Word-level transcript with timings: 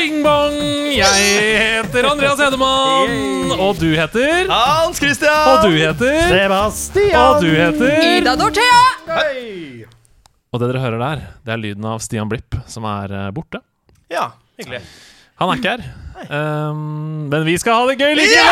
Tjing, 0.00 0.22
sjalabing 0.22 0.22
bong! 0.24 0.54
Jeg 0.96 1.56
heter 1.60 2.06
Andreas 2.08 2.38
Hedemann. 2.40 3.50
Og 3.60 3.76
du 3.76 3.90
heter 3.92 4.48
Hans 4.48 4.96
Christian! 4.96 5.48
Og 5.50 5.64
du 5.66 5.76
heter 5.76 6.28
Sebastian! 6.30 7.20
Og 7.20 7.42
du 7.44 7.50
heter 7.52 8.16
Ida 8.16 8.32
Dorthea! 8.40 8.80
Og 10.50 10.60
det 10.60 10.70
dere 10.70 10.80
hører 10.80 10.98
der, 11.02 11.20
det 11.44 11.52
er 11.52 11.60
lyden 11.60 11.84
av 11.84 12.00
Stian 12.00 12.28
Blipp, 12.30 12.56
som 12.66 12.84
er 12.88 13.12
eh, 13.12 13.28
borte. 13.34 13.60
Ja, 14.10 14.30
hyggelig. 14.58 14.80
Han 15.38 15.52
er 15.52 15.60
ikke 15.60 15.70
her. 15.76 15.82
Um, 16.30 17.28
men 17.30 17.44
vi 17.46 17.58
skal 17.60 17.72
ha 17.76 17.84
det 17.90 18.00
gøy 18.00 18.16
likevel! 18.16 18.48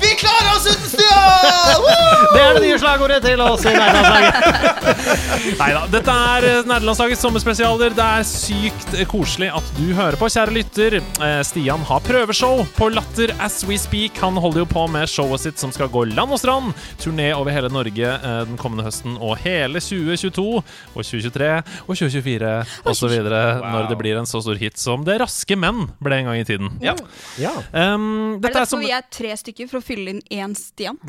Vi 0.00 0.09
klarer 0.20 0.50
oss 0.56 0.66
uten 0.70 0.88
Stian! 0.90 1.88
Det 2.30 2.40
er 2.40 2.54
det 2.54 2.62
nye 2.62 2.76
slagordet 2.78 3.18
til 3.24 3.40
oss 3.42 3.64
i 3.66 3.72
nærlandslaget. 3.74 4.90
Neida, 5.60 5.80
Dette 5.90 6.14
er 6.14 6.46
Nerdelandslagets 6.68 7.22
sommerspesialer. 7.24 7.94
Det 7.96 8.04
er 8.06 8.26
sykt 8.28 8.94
eh, 8.94 9.06
koselig 9.08 9.48
at 9.56 9.70
du 9.78 9.88
hører 9.96 10.18
på, 10.20 10.28
kjære 10.30 10.54
lytter. 10.54 10.98
Eh, 11.00 11.40
Stian 11.46 11.82
har 11.88 12.02
prøveshow 12.06 12.62
på 12.76 12.90
Latter 12.94 13.32
as 13.42 13.60
we 13.66 13.78
speak. 13.80 14.20
Han 14.22 14.38
holder 14.40 14.62
jo 14.62 14.68
på 14.70 14.84
med 14.92 15.10
showet 15.10 15.42
sitt 15.42 15.58
som 15.62 15.72
skal 15.74 15.90
gå 15.92 16.04
land 16.12 16.36
og 16.36 16.40
strand. 16.42 16.70
Turné 17.02 17.30
over 17.34 17.50
hele 17.54 17.72
Norge 17.72 18.12
eh, 18.14 18.38
den 18.50 18.60
kommende 18.60 18.86
høsten 18.86 19.16
og 19.18 19.34
hele 19.42 19.82
2022 19.82 20.46
og 20.60 21.00
2023 21.00 21.50
og 21.56 21.92
2024 21.96 22.54
osv. 22.94 23.16
Når 23.26 23.90
det 23.90 23.98
blir 24.00 24.20
en 24.20 24.28
så 24.30 24.42
stor 24.44 24.60
hit 24.60 24.78
som 24.80 25.02
Det 25.06 25.18
raske 25.22 25.56
menn 25.58 25.88
ble 26.04 26.20
en 26.20 26.30
gang 26.30 26.44
i 26.44 26.46
tiden. 26.46 26.70
Ja. 26.84 26.94
Ja. 27.40 27.56
Um, 27.74 28.36
Er 28.38 28.46
det 28.46 28.52
derfor 28.52 28.62
er 28.68 28.70
som 28.76 28.84
vi 28.84 28.94
er 28.94 29.06
tre 29.10 29.34
stykker 29.40 29.70
for 29.70 29.80
å 29.80 29.84
fylle 29.84 30.09
inn 30.10 30.22
én 30.30 30.56
Stian? 30.58 30.98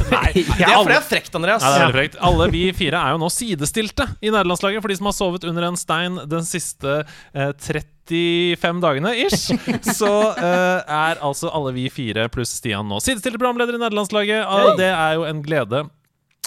Det 0.00 0.18
er 0.62 0.76
for 0.76 0.90
det 0.90 0.96
er 0.96 1.04
frekt, 1.06 1.34
Andreas. 1.34 1.62
Nei, 1.64 1.70
det 1.74 1.86
er 1.88 1.94
frekt. 1.94 2.16
Alle 2.24 2.46
vi 2.52 2.62
fire 2.76 2.98
er 3.00 3.14
jo 3.14 3.20
nå 3.22 3.28
sidestilte 3.32 4.06
i 4.22 4.30
nederlandslaget. 4.30 4.82
For 4.82 4.92
de 4.92 4.96
som 5.00 5.08
har 5.10 5.16
sovet 5.16 5.46
under 5.48 5.66
en 5.66 5.78
stein 5.78 6.18
den 6.30 6.46
siste 6.46 7.00
eh, 7.34 7.50
35 7.58 8.82
dagene 8.82 9.12
ish, 9.26 9.50
så 10.00 10.12
eh, 10.34 10.80
er 10.86 11.22
altså 11.26 11.50
alle 11.54 11.74
vi 11.76 11.88
fire 11.92 12.28
pluss 12.32 12.54
Stian 12.60 12.86
nå 12.90 13.00
sidestilte 13.02 13.40
programledere 13.40 13.80
i 13.80 13.82
nederlandslaget. 13.82 14.76
Det 14.78 14.90
er 14.92 15.18
jo 15.18 15.26
en 15.28 15.42
glede. 15.46 15.84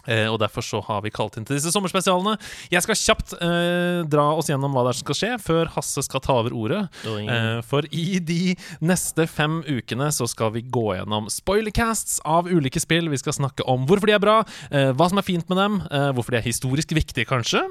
Eh, 0.08 0.28
og 0.28 0.40
Derfor 0.44 0.66
så 0.66 0.82
har 0.84 1.02
vi 1.06 1.12
kalt 1.14 1.38
inn 1.40 1.46
til 1.48 1.56
disse 1.58 1.72
sommerspesialene. 1.72 2.36
Jeg 2.74 2.84
skal 2.84 2.98
kjapt 3.00 3.36
eh, 3.40 4.02
dra 4.12 4.26
oss 4.36 4.50
gjennom 4.52 4.74
hva 4.76 4.84
det 4.86 4.94
er 4.94 5.00
som 5.00 5.06
skal 5.08 5.20
skje, 5.20 5.32
før 5.44 5.72
Hasse 5.78 6.04
skal 6.04 6.24
ta 6.26 6.36
over 6.42 6.56
ordet. 6.58 6.82
Eh, 7.08 7.62
for 7.68 7.88
i 7.96 8.20
de 8.20 8.56
neste 8.84 9.28
fem 9.32 9.62
ukene 9.68 10.10
så 10.16 10.28
skal 10.30 10.52
vi 10.58 10.66
gå 10.66 10.86
gjennom 10.98 11.30
spoilercasts 11.32 12.20
av 12.28 12.50
ulike 12.52 12.82
spill. 12.84 13.08
Vi 13.14 13.22
skal 13.22 13.38
snakke 13.38 13.66
om 13.70 13.88
hvorfor 13.90 14.12
de 14.12 14.18
er 14.18 14.24
bra, 14.24 14.40
eh, 14.72 14.92
hva 14.92 15.10
som 15.12 15.22
er 15.22 15.28
fint 15.28 15.48
med 15.52 15.62
dem, 15.62 15.80
eh, 15.90 16.10
hvorfor 16.16 16.36
de 16.36 16.42
er 16.42 16.48
historisk 16.50 16.92
viktige, 16.98 17.28
kanskje, 17.30 17.64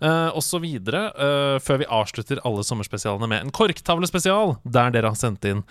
eh, 0.00 0.30
osv. 0.34 0.64
Eh, 0.66 1.58
før 1.62 1.78
vi 1.82 1.90
avslutter 2.00 2.42
alle 2.44 2.64
sommerspesialene 2.66 3.28
med 3.30 3.44
en 3.46 3.54
korktavlespesial, 3.54 4.56
der 4.66 4.90
dere 4.90 5.12
har 5.14 5.18
sendt 5.20 5.44
inn 5.46 5.62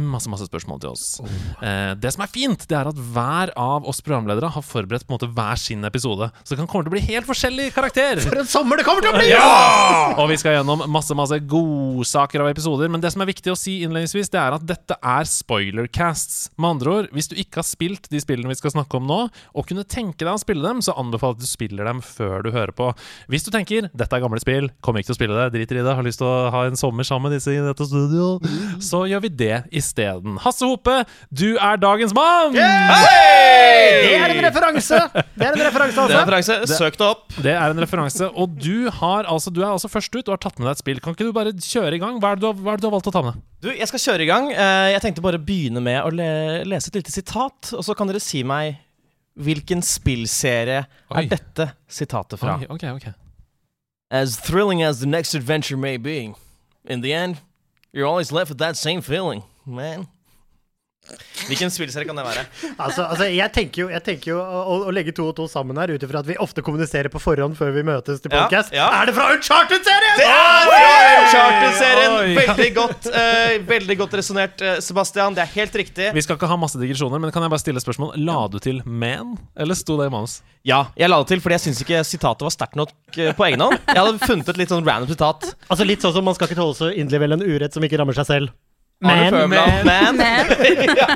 masse 0.00 0.30
masse 0.32 0.46
spørsmål 0.48 0.80
til 0.80 0.94
oss. 0.94 1.06
Eh, 1.60 1.94
det 2.00 2.12
som 2.14 2.24
er 2.24 2.32
fint, 2.32 2.66
det 2.70 2.76
er 2.78 2.88
at 2.90 2.96
hver 2.96 3.52
av 3.58 3.86
oss 3.88 4.00
programledere 4.04 4.50
har 4.54 4.64
forberedt 4.64 5.06
på 5.06 5.12
en 5.12 5.18
måte 5.18 5.30
hver 5.36 5.59
sin 5.60 5.84
episode. 5.86 6.30
Så 6.42 6.54
det 6.54 6.60
kan 6.62 6.70
komme 6.70 6.86
til 6.86 6.92
å 6.92 6.96
bli 6.96 7.04
helt 7.10 7.28
forskjellig 7.28 7.70
karakter. 7.76 8.20
For 8.24 8.40
en 8.42 8.48
sommer 8.48 8.80
det 8.80 8.86
kommer 8.88 9.04
til 9.04 9.12
å 9.12 9.18
bli! 9.18 9.30
Og 10.20 10.26
vi 10.30 10.38
skal 10.40 10.58
gjennom 10.58 10.84
masse 10.90 11.14
masse 11.16 11.38
godsaker 11.50 12.44
av 12.44 12.50
episoder. 12.50 12.90
Men 12.92 13.02
det 13.02 13.12
som 13.14 13.22
er 13.24 13.30
viktig 13.30 13.52
å 13.52 13.58
si 13.58 13.80
innledningsvis, 13.84 14.32
det 14.32 14.40
er 14.40 14.56
at 14.56 14.66
dette 14.66 14.96
er 14.98 15.28
spoilercasts. 15.28 16.50
Med 16.60 16.76
andre 16.76 16.96
ord, 16.96 17.10
hvis 17.14 17.30
du 17.30 17.36
ikke 17.38 17.60
har 17.62 17.68
spilt 17.68 18.10
de 18.12 18.20
spillene 18.22 18.50
vi 18.50 18.58
skal 18.58 18.74
snakke 18.74 18.98
om 18.98 19.08
nå, 19.08 19.20
og 19.30 19.68
kunne 19.68 19.86
tenke 19.88 20.24
deg 20.24 20.32
å 20.34 20.40
spille 20.42 20.64
dem, 20.66 20.82
så 20.84 20.96
anbefaler 20.98 21.36
jeg 21.36 21.40
at 21.40 21.44
du 21.44 21.50
spiller 21.50 21.90
dem 21.90 22.02
før 22.04 22.44
du 22.46 22.50
hører 22.54 22.74
på. 22.76 22.90
Hvis 23.30 23.46
du 23.46 23.50
tenker 23.54 23.90
'dette 23.90 24.16
er 24.16 24.24
gamle 24.24 24.40
spill, 24.42 24.70
kommer 24.80 25.00
ikke 25.00 25.12
til 25.12 25.16
å 25.16 25.20
spille 25.20 25.36
det, 25.38 25.48
driter 25.54 25.80
i 25.80 25.84
det, 25.84 25.94
har 25.96 26.06
lyst 26.06 26.20
til 26.22 26.28
å 26.28 26.50
ha 26.54 26.64
en 26.68 26.78
sommer 26.80 27.06
sammen 27.06 27.28
med 27.28 27.38
disse 27.38 27.52
i 27.52 27.60
dette 27.62 27.86
studio', 27.86 28.40
så 28.82 29.04
gjør 29.10 29.24
vi 29.26 29.32
det 29.42 29.56
isteden. 29.70 30.38
Hasse 30.42 30.66
Hope, 30.66 31.04
du 31.30 31.56
er 31.56 31.80
dagens 31.80 32.14
mann! 32.16 32.54
Det 32.54 32.64
er 34.16 34.30
en 34.30 34.44
referanse! 34.46 35.00
Det 35.36 35.49
er 35.50 35.58
en 35.60 35.66
referanse, 35.66 35.94
Det 35.94 36.00
er 36.00 36.02
altså. 36.02 36.20
en 36.20 36.30
referanse. 36.30 36.78
Søk 36.78 36.96
det 37.00 37.06
opp. 37.06 37.34
Det 37.42 37.52
er 37.54 37.70
en 37.74 37.80
referanse. 37.82 38.28
Og 38.34 38.56
du, 38.60 38.90
har, 38.90 39.24
altså, 39.30 39.50
du 39.54 39.60
er 39.62 39.68
altså 39.72 39.88
først 39.92 40.14
ut 40.14 40.28
og 40.28 40.34
har 40.36 40.42
tatt 40.44 40.58
med 40.58 40.66
deg 40.68 40.76
et 40.78 40.82
spill. 40.82 41.00
Kan 41.04 41.14
ikke 41.16 41.26
du 41.28 41.32
bare 41.36 41.52
kjøre 41.56 41.94
i 41.96 42.00
gang? 42.02 42.18
Hva 42.22 42.32
er 42.32 42.40
det 42.40 42.44
du 42.44 42.48
har, 42.50 42.60
hva 42.60 42.72
er 42.74 42.80
det 42.80 42.84
du 42.84 42.88
har 42.90 42.94
valgt 42.96 43.10
å 43.10 43.14
ta 43.16 43.22
med? 43.26 43.40
Du, 43.64 43.68
Jeg 43.74 43.88
skal 43.92 44.04
kjøre 44.06 44.26
i 44.26 44.28
gang. 44.30 44.50
Eh, 44.52 44.90
Jeg 44.94 45.02
tenkte 45.06 45.24
bare 45.24 45.40
å 45.40 45.44
begynne 45.44 45.82
med 45.84 45.98
å 46.04 46.10
le 46.14 46.30
lese 46.68 46.88
et 46.92 47.00
lite 47.00 47.12
sitat. 47.14 47.72
Og 47.76 47.84
så 47.84 47.96
kan 47.98 48.06
dere 48.10 48.20
si 48.22 48.42
meg 48.46 48.78
hvilken 49.40 49.80
spillserie 49.86 50.82
Oi. 51.10 51.22
er 51.22 51.28
dette 51.30 51.70
sitatet 51.88 52.38
fra. 52.40 52.58
Oi, 52.60 52.66
okay, 52.74 52.90
okay. 52.96 53.12
As 54.10 54.36
thrilling 54.36 54.82
as 54.82 55.00
the 55.00 55.06
next 55.06 55.34
adventure 55.34 55.76
may 55.76 55.96
be, 55.96 56.34
in 56.84 57.00
the 57.00 57.12
end, 57.12 57.38
you're 57.92 58.06
always 58.06 58.32
left 58.32 58.50
with 58.50 58.58
that 58.58 58.76
same 58.76 59.00
feeling, 59.00 59.44
man. 59.64 60.08
Hvilken 61.48 61.70
spillserie 61.72 62.06
kan 62.08 62.18
det 62.18 62.24
være? 62.26 62.42
Altså, 62.76 63.04
altså, 63.06 63.26
jeg 63.32 63.52
tenker 63.54 63.82
jo, 63.84 63.86
jeg 63.90 64.02
tenker 64.06 64.32
jo 64.34 64.38
å, 64.40 64.76
å 64.86 64.92
legge 64.94 65.14
to 65.16 65.24
og 65.30 65.34
to 65.38 65.46
sammen 65.50 65.78
her, 65.80 65.92
ut 65.94 66.02
ifra 66.06 66.20
at 66.22 66.28
vi 66.28 66.36
ofte 66.42 66.62
kommuniserer 66.66 67.10
på 67.12 67.20
forhånd 67.22 67.56
før 67.58 67.72
vi 67.74 67.82
møtes 67.86 68.20
til 68.22 68.30
Ja, 68.32 68.44
podcast. 68.44 68.74
ja. 68.76 68.86
Er 69.00 69.08
det 69.10 69.14
fra 69.16 69.30
Uncharted-serien?! 69.34 70.16
Det 70.20 70.28
er 70.28 70.70
fra 70.70 70.92
Uncharted-serien! 71.24 72.16
Veldig 72.40 72.68
godt 72.76 73.08
uh, 73.10 73.56
Veldig 73.70 73.96
godt 74.02 74.14
resonnert, 74.20 74.62
eh, 74.64 74.78
Sebastian. 74.84 75.34
Det 75.36 75.42
er 75.46 75.52
helt 75.56 75.76
riktig. 75.80 76.10
Vi 76.16 76.22
skal 76.24 76.38
ikke 76.38 76.48
ha 76.50 76.58
masse 76.60 76.78
digresjoner, 76.80 77.20
men 77.22 77.32
kan 77.34 77.44
jeg 77.46 77.52
bare 77.54 77.62
stille 77.62 77.82
spørsmål? 77.82 78.14
La 78.26 78.44
du 78.52 78.58
til 78.62 78.80
man, 78.86 79.34
eller 79.56 79.78
sto 79.78 79.96
det 80.00 80.08
i 80.10 80.14
manus? 80.14 80.40
Ja, 80.66 80.84
jeg 80.98 81.08
la 81.10 81.18
det 81.22 81.30
til 81.32 81.40
fordi 81.42 81.56
jeg 81.56 81.64
syns 81.68 81.82
ikke 81.84 82.02
sitatet 82.04 82.44
var 82.46 82.54
sterkt 82.54 82.76
nok 82.78 82.92
eh, 83.16 83.32
på 83.36 83.46
egen 83.48 83.62
hånd. 83.64 83.78
Jeg 83.88 83.96
hadde 84.02 84.18
funnet 84.26 84.50
et 84.52 84.60
litt 84.60 84.72
sånn 84.72 84.84
random 84.86 85.10
sitat. 85.12 85.50
Altså 85.70 85.86
Litt 85.88 86.04
sånn 86.04 86.14
som 86.18 86.26
man 86.28 86.36
skal 86.36 86.50
ikke 86.50 86.60
tåle 86.60 86.76
så 86.76 86.90
inderlig 86.92 87.22
vel 87.24 87.38
en 87.38 87.46
urett 87.46 87.74
som 87.76 87.84
ikke 87.86 87.98
rammer 88.00 88.16
seg 88.20 88.28
selv. 88.28 88.52
Men, 89.00 89.34
Men 89.88 90.20
ja. 90.20 91.08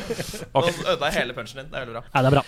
Nå 0.52 0.62
ødela 0.66 1.08
jeg 1.08 1.14
hele 1.16 1.36
punchen 1.36 1.62
din. 1.62 1.68
Det 1.70 1.78
er 1.78 1.86
veldig 1.86 1.96
bra. 1.96 2.02
Ja, 2.12 2.22
det 2.22 2.30
er 2.30 2.34
bra. 2.36 2.42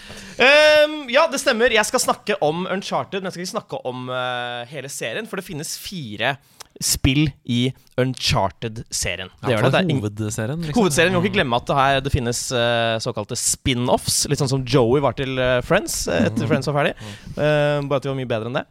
Um, 0.86 0.96
ja, 1.12 1.26
det 1.32 1.40
stemmer. 1.40 1.72
Jeg 1.72 1.88
skal 1.88 2.02
snakke 2.02 2.36
om 2.44 2.66
Uncharted, 2.66 3.22
men 3.22 3.30
jeg 3.30 3.36
skal 3.36 3.46
ikke 3.46 3.54
snakke 3.54 3.80
om 3.88 4.10
uh, 4.12 4.64
hele 4.68 4.90
serien. 4.92 5.28
For 5.30 5.40
det 5.40 5.46
finnes 5.48 5.76
fire 5.80 6.36
spill 6.82 7.30
i 7.44 7.62
Uncharted-serien. 8.00 9.30
Det 9.40 9.54
gjør 9.54 9.66
det. 9.66 9.72
det 9.72 9.80
er 9.80 10.00
hovedserien. 10.00 10.60
Liksom. 10.66 10.80
Hovedserien, 10.80 11.12
Vi 11.12 11.18
må 11.18 11.24
ikke 11.24 11.38
glemme 11.38 11.60
at 11.60 11.66
det, 11.68 11.78
her, 11.78 12.00
det 12.04 12.12
finnes 12.14 12.44
uh, 12.56 12.96
såkalte 13.02 13.38
spin-offs. 13.38 14.22
Litt 14.30 14.42
sånn 14.42 14.50
som 14.52 14.64
Joey 14.66 15.02
var 15.04 15.16
til 15.18 15.36
uh, 15.40 15.60
Friends 15.66 16.02
etter 16.12 16.48
Friends 16.50 16.68
var 16.70 16.80
ferdig. 16.80 16.94
Eh, 17.32 17.80
bare 17.86 17.98
at 18.00 18.04
de 18.04 18.10
var 18.10 18.18
mye 18.18 18.28
bedre 18.28 18.50
enn 18.50 18.60
det. 18.60 18.66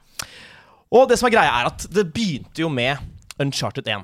Og 0.92 1.08
det 1.10 1.18
som 1.20 1.30
er 1.30 1.36
greia, 1.38 1.62
er 1.62 1.70
at 1.72 1.86
det 1.94 2.10
begynte 2.14 2.64
jo 2.66 2.70
med 2.74 3.00
Uncharted 3.42 3.88
1. 3.88 4.04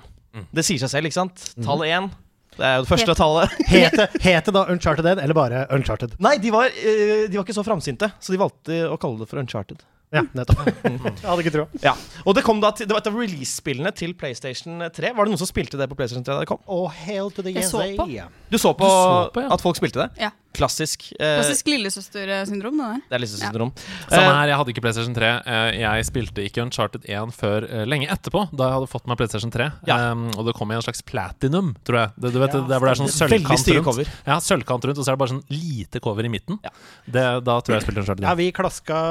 Det 0.54 0.66
sier 0.66 0.80
seg 0.84 0.90
selv, 0.94 1.10
ikke 1.10 1.20
sant? 1.20 1.44
Tallet 1.66 1.92
1. 1.98 2.10
Det 2.58 2.66
er 2.66 2.76
jo 2.80 2.86
det 2.86 2.90
første 2.90 3.12
Helt- 3.14 3.20
tallet. 3.20 3.50
Het 3.70 4.24
het 4.24 4.46
det 4.50 4.54
da 4.56 4.64
Uncharted 4.74 5.06
1, 5.06 5.20
eller 5.22 5.38
bare 5.38 5.66
Uncharted? 5.76 6.16
Nei, 6.20 6.38
de 6.42 6.50
var, 6.56 6.66
eh, 6.74 7.28
de 7.30 7.38
var 7.38 7.44
ikke 7.46 7.54
så 7.58 7.64
framsynte, 7.68 8.10
så 8.20 8.34
de 8.34 8.40
valgte 8.42 8.80
å 8.90 8.98
kalle 8.98 9.20
det 9.22 9.30
for 9.30 9.38
Uncharted. 9.44 9.84
Ja, 10.16 10.22
nettopp. 10.34 10.62
Jeg 10.88 11.28
hadde 11.28 11.44
ikke 11.44 11.52
trua. 11.52 11.66
Ja, 11.84 11.92
Og 12.24 12.34
det 12.38 12.42
kom 12.48 12.62
da 12.64 12.70
til, 12.72 12.88
det 12.88 12.96
var 12.96 13.02
et 13.04 13.10
av 13.12 13.18
release-spillene 13.20 13.92
til 13.94 14.14
PlayStation 14.16 14.80
3. 14.80 15.12
Var 15.14 15.28
det 15.28 15.34
noen 15.34 15.42
som 15.42 15.50
spilte 15.50 15.78
det 15.78 15.90
på 15.92 15.98
PlayStation 16.00 16.24
3 16.24 16.38
da 16.38 16.46
det 16.46 16.48
kom? 16.48 16.62
Oh, 16.66 16.88
hail 16.88 17.28
to 17.36 17.44
the 17.44 17.52
Jeg 17.52 17.68
så 17.68 17.84
på. 18.00 18.06
Du 18.50 18.58
så 18.58 18.72
på, 18.72 18.88
Du 18.88 18.90
så 18.90 19.26
på, 19.36 19.44
ja. 19.44 19.50
at 19.54 19.62
folk 19.66 19.76
spilte 19.78 20.06
det? 20.06 20.10
Ja. 20.24 20.32
Klassisk. 20.58 21.08
Eh, 21.20 21.36
Klassisk 21.38 21.68
lillesøstersyndrom, 21.70 22.78
det 22.80 22.88
der. 22.88 23.02
det 23.08 23.16
er 23.18 23.22
lillesøstersyndrom. 23.24 23.72
Ja. 23.78 24.10
Samme 24.12 24.32
her, 24.34 24.52
jeg 24.52 24.58
hadde 24.62 24.74
ikke 24.74 24.84
PlayStation 24.86 25.16
3. 25.18 25.30
Eh, 25.46 25.70
Jeg 25.84 26.06
spilte 26.10 26.46
ikke 26.48 26.64
Uncharted 26.66 27.06
1 27.06 27.34
før 27.38 27.68
eh, 27.70 27.84
lenge 27.90 28.10
etterpå, 28.14 28.48
da 28.58 28.70
jeg 28.72 28.78
hadde 28.80 28.90
fått 28.92 29.08
meg 29.12 29.20
PlayStation 29.22 29.54
3. 29.54 29.70
Ja. 29.90 29.98
Um, 30.12 30.28
og 30.38 30.48
det 30.50 30.56
kom 30.58 30.72
i 30.74 30.78
en 30.78 30.84
slags 30.86 31.04
platinum, 31.06 31.74
tror 31.88 32.00
jeg. 32.02 32.14
Det, 32.18 32.34
du 32.34 32.40
vet, 32.42 32.54
Ja, 32.58 32.62
det, 32.66 32.80
det 32.82 32.92
er 32.92 33.00
sånn 33.02 33.14
sølvkant 33.14 33.72
rundt. 33.72 33.86
cover. 33.86 34.12
Ja, 34.28 34.40
sølvkant 34.44 34.90
rundt, 34.90 34.98
og 34.98 35.06
så 35.08 35.14
er 35.14 35.18
det 35.18 35.22
bare 35.24 35.34
sånn 35.36 35.44
lite 35.54 36.02
cover 36.04 36.26
i 36.28 36.34
midten. 36.34 36.60
Ja. 36.66 36.74
Det, 37.06 37.26
da 37.48 37.58
tror 37.62 37.76
jeg 37.78 37.82
jeg 37.82 37.88
spilte 37.88 38.04
Uncharted 38.06 38.24
1. 38.26 38.30
Ja, 38.32 38.36
vi 38.42 38.50
klaska 38.56 39.02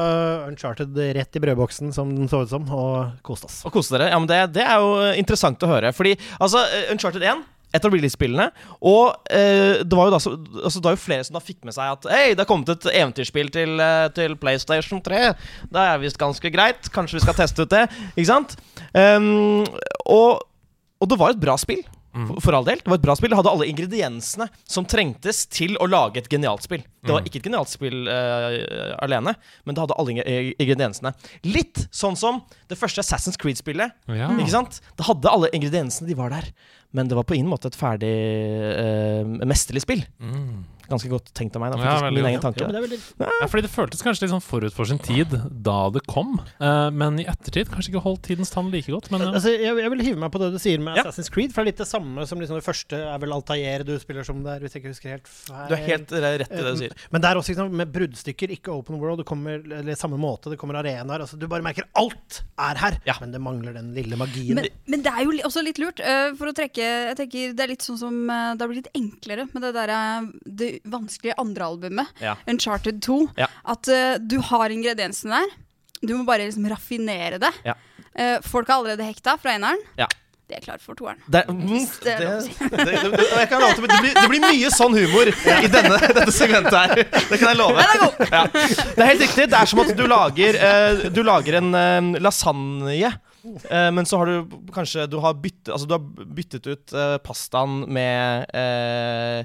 Uncharted 0.50 1.02
rett 1.20 1.36
i 1.38 1.44
brødboksen, 1.46 1.92
som 1.94 2.10
den 2.16 2.28
så 2.32 2.42
ut 2.44 2.50
som, 2.52 2.66
og 2.74 3.16
koste 3.26 3.48
oss. 3.50 3.60
Og 3.68 3.74
koste 3.78 3.96
dere. 3.98 4.10
Ja, 4.12 4.18
men 4.22 4.28
det, 4.30 4.40
det 4.56 4.64
er 4.66 4.80
jo 4.82 4.92
interessant 5.18 5.62
å 5.62 5.70
høre. 5.70 5.92
Fordi 5.96 6.16
altså, 6.42 6.62
Uncharted 6.92 7.22
1 7.22 7.44
et 7.76 7.86
av 7.86 7.94
release-spillene. 7.94 8.48
Og 8.88 9.30
eh, 9.30 9.82
det 9.84 9.98
var 9.98 10.10
jo 10.10 10.14
da 10.16 10.20
så, 10.22 10.34
altså, 10.62 10.80
det 10.80 10.88
var 10.88 10.96
jo 10.96 11.02
flere 11.04 11.26
som 11.28 11.38
da 11.38 11.44
fikk 11.44 11.62
med 11.66 11.76
seg 11.76 11.92
at 11.96 12.08
Hei, 12.12 12.26
det 12.34 12.42
har 12.42 12.50
kommet 12.50 12.72
et 12.72 12.88
eventyrspill 12.92 13.52
til, 13.54 13.76
eh, 13.82 14.06
til 14.16 14.36
PlayStation 14.40 15.02
3. 15.04 15.22
Det 15.72 15.86
er 15.86 16.02
visst 16.02 16.20
ganske 16.20 16.52
greit. 16.52 16.90
Kanskje 16.94 17.20
vi 17.20 17.26
skal 17.26 17.38
teste 17.38 17.66
ut 17.66 17.72
det. 17.72 17.86
Ikke 18.14 18.30
sant? 18.30 18.56
Um, 18.96 19.64
og, 20.08 20.42
og 21.00 21.10
det 21.10 21.20
var 21.20 21.34
et 21.34 21.42
bra 21.42 21.56
spill. 21.60 21.84
For, 22.16 22.40
for 22.46 22.56
all 22.56 22.66
del. 22.66 22.80
Det 22.82 22.90
var 22.90 23.00
et 23.00 23.04
bra 23.04 23.16
spill. 23.18 23.32
Det 23.32 23.38
hadde 23.40 23.52
alle 23.52 23.68
ingrediensene 23.70 24.46
som 24.64 24.86
trengtes 24.88 25.42
til 25.52 25.76
å 25.82 25.88
lage 25.90 26.22
et 26.22 26.30
genialt 26.32 26.64
spill. 26.64 26.84
Det 27.06 27.12
var 27.14 27.26
ikke 27.28 27.38
et 27.42 27.48
genialt 27.48 27.70
spill 27.70 28.08
uh, 28.08 28.96
alene, 29.04 29.36
men 29.64 29.76
det 29.76 29.84
hadde 29.84 29.98
alle 30.00 30.24
ingrediensene. 30.56 31.12
Litt 31.46 31.84
sånn 31.94 32.16
som 32.18 32.40
det 32.70 32.78
første 32.80 33.04
Assassin's 33.04 33.38
Creed-spillet. 33.40 33.94
Ja. 34.10 34.30
Ikke 34.34 34.54
sant? 34.54 34.80
Det 34.98 35.06
hadde 35.06 35.30
alle 35.30 35.52
ingrediensene, 35.56 36.08
de 36.08 36.16
var 36.18 36.32
der. 36.34 36.48
Men 36.96 37.10
det 37.10 37.18
var 37.18 37.26
på 37.28 37.36
ingen 37.36 37.50
måte 37.50 37.68
et 37.70 37.78
ferdig 37.78 38.14
uh, 38.80 39.36
mesterlig 39.46 39.84
spill. 39.84 40.02
Ganske 40.90 41.08
godt 41.10 41.32
tenkt 41.34 41.56
av 41.58 41.62
meg. 41.64 41.72
Da, 41.74 41.78
faktisk, 41.82 42.04
ja, 42.06 42.10
min 42.14 42.28
egen 42.30 42.42
tanke. 42.44 42.66
Ja, 42.66 42.70
det 42.86 42.98
Ja, 43.40 43.46
fordi 43.50 43.64
det 43.66 43.70
føltes 43.72 44.02
kanskje 44.04 44.26
litt 44.26 44.32
sånn 44.34 44.44
forut 44.44 44.74
for 44.76 44.86
sin 44.88 45.00
tid 45.02 45.32
da 45.66 45.78
det 45.90 46.04
kom. 46.06 46.36
uh, 46.60 46.90
men 46.94 47.18
i 47.22 47.26
ettertid 47.28 47.70
kanskje 47.72 47.92
ikke 47.94 48.04
holdt 48.04 48.22
tidens 48.28 48.50
tann 48.54 48.70
like 48.70 48.90
godt. 48.92 49.10
Men 49.10 49.24
ja. 49.26 49.32
Altså, 49.36 49.50
jeg, 49.54 49.74
jeg 49.82 49.90
vil 49.94 50.04
hive 50.06 50.20
meg 50.22 50.32
på 50.34 50.40
det 50.42 50.52
du 50.54 50.58
sier 50.62 50.78
med 50.82 50.96
Ja. 51.00 51.04
Assassin's 51.06 51.30
Creed. 51.32 51.52
For 51.54 51.62
det 51.62 51.66
er 51.66 51.72
litt 51.72 51.82
det 51.84 51.88
samme 51.90 52.26
som 52.30 52.40
liksom 52.42 52.56
det 52.60 52.64
første 52.66 53.00
er 53.02 53.18
vel 53.22 53.34
Altair 53.36 53.84
du 53.86 53.94
spiller 54.02 54.24
som 54.26 54.42
der, 54.46 54.60
hvis 54.62 54.76
jeg 54.76 54.82
ikke 54.84 54.92
husker 54.94 55.14
helt 55.16 55.28
feil. 55.30 55.66
Du 55.70 55.74
er 55.76 55.82
helt 55.90 56.12
rett 56.12 56.52
i 56.52 56.62
det 56.62 56.72
du 56.76 56.80
sier. 56.84 56.96
Men 57.10 57.22
det 57.24 57.30
er 57.30 57.40
også 57.40 57.52
liksom, 57.54 57.74
med 57.82 57.92
bruddstykker, 57.94 58.52
ikke 58.56 58.72
open 58.74 59.00
world. 59.02 59.20
Det 59.22 59.26
kommer 59.28 59.58
eller 59.60 59.94
samme 59.98 60.18
måte, 60.20 60.50
det 60.52 60.58
kommer 60.60 60.78
arenaer. 60.80 61.24
Altså, 61.26 61.36
du 61.40 61.46
bare 61.50 61.64
merker 61.66 61.86
alt 61.98 62.42
er 62.62 62.78
her, 62.80 62.98
Ja. 63.06 63.14
men 63.20 63.32
det 63.34 63.40
mangler 63.42 63.74
den 63.76 63.92
lille 63.96 64.16
magien. 64.16 64.54
Men, 64.56 64.68
men 64.86 65.02
det 65.04 65.12
er 65.12 65.24
jo 65.26 65.34
også 65.46 65.62
litt 65.66 65.78
lurt. 65.82 66.00
uh, 66.00 66.32
for 66.38 66.50
å 66.50 66.54
trekke 66.56 66.84
jeg 66.86 67.16
tenker 67.18 67.52
Det 67.56 67.62
er 67.64 67.70
litt 67.70 67.84
sånn 67.84 67.98
som 68.00 68.14
uh, 68.30 68.54
Det 68.56 68.62
har 68.64 68.68
blitt 68.70 68.84
litt 68.86 68.96
enklere 68.98 69.46
med 69.52 69.62
det 69.64 69.72
derre 69.76 69.96
eh, 70.20 70.26
det 70.46 70.68
vanskelige 70.84 71.36
andre 71.40 71.70
albumet, 71.70 72.12
Ja. 72.20 72.36
Uncharted 72.46 73.00
2. 73.02 73.18
Ja. 73.36 73.48
At 73.64 73.88
uh, 73.88 74.16
du 74.20 74.38
har 74.40 74.70
ingrediensene 74.70 75.40
der. 75.40 75.56
Du 76.02 76.16
må 76.16 76.24
bare 76.28 76.46
liksom 76.46 76.68
raffinere 76.70 77.40
det. 77.42 77.52
Ja. 77.64 77.76
Uh, 78.16 78.38
folk 78.44 78.68
er 78.68 78.78
allerede 78.78 79.08
hekta 79.08 79.36
fra 79.40 79.56
eneren. 79.56 79.80
Ja. 79.98 80.08
De 80.46 80.54
er 80.54 80.62
klare 80.62 80.78
for 80.78 80.94
toeren. 80.94 81.18
Det, 81.26 81.42
mm, 81.50 81.66
det 82.06 82.12
det, 82.22 82.26
det, 82.70 83.86
det, 84.14 84.26
blir, 84.30 84.42
mye 84.44 84.68
sånn 84.70 84.94
humor 84.94 85.26
i 85.32 85.70
denne, 85.72 85.98
dette 86.20 86.34
segmentet 86.34 86.76
her. 86.76 87.02
Det 87.02 87.40
kan 87.40 87.50
jeg 87.50 87.58
love. 87.58 87.82
Er! 87.82 88.04
Ja. 88.30 88.44
Det 88.52 89.00
er 89.00 89.10
helt 89.10 89.24
riktig. 89.24 89.48
Det 89.50 89.58
er 89.58 89.70
som 89.72 89.82
at 89.82 89.90
du 89.98 90.04
lager, 90.06 90.60
uh, 90.62 91.08
du 91.10 91.24
lager 91.26 91.58
en 91.58 91.72
uh, 91.74 92.20
lasagne. 92.22 93.10
Eh, 93.70 93.90
men 93.94 94.04
så 94.08 94.18
har 94.20 94.26
du 94.30 94.34
kanskje 94.74 95.06
du 95.10 95.16
har, 95.22 95.32
byttet, 95.40 95.70
altså 95.74 95.86
du 95.90 95.94
har 95.96 96.04
byttet 96.38 96.64
ut 96.68 96.86
eh, 96.96 97.16
pastaen 97.24 97.72
med 97.92 98.46
eh, 98.56 99.40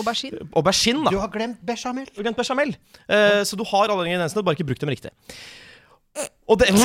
Aubergine. 0.00 0.38
aubergine. 0.56 1.10
Du 1.12 1.18
har 1.22 1.30
glemt 1.34 1.60
bechamel. 1.66 2.06
Du 2.10 2.16
har 2.22 2.26
glemt 2.30 2.40
bechamel. 2.40 2.70
Eh, 3.08 3.42
så 3.46 3.52
du 3.58 3.64
har 3.70 3.84
alle 3.92 4.06
ingrediensene, 4.08 4.44
bare 4.46 4.56
ikke 4.58 4.68
brukt 4.72 4.82
dem 4.84 4.92
riktig. 4.94 5.10
Og 6.46 6.58
det, 6.60 6.68
Nei, 6.74 6.82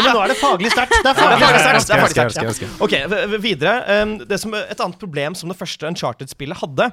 men 0.00 0.08
nå 0.10 0.20
er 0.24 0.28
det 0.32 0.38
faglig 0.40 0.70
sterkt. 0.72 0.94
Det 1.04 1.10
er 1.12 1.18
faglig 1.18 1.60
sterkt. 1.62 1.86
Det 1.86 1.98
er 1.98 2.10
sterkt. 2.10 2.38
elsker. 2.42 2.68
Ok, 2.82 2.94
v- 3.12 3.38
videre. 3.42 3.74
Um, 4.02 4.10
det 4.26 4.38
som, 4.42 4.54
et 4.58 4.80
annet 4.82 4.98
problem 5.00 5.36
som 5.38 5.46
det 5.52 5.58
første 5.58 5.86
Uncharted-spillet 5.90 6.58
hadde, 6.62 6.86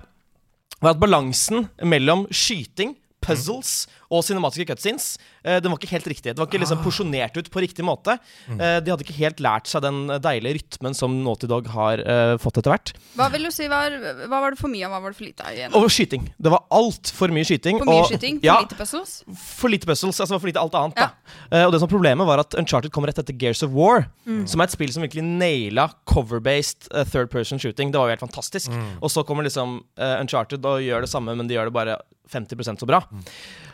var 0.81 0.93
at 0.93 1.01
balansen 1.01 1.65
mellom 1.89 2.27
skyting, 2.29 2.93
puzzles 3.25 3.87
og 4.11 4.23
cinematiske 4.27 4.67
cutscenes 4.71 5.17
Uh, 5.47 5.61
Den 5.63 5.71
var 5.71 5.77
ikke 5.79 5.93
helt 5.93 6.07
riktig. 6.11 6.33
Det 6.35 6.41
var 6.41 6.47
ikke 6.49 6.59
liksom 6.59 6.81
porsjonert 6.83 7.37
ut 7.39 7.47
på 7.53 7.61
riktig 7.63 7.83
måte. 7.87 8.17
Eh, 8.51 8.79
de 8.83 8.91
hadde 8.91 9.05
ikke 9.05 9.15
helt 9.15 9.39
lært 9.39 9.69
seg 9.71 9.83
den 9.85 10.09
deilige 10.19 10.57
rytmen 10.57 10.95
som 10.97 11.13
Naughty 11.23 11.47
Dog 11.47 11.69
har 11.71 12.01
uh, 12.03 12.33
fått 12.41 12.57
etter 12.59 12.73
hvert. 12.73 12.91
Hva 13.15 13.29
vil 13.31 13.47
du 13.47 13.51
si 13.55 13.69
var, 13.71 13.93
hva 14.27 14.41
var 14.43 14.51
det 14.51 14.59
for 14.59 14.67
mye 14.73 14.83
og 14.89 14.91
hva 14.91 14.99
var 15.05 15.13
det 15.13 15.19
for 15.21 15.27
lite 15.29 15.45
av 15.47 15.55
igjen? 15.55 15.77
Og 15.77 15.87
skyting. 15.93 16.25
Det 16.35 16.51
var 16.51 16.65
altfor 16.75 17.31
mye 17.31 17.47
skyting. 17.47 17.79
For 17.79 17.87
mye 17.87 18.03
og, 18.03 18.09
skyting? 18.11 18.41
For 18.41 18.49
ja, 18.49 18.57
lite 18.65 18.79
puzzles? 18.81 19.13
for 19.53 19.71
lite 19.71 19.87
puzzles. 19.87 20.19
Altså 20.25 20.35
for 20.41 20.51
lite 20.51 20.59
alt 20.65 20.75
annet. 20.81 20.99
Ja. 20.99 21.07
Da. 21.13 21.37
Eh, 21.61 21.63
og 21.69 21.71
det 21.77 21.79
som 21.85 21.93
Problemet 21.93 22.27
var 22.27 22.43
at 22.43 22.57
Uncharted 22.59 22.91
kom 22.91 23.07
rett 23.07 23.21
etter 23.23 23.37
Gears 23.39 23.63
of 23.63 23.71
War, 23.77 24.09
Mm. 24.27 24.43
som 24.51 24.59
er 24.59 24.67
et 24.67 24.75
spill 24.75 24.91
som 24.91 25.05
virkelig 25.05 25.23
naila 25.23 25.87
cover-based 26.11 26.89
third 27.13 27.31
person 27.31 27.57
shooting. 27.61 27.93
Det 27.93 28.01
var 28.01 28.09
jo 28.09 28.17
helt 28.17 28.25
fantastisk. 28.25 28.73
Og 28.99 29.07
så 29.13 29.23
kommer 29.23 29.47
liksom 29.47 29.79
Uncharted 29.95 30.65
og 30.67 30.83
gjør 30.83 31.05
det 31.07 31.09
samme, 31.13 31.31
men 31.37 31.47
de 31.47 31.55
gjør 31.55 31.71
det 31.71 31.77
bare 31.77 31.97
50% 32.27 32.83
så 32.83 32.89
bra. 32.89 32.99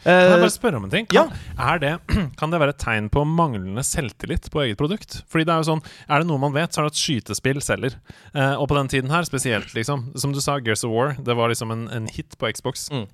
Kan 0.03 0.13
jeg 0.19 0.33
Eh, 0.35 0.41
bare 0.43 0.51
spørre 0.51 0.79
om 0.79 0.83
en 0.87 0.91
ting? 0.91 1.07
Kan, 1.07 1.31
er 1.57 1.79
det, 1.79 1.93
kan 2.39 2.51
det 2.51 2.59
være 2.59 2.73
et 2.75 2.81
tegn 2.83 3.09
på 3.13 3.23
manglende 3.25 3.83
selvtillit 3.87 4.49
på 4.51 4.63
eget 4.65 4.77
produkt? 4.77 5.21
Fordi 5.31 5.45
det 5.47 5.53
Er 5.55 5.63
jo 5.63 5.69
sånn, 5.71 5.83
er 6.09 6.19
det 6.23 6.27
noe 6.27 6.41
man 6.43 6.53
vet, 6.55 6.73
så 6.75 6.81
er 6.83 6.89
det 6.89 6.93
at 6.95 7.01
skytespill 7.01 7.61
selger. 7.63 7.95
Eh, 8.35 8.53
og 8.57 8.67
på 8.71 8.75
den 8.79 8.91
tiden 8.91 9.13
her 9.13 9.23
spesielt, 9.23 9.71
liksom. 9.77 10.09
Som 10.19 10.33
du 10.35 10.41
sa, 10.43 10.59
Gears 10.59 10.83
of 10.83 10.91
War. 10.91 11.15
Det 11.19 11.35
var 11.39 11.49
liksom 11.53 11.71
en, 11.71 11.87
en 11.93 12.07
hit 12.11 12.35
på 12.37 12.51
Xbox. 12.51 12.89
Mm. 12.91 13.07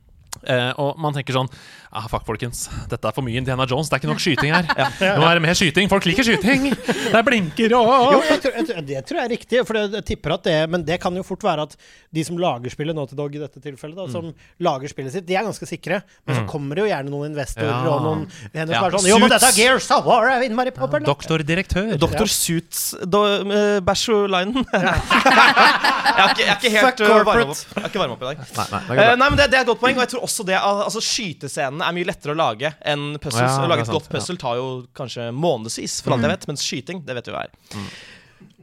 Eh, 0.45 0.71
og 0.79 0.99
man 1.01 1.15
tenker 1.15 1.33
sånn 1.35 1.47
ah, 1.91 2.05
Fuck, 2.07 2.23
folkens. 2.27 2.67
Dette 2.89 3.09
er 3.09 3.15
for 3.15 3.25
mye 3.25 3.39
Indiana 3.41 3.65
Jones. 3.69 3.89
Det 3.89 3.97
er 3.97 4.01
ikke 4.03 4.11
nok 4.11 4.21
skyting 4.23 4.53
her. 4.53 4.67
Nå 5.19 5.25
er 5.25 5.39
det 5.39 5.43
mer 5.43 5.57
skyting. 5.57 5.89
Folk 5.91 6.05
liker 6.07 6.25
skyting! 6.27 6.69
Det 6.79 7.15
er 7.17 7.25
blinker 7.25 7.73
og 7.79 7.89
Jo, 8.13 8.19
jeg 8.27 8.41
tror, 8.43 8.53
jeg, 8.59 8.85
det 8.87 9.01
tror 9.09 9.19
jeg 9.19 9.25
er 9.25 9.33
riktig, 9.33 9.63
for 9.67 9.79
jeg, 9.79 9.91
jeg 9.97 10.05
tipper 10.11 10.35
at 10.37 10.45
det 10.45 10.55
Men 10.69 10.85
det 10.85 10.99
kan 11.01 11.15
jo 11.17 11.23
fort 11.25 11.43
være 11.47 11.65
at 11.65 11.73
de 12.13 12.23
som 12.25 12.37
lager 12.41 12.71
spillet, 12.73 12.95
nå 12.97 13.05
til 13.09 13.17
Dog 13.19 13.35
i 13.35 13.41
dette 13.41 13.61
tilfellet, 13.61 13.97
da, 13.97 14.05
som 14.13 14.29
lager 14.65 14.89
spillet 14.91 15.13
sitt, 15.13 15.25
de 15.27 15.35
er 15.37 15.45
ganske 15.45 15.67
sikre. 15.69 15.99
Men 16.29 16.39
så 16.39 16.45
kommer 16.49 16.77
det 16.77 16.85
jo 16.85 16.91
gjerne 16.91 17.13
noen 17.13 17.31
investorer 17.33 17.69
Ja. 17.69 17.91
og 17.95 18.05
noen 18.05 18.23
hender 18.53 18.73
Ja. 18.73 18.79
som 18.79 18.87
er 18.87 18.97
sånn 18.97 19.09
Jo, 19.09 19.19
men 19.21 19.33
dette 19.33 19.49
er 19.49 19.57
Gears 19.57 19.89
of 19.97 20.05
War! 20.07 20.29
er 20.29 20.45
innmari 20.47 20.73
populært!» 20.75 21.09
Doktordirektør. 21.09 21.91
Doktor 22.01 22.29
Suits 22.31 22.93
do, 23.05 23.23
uh, 23.25 23.79
Bæsjolinen. 23.85 24.61
jeg, 24.73 26.23
er 26.23 26.29
ikke- 26.29 26.45
jeg 26.45 26.49
er 26.49 26.57
ikke 26.57 26.73
helt 26.77 26.85
Fuck 26.85 27.03
uh, 27.05 27.25
varm 27.27 27.53
opp. 27.53 27.61
Jeg 27.75 27.83
er 27.83 27.89
ikke 27.91 28.01
varm 28.03 28.15
opp 28.15 28.23
i 28.23 28.29
dag. 28.31 28.41
Nei, 28.57 28.67
nei, 28.71 28.81
det 28.89 29.05
uh, 29.09 29.15
nei, 29.19 29.29
men 29.29 29.37
det, 29.41 29.49
det 29.51 29.59
er 29.59 29.65
et 29.65 29.71
godt 29.73 29.81
poeng, 29.83 29.97
og 29.99 30.05
jeg 30.05 30.11
tror 30.13 30.19
også 30.25 30.45
det 30.48 30.57
Altså 30.60 31.01
Skytescenene 31.04 31.86
er 31.86 31.95
mye 31.95 32.07
lettere 32.10 32.36
å 32.36 32.39
lage 32.39 32.71
enn 32.88 33.18
puzzles. 33.21 33.57
Ja, 33.57 33.66
å 33.66 33.71
lage 33.71 33.86
et 33.88 33.92
godt 33.94 34.10
puzzle 34.12 34.38
tar 34.42 34.60
jo 34.60 34.69
kanskje 34.98 35.30
månedsvis, 35.36 36.00
for 36.06 36.16
alt 36.16 36.27
jeg 36.27 36.33
vet, 36.36 36.48
mens 36.51 36.63
skyting, 36.66 37.04
det 37.07 37.18
vet 37.18 37.30
vi 37.30 37.36
hva 37.36 37.45
er. 37.48 37.54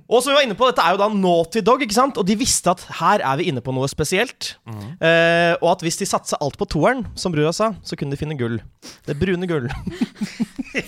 Og 0.08 0.23
som 0.23 0.31
vi 0.31 0.37
var 0.38 0.44
inne 0.47 0.55
på, 0.55 0.67
Dette 0.70 0.85
er 0.87 0.94
jo 0.94 1.00
da 1.00 1.08
Naughty 1.11 1.61
Dog, 1.67 1.82
ikke 1.82 1.97
sant? 1.97 2.19
og 2.20 2.26
de 2.29 2.37
visste 2.38 2.70
at 2.70 2.85
her 3.00 3.25
er 3.26 3.37
vi 3.41 3.49
inne 3.50 3.61
på 3.64 3.73
noe 3.75 3.88
spesielt. 3.91 4.53
Eh, 4.67 5.55
og 5.61 5.69
at 5.73 5.82
hvis 5.82 5.99
de 5.99 6.06
satsa 6.06 6.38
alt 6.41 6.56
på 6.61 6.67
toeren, 6.70 7.05
som 7.19 7.32
brura 7.35 7.53
sa, 7.53 7.73
så 7.82 7.97
kunne 7.99 8.14
de 8.14 8.20
finne 8.20 8.37
gull. 8.38 8.61
Det 9.06 9.17
brune 9.19 9.47
gull. 9.50 9.67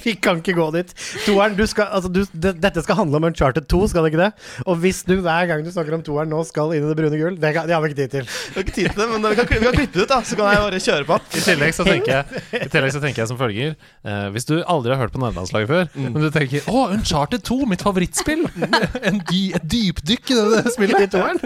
Vi 0.04 0.12
kan 0.20 0.36
ikke 0.42 0.52
gå 0.52 0.66
dit. 0.74 0.90
Toeren, 1.24 1.54
du 1.56 1.62
skal, 1.66 1.86
altså, 1.96 2.10
du, 2.12 2.20
det, 2.36 2.50
dette 2.60 2.82
skal 2.84 2.98
handle 2.98 3.16
om 3.16 3.24
Uncharted 3.30 3.64
2, 3.72 3.78
skal 3.88 4.04
det 4.04 4.10
ikke 4.12 4.20
det? 4.20 4.32
Og 4.68 4.76
hvis 4.82 4.98
du 5.08 5.14
hver 5.24 5.46
gang 5.48 5.62
du 5.64 5.70
snakker 5.72 5.96
om 5.96 6.02
toeren 6.04 6.28
nå 6.28 6.42
skal 6.44 6.74
inn 6.76 6.84
i 6.84 6.90
det 6.90 6.96
brune 6.98 7.16
gull, 7.16 7.38
det, 7.40 7.54
kan- 7.56 7.64
det 7.68 7.72
har 7.72 7.80
vi 7.80 7.88
ikke 7.94 8.00
tid 8.02 8.12
til. 8.18 8.26
Vi 8.28 8.52
har 8.58 8.66
ikke 8.66 8.74
tid 8.76 8.90
til 8.92 9.00
det, 9.00 9.06
men 9.14 9.24
vi 9.24 9.32
kan, 9.38 9.48
vi 9.48 9.64
kan 9.64 9.78
klippe 9.78 9.96
det 9.96 10.04
ut, 10.04 10.10
da. 10.12 10.18
Så 10.28 10.36
kan 10.36 10.50
jeg 10.52 10.60
bare 10.66 10.80
kjøre 10.84 11.08
på. 11.08 11.18
I 11.40 11.44
tillegg 11.46 11.72
så 11.78 11.86
tenker 11.88 12.12
jeg, 12.18 12.42
i 12.60 12.68
tillegg 12.74 12.92
så 12.98 13.02
tenker 13.06 13.22
jeg 13.24 13.30
som 13.32 13.40
følger 13.40 13.72
eh, 13.72 14.26
Hvis 14.34 14.48
du 14.50 14.54
aldri 14.60 14.92
har 14.92 15.00
hørt 15.06 15.14
på 15.16 15.22
nederlandslaget 15.24 15.72
før, 15.72 15.88
Mm. 15.98 16.10
men 16.12 16.20
du 16.22 16.28
tenker 16.36 16.68
'Å, 16.68 16.84
Uncharted 16.98 17.42
2, 17.48 17.58
mitt 17.72 17.80
favorittspill'! 17.82 18.44
en 19.08 19.20
dy, 19.28 19.42
et 19.56 19.66
dypdykk 19.74 20.32
i 20.32 20.38
det 20.38 20.72
spillet. 20.74 21.04
I 21.04 21.10
toeren. 21.12 21.40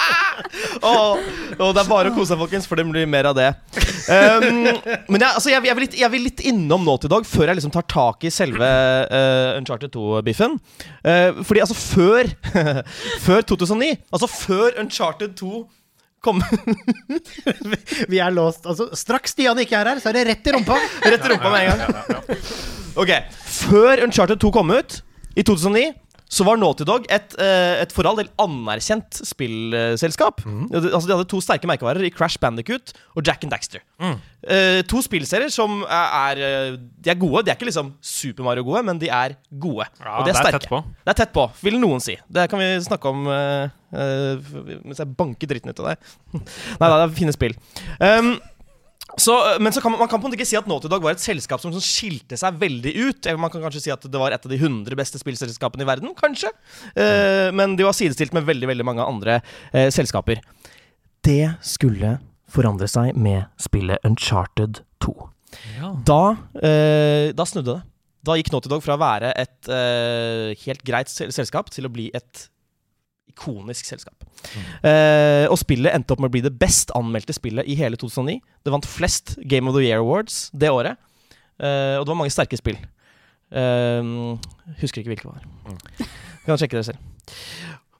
og, 0.90 1.20
og 1.56 1.72
det 1.76 1.82
er 1.82 1.88
bare 1.88 2.10
å 2.10 2.14
kose 2.16 2.32
seg, 2.32 2.40
folkens, 2.40 2.68
for 2.70 2.80
det 2.80 2.86
blir 2.90 3.08
mer 3.10 3.30
av 3.30 3.36
det. 3.38 3.48
Um, 4.10 4.62
men 4.66 5.18
jeg, 5.20 5.28
altså, 5.28 5.50
jeg, 5.52 5.64
jeg, 5.68 5.76
vil 5.76 5.84
litt, 5.86 5.98
jeg 6.02 6.12
vil 6.14 6.24
litt 6.26 6.44
innom 6.50 6.86
nå 6.86 6.96
til 7.02 7.12
dag, 7.12 7.26
før 7.28 7.50
jeg 7.50 7.60
liksom 7.60 7.74
tar 7.74 7.86
tak 7.90 8.26
i 8.26 8.32
selve 8.34 8.70
uh, 9.10 9.58
Uncharted 9.58 9.92
2-biffen. 9.94 10.56
Uh, 11.04 11.42
fordi 11.46 11.64
altså 11.64 11.76
før 11.78 12.30
Før 13.26 13.44
2009, 13.46 13.92
altså 14.12 14.28
før 14.30 14.80
Uncharted 14.80 15.36
2 15.38 15.62
kom 16.24 16.42
Vi 18.12 18.20
er 18.20 18.34
låst. 18.34 18.66
Altså, 18.68 18.90
straks 18.98 19.32
Stian 19.34 19.58
ikke 19.62 19.78
er 19.78 19.92
her, 19.92 20.02
så 20.02 20.10
er 20.10 20.20
det 20.20 20.26
rett 20.28 20.50
i 20.50 20.54
rumpa. 20.56 20.76
Rett 21.06 21.24
i 21.24 21.32
rumpa 21.32 21.52
med 21.52 21.70
en 21.70 21.80
gang. 21.80 22.42
Ok, 23.00 23.14
Før 23.46 24.04
Uncharted 24.04 24.40
2 24.42 24.52
kom 24.54 24.72
ut, 24.74 25.00
i 25.38 25.44
2009, 25.46 25.92
så 26.30 26.46
var 26.46 26.58
Naughty 26.60 26.86
Dog 26.86 27.06
et, 27.10 27.34
eh, 27.42 27.80
et 27.82 27.92
for 27.94 28.06
all 28.06 28.18
del 28.20 28.28
anerkjent 28.38 29.18
spillselskap. 29.26 30.44
Mm. 30.46 30.68
altså, 30.70 31.06
de 31.08 31.16
hadde 31.16 31.28
to 31.30 31.40
sterke 31.42 31.66
merkevarer 31.66 32.06
i 32.06 32.12
Crash 32.14 32.38
Bandicoot 32.38 32.92
og 33.18 33.26
Jack 33.26 33.42
and 33.44 33.50
Daxter. 33.50 33.82
Eh, 33.98 34.80
to 34.88 35.02
spillserier 35.02 35.50
som 35.52 35.82
er, 35.82 36.14
er 36.20 36.42
eh, 36.46 36.78
De 37.02 37.10
er 37.10 37.18
gode. 37.18 37.42
De 37.44 37.50
er 37.50 37.58
ikke 37.58 37.68
liksom 37.68 37.92
Super 38.00 38.46
Mario-gode, 38.46 38.84
men 38.86 39.00
de 39.02 39.10
er 39.10 39.34
gode. 39.50 39.88
Ja, 39.98 40.20
og 40.20 40.24
de 40.24 40.30
er, 40.30 40.32
det 40.32 40.36
er 40.36 40.40
sterke. 40.44 40.62
tett 40.62 40.70
på. 40.70 40.80
Det 41.02 41.12
er 41.12 41.18
tett 41.24 41.34
på, 41.34 41.48
vil 41.66 41.80
noen 41.82 42.04
si. 42.04 42.16
Det 42.30 42.46
kan 42.52 42.62
vi 42.62 42.70
snakke 42.86 43.10
om 43.10 43.26
uh, 43.26 43.66
uh, 43.96 44.54
mens 44.86 45.02
jeg 45.02 45.10
banker 45.18 45.50
dritten 45.50 45.74
ut 45.74 45.82
av 45.82 45.90
deg. 45.90 46.14
Nei 46.80 46.86
da, 46.86 46.94
det 46.94 47.04
er 47.08 47.18
fine 47.18 47.34
spill. 47.34 47.58
Um, 47.98 48.36
så, 49.18 49.34
men 49.60 49.72
så 49.74 49.80
kan 49.82 49.92
man, 49.92 50.00
man 50.02 50.08
kan 50.10 50.20
på 50.20 50.26
en 50.26 50.30
måte 50.30 50.38
ikke 50.38 50.48
si 50.48 50.58
at 50.58 50.68
Naughty 50.70 50.90
Dog 50.92 51.02
var 51.04 51.16
et 51.16 51.22
selskap 51.22 51.62
som, 51.62 51.72
som 51.74 51.82
skilte 51.84 52.38
seg 52.38 52.58
veldig 52.60 52.92
ut. 53.00 53.20
Eller 53.24 53.40
man 53.40 53.52
kan 53.52 53.64
kanskje 53.64 53.82
si 53.86 53.92
at 53.94 54.04
det 54.06 54.20
var 54.20 54.34
et 54.34 54.46
av 54.46 54.52
de 54.52 54.58
100 54.60 54.98
beste 54.98 55.20
spillselskapene 55.20 55.86
i 55.86 55.88
verden, 55.88 56.14
kanskje. 56.18 56.52
Eh, 56.94 57.48
men 57.56 57.76
de 57.78 57.86
var 57.86 57.96
sidestilt 57.96 58.34
med 58.36 58.46
veldig 58.48 58.70
veldig 58.70 58.86
mange 58.86 59.06
andre 59.06 59.40
eh, 59.72 59.88
selskaper. 59.94 60.42
Det 61.26 61.54
skulle 61.66 62.18
forandre 62.50 62.88
seg 62.90 63.18
med 63.18 63.46
spillet 63.60 64.02
Uncharted 64.06 64.82
2. 65.04 65.14
Ja. 65.80 65.94
Da, 66.06 66.22
eh, 66.62 67.30
da 67.36 67.46
snudde 67.48 67.78
det. 67.78 67.82
Da 68.26 68.36
gikk 68.36 68.50
Naughty 68.52 68.68
Dog 68.68 68.84
fra 68.84 68.98
å 68.98 69.00
være 69.00 69.32
et 69.40 69.70
eh, 69.72 70.52
helt 70.66 70.82
greit 70.84 71.10
selskap 71.10 71.70
til 71.72 71.88
å 71.88 71.92
bli 71.92 72.10
et 72.16 72.48
Ikonisk 73.30 73.88
selskap. 73.88 74.26
Eh, 74.86 75.46
og 75.50 75.58
spillet 75.60 75.94
endte 75.94 76.14
opp 76.14 76.22
med 76.22 76.30
å 76.30 76.34
bli 76.36 76.44
det 76.44 76.54
best 76.60 76.92
anmeldte 76.98 77.36
spillet 77.36 77.68
i 77.70 77.76
hele 77.78 77.98
2009. 78.00 78.38
Det 78.64 78.74
vant 78.74 78.88
flest 78.88 79.36
Game 79.48 79.70
of 79.70 79.76
the 79.76 79.84
Year 79.86 80.02
Awards 80.04 80.48
det 80.52 80.72
året. 80.72 80.98
uh, 81.60 82.00
og 82.00 82.06
det 82.06 82.12
var 82.12 82.18
mange 82.22 82.34
sterke 82.34 82.58
spill. 82.58 82.78
Uh, 83.50 84.36
husker 84.80 85.02
ikke 85.02 85.14
hvilke 85.14 85.28
det 85.28 85.34
var. 85.34 86.10
Kan 86.46 86.60
sjekke 86.60 86.78
dere 86.78 86.88
selv. 86.92 87.00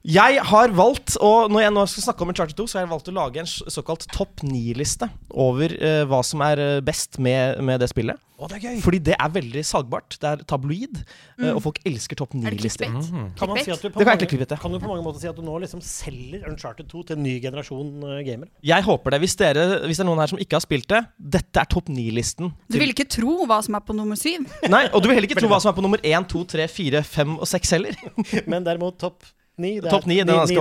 Jeg 0.01 0.41
har 0.49 0.71
valgt, 0.73 1.13
og 1.21 1.51
når 1.53 1.61
jeg 1.61 1.73
nå 1.75 1.81
skal 1.91 2.03
snakke 2.07 2.25
om 2.25 2.31
Uncharted 2.33 2.57
2, 2.57 2.65
så 2.65 2.79
har 2.79 2.87
jeg 2.87 2.89
valgt 2.89 3.09
å 3.11 3.13
lage 3.13 3.41
en 3.43 3.49
såkalt 3.49 4.07
topp 4.09 4.41
ni-liste 4.47 5.05
over 5.29 5.75
uh, 5.77 6.01
hva 6.09 6.23
som 6.25 6.41
er 6.41 6.61
eh, 6.61 6.79
best 6.81 7.19
med, 7.21 7.59
med 7.61 7.77
det 7.83 7.91
spillet. 7.91 8.17
Å, 8.41 8.47
det 8.49 8.57
er 8.57 8.63
gøy! 8.65 8.79
Fordi 8.81 8.99
det 9.11 9.13
er 9.13 9.33
veldig 9.35 9.61
salgbart. 9.67 10.15
Det 10.17 10.29
er 10.31 10.39
tabloid, 10.49 11.03
mm. 11.37 11.51
og 11.51 11.59
folk 11.67 11.77
elsker 11.85 12.17
topp 12.17 12.33
Er 12.33 12.47
det 12.47 12.55
9-lister. 12.57 12.87
clickbait? 12.89 13.11
Mm. 13.13 13.27
Kan, 13.37 13.53
si 13.61 13.75
du 13.75 13.91
kan 13.91 14.07
mange, 14.09 14.79
du 14.79 14.81
på 14.81 14.89
mange 14.89 15.03
måter 15.05 15.21
si 15.21 15.29
at 15.29 15.37
du 15.37 15.43
nå 15.45 15.59
liksom 15.61 15.83
selger 15.85 16.47
Uncharted 16.49 16.89
2 16.89 17.03
til 17.11 17.19
en 17.19 17.21
ny 17.27 17.35
generasjon 17.43 17.91
uh, 18.01 18.15
gamere? 18.25 18.49
Jeg 18.65 18.87
håper 18.87 19.13
det. 19.13 19.19
Hvis, 19.21 19.35
dere, 19.37 19.67
hvis 19.85 20.01
det 20.01 20.05
er 20.07 20.09
noen 20.09 20.23
her 20.23 20.31
som 20.33 20.41
ikke 20.41 20.57
har 20.57 20.65
spilt 20.65 20.89
det, 20.89 21.03
dette 21.37 21.61
er 21.61 21.69
topp 21.69 21.91
ni-listen. 21.93 22.49
Du 22.73 22.79
vil 22.81 22.95
ikke 22.95 23.05
tro 23.05 23.43
hva 23.45 23.59
som 23.61 23.77
er 23.77 23.85
på 23.85 23.93
nummer 23.93 24.17
syv. 24.17 24.49
Nei, 24.65 24.87
Og 24.89 25.05
du 25.05 25.11
vil 25.11 25.19
heller 25.19 25.29
ikke 25.29 25.37
tro 25.43 25.51
hva 25.51 25.61
som 25.61 25.69
er 25.69 25.77
på 25.77 25.85
nummer 25.85 26.01
1, 26.01 26.25
2, 26.33 26.43
3, 26.57 26.67
4, 26.73 27.03
5 27.11 27.37
og 27.37 27.45
6 27.53 27.75
heller. 27.77 28.01
Men 28.49 28.65
derimot 28.65 28.97
topp 29.05 29.29
9 29.61 29.71
det 29.77 29.85
er- 29.85 29.93
Topp 29.93 30.07
ni, 30.09 30.17
den 30.17 30.29
er 30.33 30.41
ganske 30.41 30.57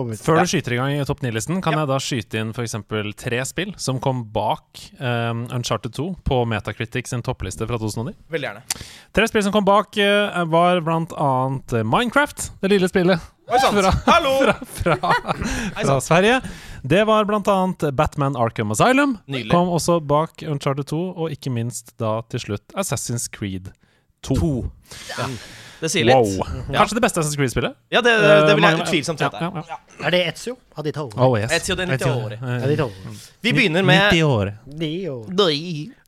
obvious. 0.00 0.22
Før 0.22 0.38
du 0.40 0.50
skyter 0.52 0.72
i 0.76 0.78
gang 0.80 0.94
i 1.00 1.04
topp 1.08 1.20
9-listen, 1.26 1.60
kan 1.64 1.74
jeg 1.80 1.88
da 1.90 1.98
skyte 2.02 2.40
inn 2.40 2.54
f.eks. 2.54 2.76
tre 3.24 3.42
spill 3.48 3.74
som 3.82 3.98
kom 4.00 4.24
bak 4.32 4.80
um, 5.00 5.44
Uncharted 5.58 5.92
2 5.98 6.06
på 6.24 6.40
Metacritic 6.48 7.10
sin 7.10 7.22
toppliste 7.26 7.66
fra 7.68 7.78
2009. 7.82 8.14
Veldig 8.32 8.48
gjerne. 8.48 8.64
Tre 9.12 9.28
spill 9.28 9.42
som 9.46 9.52
kom 9.54 9.66
bak, 9.68 9.98
uh, 9.98 10.44
var 10.48 10.80
blant 10.86 11.12
annet 11.18 11.72
eh, 11.76 11.84
Minecraft, 11.84 12.48
det 12.62 12.70
lille 12.76 12.88
spillet 12.88 13.20
Fra- 13.52 13.90
fra, 13.92 14.62
fra, 14.64 14.96
fra 15.76 15.96
Sverige. 16.00 16.38
Det 16.88 17.02
var 17.04 17.26
blant 17.28 17.48
annet 17.52 17.84
Batman 17.98 18.36
Arkham 18.40 18.70
Asylum. 18.72 19.18
Nydelig. 19.26 19.50
Kom 19.52 19.68
også 19.68 19.98
bak 20.00 20.40
Uncharted 20.48 20.86
2, 20.88 21.00
og 21.18 21.34
ikke 21.34 21.52
minst 21.52 21.92
da 22.00 22.20
til 22.32 22.40
slutt 22.46 22.72
Assassin's 22.78 23.26
Creed 23.28 23.68
2. 24.24 24.38
Det 25.82 25.90
sier 25.90 26.06
litt. 26.06 26.14
Wow. 26.14 26.46
Ja. 26.70 26.76
Kanskje 26.78 26.94
det 26.94 27.02
beste 27.02 27.18
Assassin's 27.20 27.38
Creed-spillet? 27.40 27.74
Ja, 27.90 28.00
det, 28.06 28.12
det 28.22 28.28
det, 28.28 28.54
vil 28.54 28.62
jeg 28.62 28.62
mange- 28.62 28.84
utvilsomt 28.86 29.22
er. 29.26 29.34
Ja, 29.34 29.62
ja. 29.66 29.78
Er 30.06 30.14
det 30.14 30.20
Ezio? 30.30 30.54
Adito. 30.78 31.08
Oh, 31.16 31.34
yes. 31.38 31.50
Ezio 31.56 31.74
de 31.74 31.86
Nittiore. 31.90 32.38
Ja, 32.38 32.68
de. 32.70 32.86
Vi 33.42 33.52
begynner 33.56 33.82
med 33.82 34.12
90 34.12 34.22
år. 34.22 34.52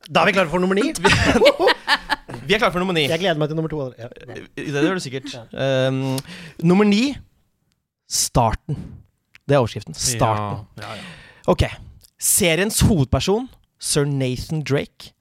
Da 0.04 0.20
er 0.20 0.26
vi 0.28 0.34
klare 0.36 0.50
for 0.52 0.62
nummer 0.62 0.78
ni. 0.78 0.92
er 2.54 2.58
klare 2.60 2.70
for 2.70 2.78
nummer 2.78 2.94
ni. 2.94 3.06
Jeg 3.08 3.18
gleder 3.18 3.40
meg 3.40 3.50
til 3.50 3.58
nummer 3.58 3.72
to. 3.72 3.88
Ja. 3.98 4.10
Det 4.54 4.84
gjør 4.84 5.00
du 5.00 5.02
sikkert. 5.02 5.34
Um, 5.50 6.18
nummer 6.62 6.84
ni 6.86 7.16
Starten. 8.10 8.76
Det 9.48 9.56
er 9.56 9.62
overskriften. 9.64 9.96
Starten. 9.96 10.68
Ja, 10.78 10.92
ja, 10.92 11.00
ja. 11.00 11.02
Ok. 11.50 11.66
Seriens 12.20 12.78
hovedperson, 12.86 13.48
sir 13.80 14.04
Nathan 14.06 14.62
Drake. 14.62 15.13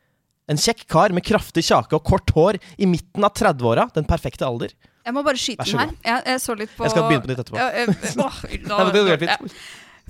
En 0.51 0.59
kjekk 0.59 0.83
kar 0.91 1.13
med 1.15 1.23
kraftig 1.23 1.63
kjake 1.69 1.95
og 1.95 2.03
kort 2.07 2.33
hår 2.35 2.59
i 2.77 2.87
midten 2.89 3.23
av 3.23 3.31
30-åra. 3.37 3.87
Den 3.95 4.07
perfekte 4.07 4.43
alder. 4.47 4.73
Jeg 5.03 5.15
må 5.15 5.23
bare 5.23 5.39
skyte 5.39 5.63
den 5.67 5.79
her. 5.79 5.93
Jeg, 6.03 6.23
jeg 6.31 6.41
så 6.43 6.55
litt 6.59 6.71
på 6.75 6.85
Jeg 6.87 6.93
skal 6.93 7.07
begynne 7.07 7.23
på 7.25 7.31
nytt 7.31 7.41
etterpå. 7.43 7.59
Ja, 7.59 7.69
øh, 7.71 7.87
øh, 7.87 9.15
øh, 9.15 9.25
ja. 9.27 9.37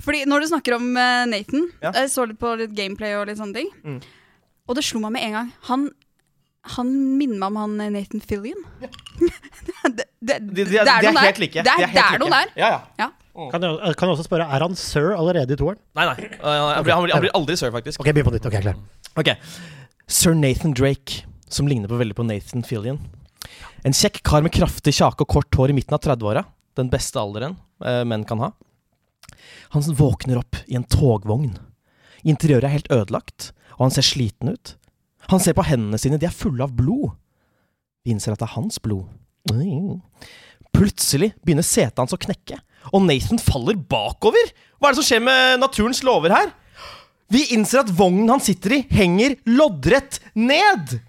Fordi 0.04 0.24
når 0.26 0.42
du 0.42 0.46
snakker 0.50 0.76
om 0.76 0.88
eh, 0.98 1.24
Nathan, 1.30 1.68
Ja. 1.82 1.92
jeg 2.00 2.10
så 2.10 2.26
litt 2.26 2.38
på 2.40 2.54
litt 2.58 2.74
gameplay 2.74 3.14
og 3.18 3.28
litt 3.30 3.38
sånne 3.38 3.54
ting. 3.54 3.70
Mm. 3.84 4.00
Og 4.68 4.78
det 4.78 4.84
slo 4.86 5.02
meg 5.02 5.14
med 5.14 5.26
en 5.28 5.36
gang. 5.38 5.52
Han, 5.70 5.84
han 6.76 6.90
minner 7.18 7.38
meg 7.38 7.50
om 7.52 7.58
han 7.62 7.76
eh, 7.86 7.92
Nathan 7.94 8.22
Fillion. 8.22 8.64
det, 9.98 10.06
det, 10.18 10.38
De, 10.40 10.40
de, 10.40 10.64
det 10.64 10.80
er, 10.82 10.88
de 10.88 10.94
er 10.94 11.12
noe 11.12 11.22
der. 11.22 11.38
like. 11.42 11.62
Det 11.62 11.74
er, 11.74 11.86
er 11.86 11.94
like. 11.94 12.22
noe 12.24 12.32
der. 12.34 12.50
Ja, 12.58 12.72
ja. 12.98 13.10
Kan, 13.50 13.64
jeg, 13.66 13.94
kan 13.98 14.06
jeg 14.06 14.14
også 14.14 14.26
spørre, 14.28 14.46
er 14.46 14.62
han 14.62 14.76
sir 14.78 15.10
allerede 15.18 15.56
i 15.56 15.58
toeren? 15.58 15.78
Nei, 15.98 16.04
nei. 16.06 16.28
Uh, 16.38 16.50
Han 16.78 16.84
blir, 16.86 16.94
han 17.10 17.22
blir, 17.24 17.32
aldri 17.34 17.56
sir, 17.58 17.72
faktisk. 17.74 17.98
Ok, 18.02 18.12
begynn 18.14 18.28
på 18.28 18.34
nytt. 18.36 18.46
Ok, 18.46 18.54
jeg 18.54 18.62
er 18.62 18.68
klar. 18.68 18.78
Ok. 19.18 19.32
Sir 20.06 20.34
Nathan 20.34 20.74
Drake, 20.74 21.24
som 21.48 21.68
ligner 21.68 21.88
på 21.88 21.96
veldig 21.96 22.16
på 22.16 22.26
Nathan 22.26 22.64
Fillion. 22.66 23.00
En 23.84 23.96
kjekk 23.96 24.20
kar 24.24 24.44
med 24.44 24.52
kraftig 24.52 24.94
kjake 24.96 25.24
og 25.24 25.30
kort 25.32 25.56
hår 25.56 25.72
i 25.72 25.76
midten 25.76 25.96
av 25.96 26.02
30-åra. 26.04 26.44
Den 26.76 26.90
beste 26.92 27.20
alderen 27.20 27.56
eh, 27.84 28.02
menn 28.08 28.24
kan 28.28 28.42
ha. 28.42 28.50
Han 29.74 29.84
våkner 29.96 30.40
opp 30.40 30.60
i 30.66 30.76
en 30.76 30.86
togvogn. 30.88 31.54
Interiøret 32.24 32.68
er 32.68 32.76
helt 32.76 32.92
ødelagt, 32.92 33.52
og 33.76 33.86
han 33.86 33.94
ser 33.94 34.06
sliten 34.06 34.52
ut. 34.54 34.74
Han 35.32 35.40
ser 35.40 35.56
på 35.56 35.64
hendene 35.64 36.00
sine, 36.00 36.20
de 36.20 36.28
er 36.28 36.36
fulle 36.36 36.64
av 36.64 36.74
blod. 36.76 37.14
Vi 38.04 38.12
innser 38.12 38.34
at 38.34 38.42
det 38.42 38.48
er 38.48 38.56
hans 38.58 38.80
blod. 38.84 39.08
Plutselig 40.74 41.32
begynner 41.44 41.64
setet 41.64 42.00
hans 42.00 42.16
å 42.16 42.20
knekke, 42.20 42.58
og 42.92 43.04
Nathan 43.06 43.40
faller 43.40 43.78
bakover. 43.78 44.52
Hva 44.76 44.90
er 44.90 44.94
det 44.94 45.00
som 45.00 45.08
skjer 45.08 45.24
med 45.24 45.62
naturens 45.62 46.02
lover 46.04 46.34
her? 46.34 46.52
Vi 47.34 47.42
innser 47.50 47.82
at 47.82 47.90
vognen 47.90 48.30
han 48.30 48.42
sitter 48.42 48.76
i, 48.76 48.84
henger 48.94 49.34
loddrett 49.50 50.20
ned! 50.38 51.00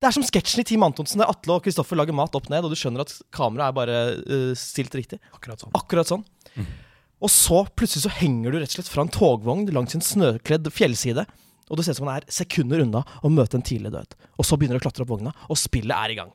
Det 0.00 0.08
er 0.08 0.14
som 0.16 0.24
sketsjen 0.24 0.62
i 0.62 0.66
Team 0.66 0.82
Antonsen 0.82 1.20
der 1.20 1.28
Atle 1.30 1.58
og 1.58 1.66
Kristoffer 1.66 1.98
lager 2.00 2.16
mat 2.16 2.34
opp 2.34 2.48
ned, 2.50 2.64
og 2.64 2.72
du 2.72 2.78
skjønner 2.80 3.04
at 3.04 3.12
kameraet 3.36 3.68
er 3.68 3.76
bare 3.76 3.98
uh, 4.24 4.54
stilt 4.58 4.96
riktig. 4.96 5.20
Akkurat 5.36 5.60
sånn. 5.60 5.74
Akkurat 5.76 6.10
sånn. 6.10 6.24
Og 7.20 7.30
så 7.30 7.60
plutselig 7.76 8.06
så 8.06 8.14
henger 8.16 8.50
du 8.50 8.58
rett 8.58 8.72
og 8.72 8.78
slett 8.78 8.90
fra 8.90 9.04
en 9.04 9.12
togvogn 9.12 9.68
langs 9.76 9.94
en 9.94 10.02
snøkledd 10.02 10.72
fjellside. 10.72 11.26
Og 11.68 11.78
det 11.78 11.84
ser 11.86 11.94
ut 11.94 12.00
som 12.00 12.08
han 12.08 12.18
er 12.18 12.32
sekunder 12.32 12.82
unna 12.82 13.04
å 13.22 13.30
møte 13.30 13.60
en 13.60 13.66
tidlig 13.66 13.92
død. 13.94 14.16
Og 14.40 14.48
så 14.48 14.58
begynner 14.58 14.80
du 14.80 14.82
å 14.82 14.86
klatre 14.88 15.04
opp 15.04 15.12
vogna, 15.12 15.34
og 15.46 15.60
spillet 15.60 15.94
er 15.94 16.16
i 16.16 16.18
gang. 16.18 16.32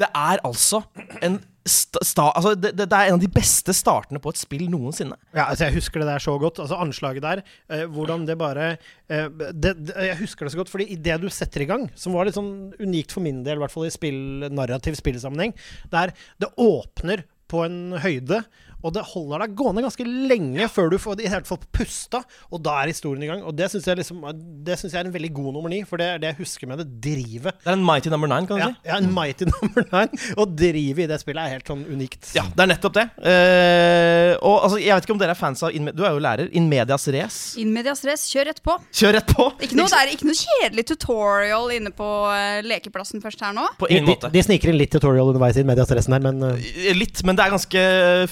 Det 0.00 0.08
er 0.08 0.40
altså 0.46 0.82
en 1.22 1.40
sta, 1.68 2.00
sta, 2.02 2.24
altså 2.32 2.54
det, 2.58 2.72
det, 2.78 2.86
er 2.88 3.10
en 3.10 3.18
av 3.18 3.22
de 3.22 3.30
beste 3.30 3.74
startene 3.76 4.20
på 4.22 4.32
et 4.32 4.40
spill 4.40 4.64
noensinne. 4.72 5.16
Ja, 5.34 5.48
altså 5.48 5.68
Jeg 5.68 5.76
husker 5.78 6.02
det 6.02 6.08
der 6.08 6.24
så 6.24 6.34
godt. 6.42 6.60
Altså 6.62 6.78
Anslaget 6.82 7.24
der. 7.24 7.42
Eh, 7.70 7.84
hvordan 7.90 8.26
det 8.28 8.38
bare 8.40 8.72
eh, 8.72 9.28
det, 9.52 9.76
det, 9.78 9.94
Jeg 10.08 10.18
husker 10.22 10.46
det 10.46 10.54
så 10.54 10.62
godt, 10.62 10.72
fordi 10.72 10.88
idet 10.96 11.20
du 11.22 11.28
setter 11.30 11.64
i 11.64 11.68
gang, 11.70 11.86
som 11.94 12.16
var 12.16 12.26
litt 12.26 12.38
sånn 12.38 12.72
unikt 12.82 13.14
for 13.14 13.24
min 13.24 13.44
del, 13.46 13.60
i 13.60 13.64
hvert 13.64 13.74
fall 13.74 13.86
i 13.88 13.94
spill, 13.94 14.48
narrativ 14.50 14.98
spillsammenheng, 14.98 15.54
der 15.92 16.14
det 16.42 16.50
åpner 16.60 17.26
på 17.52 17.66
en 17.66 17.98
høyde, 18.00 18.40
og 18.82 18.92
det 18.96 19.02
holder 19.12 19.44
deg 19.46 19.54
gående 19.58 19.82
ganske 19.84 20.04
lenge 20.06 20.66
før 20.72 20.90
du 20.92 20.98
får 21.02 21.16
i 21.16 21.22
det 21.22 21.30
hele 21.32 21.46
fall 21.48 21.60
pusta, 21.74 22.22
og 22.52 22.62
da 22.64 22.76
er 22.82 22.90
historien 22.92 23.22
i 23.22 23.28
gang. 23.30 23.42
Og 23.46 23.54
det 23.58 23.68
syns 23.72 23.86
jeg, 23.88 23.98
liksom, 24.02 24.22
det 24.66 24.78
synes 24.80 24.92
jeg 24.96 25.00
er 25.02 25.08
en 25.10 25.14
veldig 25.14 25.32
god 25.36 25.52
nummer 25.56 25.70
ni, 25.72 25.82
for 25.88 26.00
det 26.02 26.08
er 26.16 26.22
det 26.22 26.32
jeg 26.32 26.40
husker 26.42 26.70
med 26.70 26.82
det 26.82 26.88
drivet. 27.04 27.54
Det 27.62 27.70
er 27.70 27.76
en 27.78 27.84
mighty 27.86 28.10
number 28.12 28.30
nine, 28.30 28.46
kan 28.48 28.58
du 28.58 28.62
Ja, 28.64 28.70
si. 28.72 28.88
ja, 28.90 28.98
en 28.98 29.10
mighty 29.14 29.46
number 29.54 29.86
nine. 29.92 30.22
Og 30.36 30.56
drivet 30.58 31.04
i 31.06 31.08
det 31.10 31.20
spillet 31.22 31.42
er 31.46 31.54
helt 31.56 31.68
sånn 31.72 31.84
unikt. 31.88 32.32
Ja, 32.36 32.44
det 32.50 32.64
er 32.66 32.70
nettopp 32.74 32.96
det. 32.98 33.06
Uh, 33.22 34.32
og 34.42 34.56
altså, 34.66 34.78
Jeg 34.82 34.94
vet 34.96 35.06
ikke 35.06 35.14
om 35.16 35.20
dere 35.22 35.34
er 35.34 35.38
fans 35.38 35.62
av 35.64 35.72
Du 35.72 36.02
er 36.04 36.12
jo 36.14 36.22
lærer. 36.22 36.50
In 36.56 36.68
medias 36.70 37.06
race. 37.14 37.58
In 37.60 37.72
medias 37.74 38.02
race, 38.08 38.26
kjør 38.32 38.50
rett 38.50 38.62
på. 38.64 38.76
Kjør 38.92 39.16
rett 39.18 39.32
på! 39.36 39.46
Ikke 39.62 39.78
noe, 39.78 39.88
det 39.92 40.00
er 40.00 40.12
ikke 40.14 40.28
noe 40.28 40.38
kjedelig 40.38 40.84
tutorial 40.92 41.72
inne 41.76 41.92
på 41.94 42.08
uh, 42.28 42.60
lekeplassen 42.66 43.22
først 43.24 43.42
her 43.44 43.54
nå. 43.56 43.66
På 43.80 43.88
en 43.88 43.96
ingen 43.98 44.10
de, 44.10 44.16
måte. 44.16 44.32
de 44.34 44.44
sniker 44.46 44.72
inn 44.72 44.78
litt 44.80 44.92
tutorial 44.94 45.30
underveis 45.32 45.58
i 45.60 45.64
Medias 45.68 45.90
Race 45.94 46.10
her, 46.12 46.22
men 46.24 46.42
uh... 46.42 46.70
Litt, 46.96 47.22
men 47.26 47.38
det 47.38 47.44
er 47.46 47.54
ganske 47.54 47.82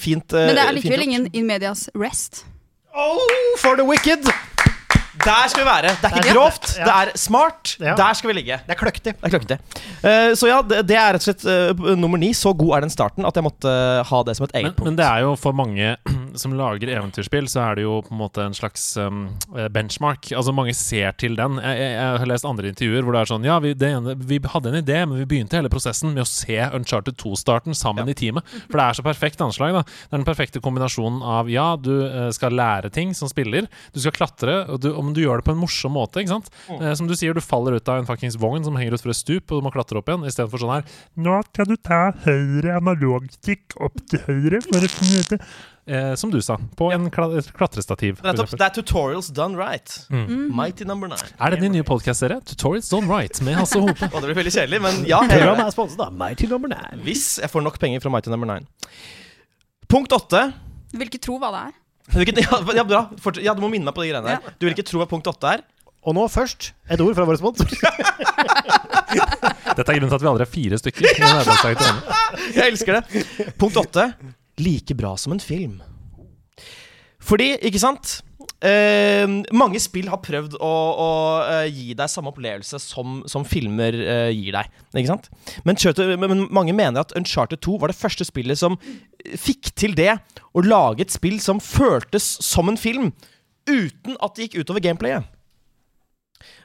fint. 0.00 0.35
Eh, 0.40 0.47
Men 0.49 0.56
det 0.59 0.64
er 0.68 0.73
likevel 0.78 1.02
ingen 1.09 1.28
in 1.32 1.47
medias 1.49 1.88
rest. 1.94 2.44
Oh, 2.94 3.20
for 3.62 3.76
the 3.78 3.85
wicked! 3.87 4.25
Der 5.20 5.49
skal 5.52 5.61
vi 5.61 5.66
være. 5.68 5.90
Det 6.00 6.09
er 6.09 6.14
ikke 6.16 6.32
grovt, 6.32 6.70
Ja. 6.78 6.85
det 6.87 6.92
er 6.97 7.18
smart. 7.20 7.75
Ja. 7.80 7.92
Der 7.99 8.14
skal 8.16 8.30
vi 8.30 8.35
ligge. 8.38 8.56
Det 8.66 8.73
er 8.73 8.78
kløktig. 8.80 9.12
Det 9.20 9.26
er 9.28 9.32
kløktig. 9.35 9.59
Uh, 10.00 10.32
så 10.38 10.49
ja, 10.49 10.61
det, 10.64 10.78
det 10.88 10.97
er 10.97 11.12
rett 11.12 11.20
og 11.20 11.26
slett 11.28 11.44
uh, 11.44 11.90
nummer 12.00 12.16
ni. 12.23 12.30
Så 12.32 12.54
god 12.56 12.78
er 12.78 12.87
den 12.87 12.92
starten 12.94 13.26
at 13.28 13.37
jeg 13.37 13.44
måtte 13.44 13.68
uh, 13.68 14.00
ha 14.09 14.23
det 14.25 14.37
som 14.38 14.47
et 14.49 14.54
eget 14.56 14.70
Men, 14.70 14.76
punkt. 14.78 14.88
men 14.88 14.97
det 14.97 15.04
er 15.04 15.26
jo 15.26 15.35
for 15.37 15.52
mange 15.52 15.92
som 16.38 16.54
lager 16.56 16.90
eventyrspill, 16.92 17.49
så 17.50 17.62
er 17.64 17.78
det 17.78 17.84
jo 17.87 18.00
på 18.06 18.12
en 18.14 18.20
måte 18.20 18.44
en 18.44 18.56
slags 18.56 18.84
um, 19.00 19.22
eh, 19.56 19.68
benchmark. 19.72 20.30
Altså 20.37 20.54
Mange 20.54 20.75
ser 20.76 21.14
til 21.20 21.37
den. 21.38 21.58
Jeg, 21.62 21.78
jeg, 21.80 21.94
jeg 21.96 22.20
har 22.22 22.30
lest 22.30 22.49
andre 22.49 22.70
intervjuer 22.70 23.06
hvor 23.06 23.16
det 23.16 23.22
er 23.22 23.30
sånn 23.32 23.46
Ja, 23.49 23.58
vi, 23.62 23.72
det 23.78 23.90
ene, 23.96 24.14
vi 24.16 24.40
hadde 24.52 24.72
en 24.72 24.80
idé, 24.80 24.99
men 25.06 25.20
vi 25.22 25.28
begynte 25.30 25.58
hele 25.58 25.72
prosessen 25.72 26.14
med 26.14 26.25
å 26.25 26.28
se 26.28 26.58
Uncharted 26.76 27.18
2-starten 27.20 27.76
sammen 27.76 28.10
i 28.10 28.16
teamet. 28.16 28.46
For 28.68 28.78
det 28.78 28.87
er 28.87 28.99
så 29.00 29.06
perfekt 29.06 29.44
anslag. 29.44 29.75
da 29.76 29.84
Det 29.87 30.12
er 30.12 30.18
den 30.18 30.28
perfekte 30.28 30.62
kombinasjonen 30.64 31.22
av 31.25 31.50
ja, 31.52 31.68
du 31.80 31.94
eh, 32.06 32.30
skal 32.37 32.56
lære 32.56 32.92
ting 32.94 33.14
som 33.16 33.30
spiller, 33.30 33.68
du 33.94 34.00
skal 34.02 34.14
klatre, 34.16 34.62
og 34.70 34.82
du, 34.84 34.90
om 34.96 35.14
du 35.16 35.22
gjør 35.25 35.40
det 35.40 35.49
på 35.49 35.56
en 35.56 35.62
morsom 35.62 35.96
måte. 35.96 36.22
ikke 36.22 36.37
sant? 36.37 36.50
Mm. 36.70 36.82
som 36.96 37.08
du 37.08 37.14
sier, 37.18 37.34
du 37.34 37.42
faller 37.42 37.76
ut 37.78 37.88
av 37.90 38.00
en 38.00 38.06
fuckings 38.08 38.37
vogn 38.40 38.64
som 38.66 38.76
henger 38.78 38.96
utfor 38.96 39.12
et 39.12 39.18
stup, 39.18 39.50
og 39.50 39.60
du 39.60 39.66
må 39.66 39.72
klatre 39.75 39.99
opp 40.00 40.10
igjen, 40.10 40.26
istedenfor 40.28 40.62
sånn 40.62 40.75
her 40.75 40.87
Nå 41.20 41.40
skal 41.50 41.68
du 41.68 41.76
ta 41.76 42.00
høyre 42.25 42.76
analogstikk 42.78 43.76
opp 43.82 43.99
til 44.10 44.22
høyre 44.26 44.60
for 44.66 44.87
å 44.87 44.90
møte 45.10 45.40
eh, 45.87 46.14
Som 46.14 46.30
du 46.30 46.40
sa, 46.42 46.58
på 46.76 46.90
en 46.92 47.08
kla 47.10 47.28
klatrestativ. 47.56 48.20
Nettopp. 48.25 48.52
Det 48.56 48.66
er 48.66 48.75
tutorials 48.80 49.30
done 49.37 49.58
right. 49.58 49.94
Mm. 50.10 50.50
Mighty 50.56 50.84
number 50.84 51.08
nine. 51.08 51.32
Er 51.38 51.54
det 51.54 51.60
din 51.64 51.72
nye 51.76 51.87
podkast-serie? 51.87 52.40
Tutorials 52.46 52.90
Done 52.90 53.08
Right 53.10 53.40
med 53.46 53.58
Hasse 53.60 53.80
Hope. 53.80 54.10
Det 54.20 54.26
blir 54.28 54.38
veldig 54.42 54.54
kjedelig, 54.54 54.80
men 54.84 55.02
ja. 55.08 55.20
Programmet 55.30 55.66
er 55.66 55.75
sponset 55.75 56.00
av 56.04 56.14
Mighty 56.16 56.49
Number 56.50 56.70
Nine. 56.72 57.02
Hvis 57.06 57.38
jeg 57.40 57.50
får 57.52 57.64
nok 57.66 57.78
penger 57.82 58.02
fra 58.04 58.12
Mighty 58.12 58.32
number 58.32 58.49
nine. 58.50 58.66
Punkt 59.90 60.12
åtte. 60.12 60.50
Du 60.92 60.99
vil 60.99 61.10
ikke 61.10 61.22
tro 61.22 61.38
hva 61.40 61.50
det 61.54 61.62
er. 61.68 61.76
Ja, 62.10 62.58
ja, 62.75 62.84
bra. 62.84 63.04
Fortsett. 63.22 63.44
ja, 63.46 63.54
du 63.54 63.62
må 63.62 63.68
minne 63.70 63.87
meg 63.87 63.94
på 63.94 64.02
de 64.02 64.10
greiene 64.10 64.26
der. 64.26 64.54
Du 64.58 64.66
vil 64.66 64.75
ikke 64.75 64.87
tro 64.87 64.99
hva 65.02 65.06
punkt 65.10 65.28
åtte 65.30 65.54
er? 65.56 65.62
Og 66.00 66.16
nå 66.16 66.25
først 66.32 66.70
et 66.88 67.00
ord 67.04 67.14
fra 67.16 67.26
vår 67.28 67.38
sponsor. 67.38 67.68
Dette 69.76 69.84
er 69.84 69.99
grunnen 69.99 70.08
til 70.08 70.16
at 70.16 70.22
vi 70.25 70.30
aldri 70.30 70.46
er 70.46 70.50
fire 70.50 70.78
stykker. 70.80 71.08
Jeg 72.56 72.66
elsker 72.70 72.99
det. 72.99 73.25
Punkt 73.60 73.76
åtte. 73.82 74.06
Like 74.62 74.96
bra 74.98 75.16
som 75.20 75.34
en 75.34 75.42
film. 75.42 75.80
Fordi, 77.20 77.52
ikke 77.68 77.80
sant 77.80 78.14
eh, 78.64 79.28
Mange 79.52 79.80
spill 79.82 80.08
har 80.08 80.22
prøvd 80.24 80.56
å, 80.56 80.70
å 81.04 81.08
eh, 81.44 81.66
gi 81.68 81.96
deg 81.96 82.10
samme 82.10 82.32
opplevelse 82.32 82.80
som, 82.80 83.20
som 83.28 83.44
filmer 83.48 83.96
eh, 84.00 84.30
gir 84.32 84.56
deg. 84.56 84.70
Ikke 84.94 85.12
sant? 85.12 85.28
Men, 85.68 85.76
men 86.24 86.46
mange 86.48 86.76
mener 86.76 87.04
at 87.04 87.12
Uncharted 87.18 87.60
2 87.66 87.76
var 87.82 87.92
det 87.92 87.98
første 88.00 88.26
spillet 88.26 88.60
som 88.60 88.78
fikk 89.36 89.74
til 89.76 89.96
det 89.98 90.14
å 90.56 90.64
lage 90.64 91.04
et 91.04 91.12
spill 91.12 91.36
som 91.44 91.60
føltes 91.60 92.32
som 92.44 92.72
en 92.72 92.80
film, 92.80 93.12
uten 93.68 94.16
at 94.16 94.36
det 94.36 94.48
gikk 94.48 94.62
utover 94.64 94.84
gameplayet. 94.84 95.28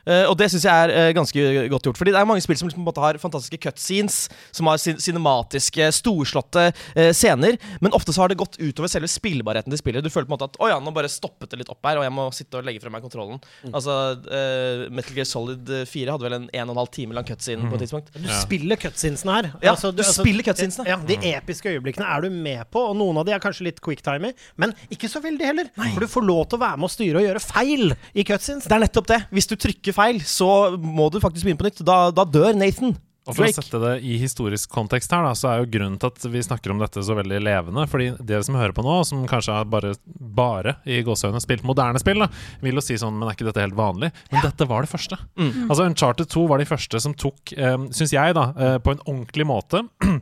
Eh, 0.05 0.25
og 0.29 0.38
det 0.39 0.50
syns 0.53 0.65
jeg 0.67 0.85
er 0.85 0.93
uh, 1.09 1.13
ganske 1.17 1.45
godt 1.74 1.89
gjort. 1.89 2.00
Fordi 2.00 2.13
det 2.15 2.19
er 2.21 2.29
mange 2.29 2.43
spill 2.45 2.57
som 2.59 2.69
liksom 2.69 2.81
på 2.81 2.85
en 2.85 2.89
måte 2.91 3.03
har 3.03 3.19
fantastiske 3.21 3.59
cutscenes, 3.65 4.17
som 4.55 4.69
har 4.69 4.81
sin 4.81 5.00
cinematiske, 5.01 5.89
storslåtte 6.00 6.67
uh, 6.71 7.12
scener, 7.15 7.57
men 7.81 7.95
ofte 7.97 8.13
så 8.15 8.24
har 8.24 8.31
det 8.31 8.39
gått 8.39 8.59
utover 8.62 8.91
selve 8.91 9.09
spillbarheten 9.12 9.74
til 9.74 9.81
spillet. 9.81 10.05
Du 10.05 10.12
føler 10.13 10.29
på 10.29 10.33
en 10.33 10.38
måte 10.38 10.50
at 10.51 10.59
å 10.62 10.69
ja, 10.71 10.79
nå 10.83 10.93
bare 10.95 11.12
stoppet 11.12 11.51
det 11.53 11.62
litt 11.63 11.71
opp 11.74 11.81
her, 11.85 12.00
og 12.01 12.07
jeg 12.07 12.15
må 12.15 12.27
sitte 12.35 12.59
og 12.62 12.67
legge 12.67 12.83
frem 12.83 12.93
meg 12.95 13.05
kontrollen. 13.05 13.41
Altså, 13.71 13.95
eh, 14.29 14.85
Metal 14.93 15.17
Gear 15.17 15.29
Solid 15.29 15.71
4 15.89 16.15
hadde 16.15 16.29
vel 16.29 16.38
en 16.39 16.50
en 16.55 16.69
og 16.69 16.75
en 16.75 16.81
halv 16.83 16.91
time 16.93 17.15
lang 17.15 17.25
cutscene 17.27 17.69
på 17.69 17.77
et 17.77 17.85
tidspunkt. 17.85 18.12
Du 18.13 18.27
Ja. 18.27 18.39
spiller 18.41 18.79
cutscenesene 18.79 19.33
her. 19.35 19.51
Ja, 19.62 19.71
Altså, 19.75 19.91
du 19.95 20.03
spiller 20.03 20.43
cutscenesene. 20.43 20.88
Ja, 20.88 20.97
De 20.97 21.15
episke 21.33 21.69
øyeblikkene 21.69 22.05
er 22.07 22.21
du 22.21 22.29
med 22.29 22.63
på, 22.71 22.79
og 22.79 22.95
noen 22.95 23.17
av 23.17 23.25
de 23.25 23.33
er 23.33 23.39
kanskje 23.39 23.65
litt 23.67 23.81
quicktimey, 23.81 24.33
men 24.57 24.74
ikke 24.89 25.09
så 25.12 25.21
veldig 25.21 25.45
heller. 25.45 25.69
For 25.75 26.00
du 26.00 26.07
får 26.07 26.25
lov 26.25 26.50
til 26.50 26.59
å 26.59 26.62
være 26.62 26.77
med 26.77 26.88
og 26.88 26.93
styre 26.93 27.19
og 27.19 27.25
gjøre 27.27 27.41
feil 27.43 27.95
i 28.15 28.24
cutscenes. 28.24 28.63
Det 28.67 28.71
er 28.71 28.79
nettopp 28.85 29.07
det. 29.07 29.19
Hvis 29.31 29.47
du 29.47 29.55
trykker 29.55 29.93
feil, 29.95 30.21
så 30.27 30.75
må 30.77 31.09
du 31.13 31.21
faktisk 31.23 31.47
begynne 31.47 31.61
på 31.61 31.69
nytt. 31.69 31.83
Da, 31.87 32.05
da 32.15 32.27
dør 32.27 32.55
Nathan. 32.57 32.95
Og 33.25 33.33
for 33.33 33.47
å 33.47 33.53
sette 33.55 33.79
det 33.81 33.93
i 34.05 34.19
historisk 34.21 34.69
kontekst 34.69 35.09
her, 35.15 35.23
da, 35.25 35.31
så 35.37 35.49
er 35.49 35.63
jo 35.63 35.69
grunnen 35.73 35.95
til 36.01 36.11
at 36.11 36.25
vi 36.29 36.43
snakker 36.45 36.69
om 36.69 36.81
dette 36.81 37.01
så 37.01 37.15
veldig 37.17 37.39
levende. 37.41 37.87
Fordi 37.89 38.11
dere 38.21 38.45
som 38.45 38.57
hører 38.59 38.75
på 38.77 38.85
nå, 38.85 38.99
som 39.09 39.23
kanskje 39.29 39.55
har 39.55 39.65
bare, 39.69 39.95
bare 40.05 40.75
i 40.85 40.99
gåseøynene 41.05 41.41
spilt 41.41 41.65
moderne 41.65 42.01
spill, 42.01 42.21
da, 42.21 42.29
vil 42.61 42.77
jo 42.77 42.83
si 42.85 42.99
sånn 43.01 43.17
Men 43.17 43.31
er 43.31 43.37
ikke 43.37 43.47
dette 43.47 43.63
helt 43.63 43.77
vanlig? 43.77 44.11
Men 44.29 44.45
dette 44.45 44.69
var 44.69 44.85
det 44.85 44.91
første. 44.91 45.17
Altså 45.65 45.87
Uncharted 45.89 46.29
2 46.35 46.45
var 46.51 46.61
de 46.61 46.69
første 46.69 47.01
som 47.01 47.17
tok, 47.17 47.55
eh, 47.57 47.77
syns 47.97 48.13
jeg, 48.13 48.37
da, 48.37 48.45
eh, 48.59 48.77
på 48.85 48.93
en 48.93 49.01
ordentlig 49.07 49.49
måte 49.49 49.81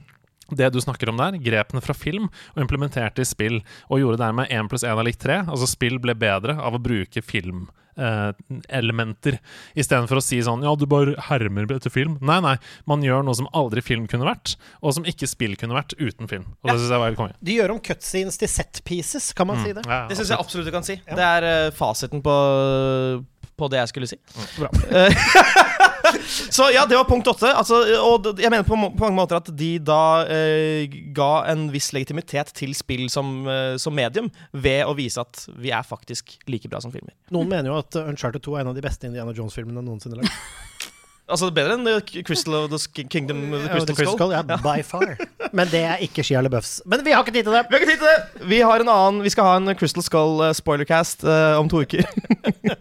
det 0.51 0.71
du 0.73 0.81
snakker 0.83 1.09
om 1.09 1.21
der, 1.21 1.37
grepene 1.41 1.81
fra 1.83 1.95
film, 1.97 2.27
og 2.55 2.65
implementerte 2.65 3.23
i 3.23 3.27
spill, 3.27 3.61
og 3.89 4.01
gjorde 4.01 4.19
dermed 4.23 4.51
1 4.51 4.71
pluss 4.71 4.83
1 4.83 4.97
er 4.97 5.07
lik 5.07 5.21
3. 5.21 5.39
Altså 5.47 5.69
spill 5.69 5.99
ble 6.03 6.15
bedre 6.19 6.57
av 6.59 6.75
å 6.75 6.81
bruke 6.83 7.23
film. 7.23 7.67
Eh, 7.93 8.31
elementer 8.73 9.35
Istedenfor 9.77 10.17
å 10.17 10.21
si 10.25 10.39
sånn 10.41 10.63
Ja, 10.65 10.71
du 10.73 10.87
bare 10.89 11.13
hermer 11.27 11.67
etter 11.75 11.93
film. 11.93 12.15
Nei, 12.25 12.39
nei. 12.41 12.55
Man 12.89 13.05
gjør 13.05 13.21
noe 13.27 13.37
som 13.37 13.45
aldri 13.53 13.83
film 13.85 14.07
kunne 14.09 14.25
vært, 14.25 14.55
og 14.81 14.95
som 14.97 15.05
ikke 15.05 15.29
spill 15.29 15.53
kunne 15.61 15.77
vært 15.77 15.93
uten 15.99 16.29
film. 16.31 16.47
Og 16.63 16.71
det 16.71 16.79
syns 16.79 16.89
jeg 16.89 17.03
var 17.03 17.11
helt 17.11 17.21
konge. 17.21 17.37
De 17.45 17.59
gjør 17.59 17.75
om 17.75 17.83
cutscenes 17.85 18.41
til 18.41 18.49
set 18.49 18.81
pieces, 18.87 19.29
kan 19.37 19.49
man 19.51 19.61
si 19.61 19.75
det? 19.77 19.85
Ja, 19.85 20.07
Det 20.09 20.17
syns 20.17 20.33
jeg 20.33 20.41
absolutt 20.41 20.71
du 20.71 20.73
kan 20.73 20.87
si. 20.87 20.97
Ja. 21.05 21.19
Det 21.19 21.29
er 21.29 21.49
eh, 21.51 21.71
fasiten 21.77 22.25
på, 22.25 22.37
på 23.61 23.69
det 23.69 23.83
jeg 23.83 23.93
skulle 23.93 24.09
si. 24.09 24.21
Bra. 24.57 24.73
Eh, 26.23 26.51
Så 26.57 26.69
ja, 26.73 26.85
det 26.89 26.97
var 26.97 27.07
punkt 27.09 27.27
åtte. 27.27 27.51
Altså, 27.51 27.83
og 28.03 28.31
jeg 28.39 28.51
mener 28.51 28.65
på, 28.67 28.77
på 28.77 29.05
mange 29.05 29.17
måter 29.17 29.39
at 29.39 29.51
de 29.59 29.71
da 29.83 30.23
eh, 30.31 30.99
ga 31.15 31.31
en 31.51 31.67
viss 31.73 31.91
legitimitet 31.95 32.53
til 32.57 32.75
spill 32.77 33.09
som, 33.13 33.43
eh, 33.49 33.75
som 33.81 33.95
medium 33.95 34.31
ved 34.51 34.83
å 34.87 34.95
vise 34.97 35.21
at 35.21 35.45
vi 35.59 35.73
er 35.75 35.85
faktisk 35.87 36.37
like 36.51 36.71
bra 36.71 36.81
som 36.83 36.93
filmer. 36.93 37.15
Noen 37.33 37.51
mener 37.51 37.73
jo 37.73 37.79
at 37.81 37.99
Uncharted 38.03 38.43
2 38.45 38.57
er 38.57 38.65
en 38.65 38.73
av 38.73 38.77
de 38.77 38.85
beste 38.85 39.09
Indiana 39.09 39.35
Jones-filmene 39.35 39.83
noensinne 39.83 40.21
lagd. 40.21 40.31
Altså 41.31 41.47
bedre 41.55 41.77
enn 41.77 41.87
Crystal 42.27 42.57
of 42.57 42.65
the 42.73 43.03
Kingdom 43.07 43.53
of 43.55 43.61
the 43.63 43.69
Crystal, 43.71 43.87
The 43.87 43.95
Crystal 43.95 44.17
Skull. 44.17 44.33
Skull, 44.33 44.33
ja, 44.51 44.57
by 44.59 44.83
far. 44.83 45.13
Men 45.55 45.69
det 45.71 45.83
er 45.87 46.03
ikke 46.03 46.25
Shia 46.25 46.41
LaBeoufs. 46.43 46.81
Men 46.89 47.05
vi 47.05 47.15
har 47.15 47.23
ikke 47.23 47.35
tid 47.37 47.47
til 47.47 47.55
det! 47.55 47.63
Vi 47.69 47.77
har 47.77 47.85
ikke 47.85 47.93
tid 47.93 48.03
til 48.03 48.11
det! 48.11 48.49
Vi 48.51 48.59
har 48.59 48.83
en 48.83 48.91
annen 48.91 49.23
Vi 49.23 49.31
skal 49.31 49.47
ha 49.47 49.55
en 49.61 49.71
Crystal 49.79 50.03
Skull 50.03 50.43
eh, 50.43 50.51
spoilercast 50.57 51.23
uh, 51.23 51.55
om 51.61 51.71
to 51.71 51.85
uker. 51.85 52.03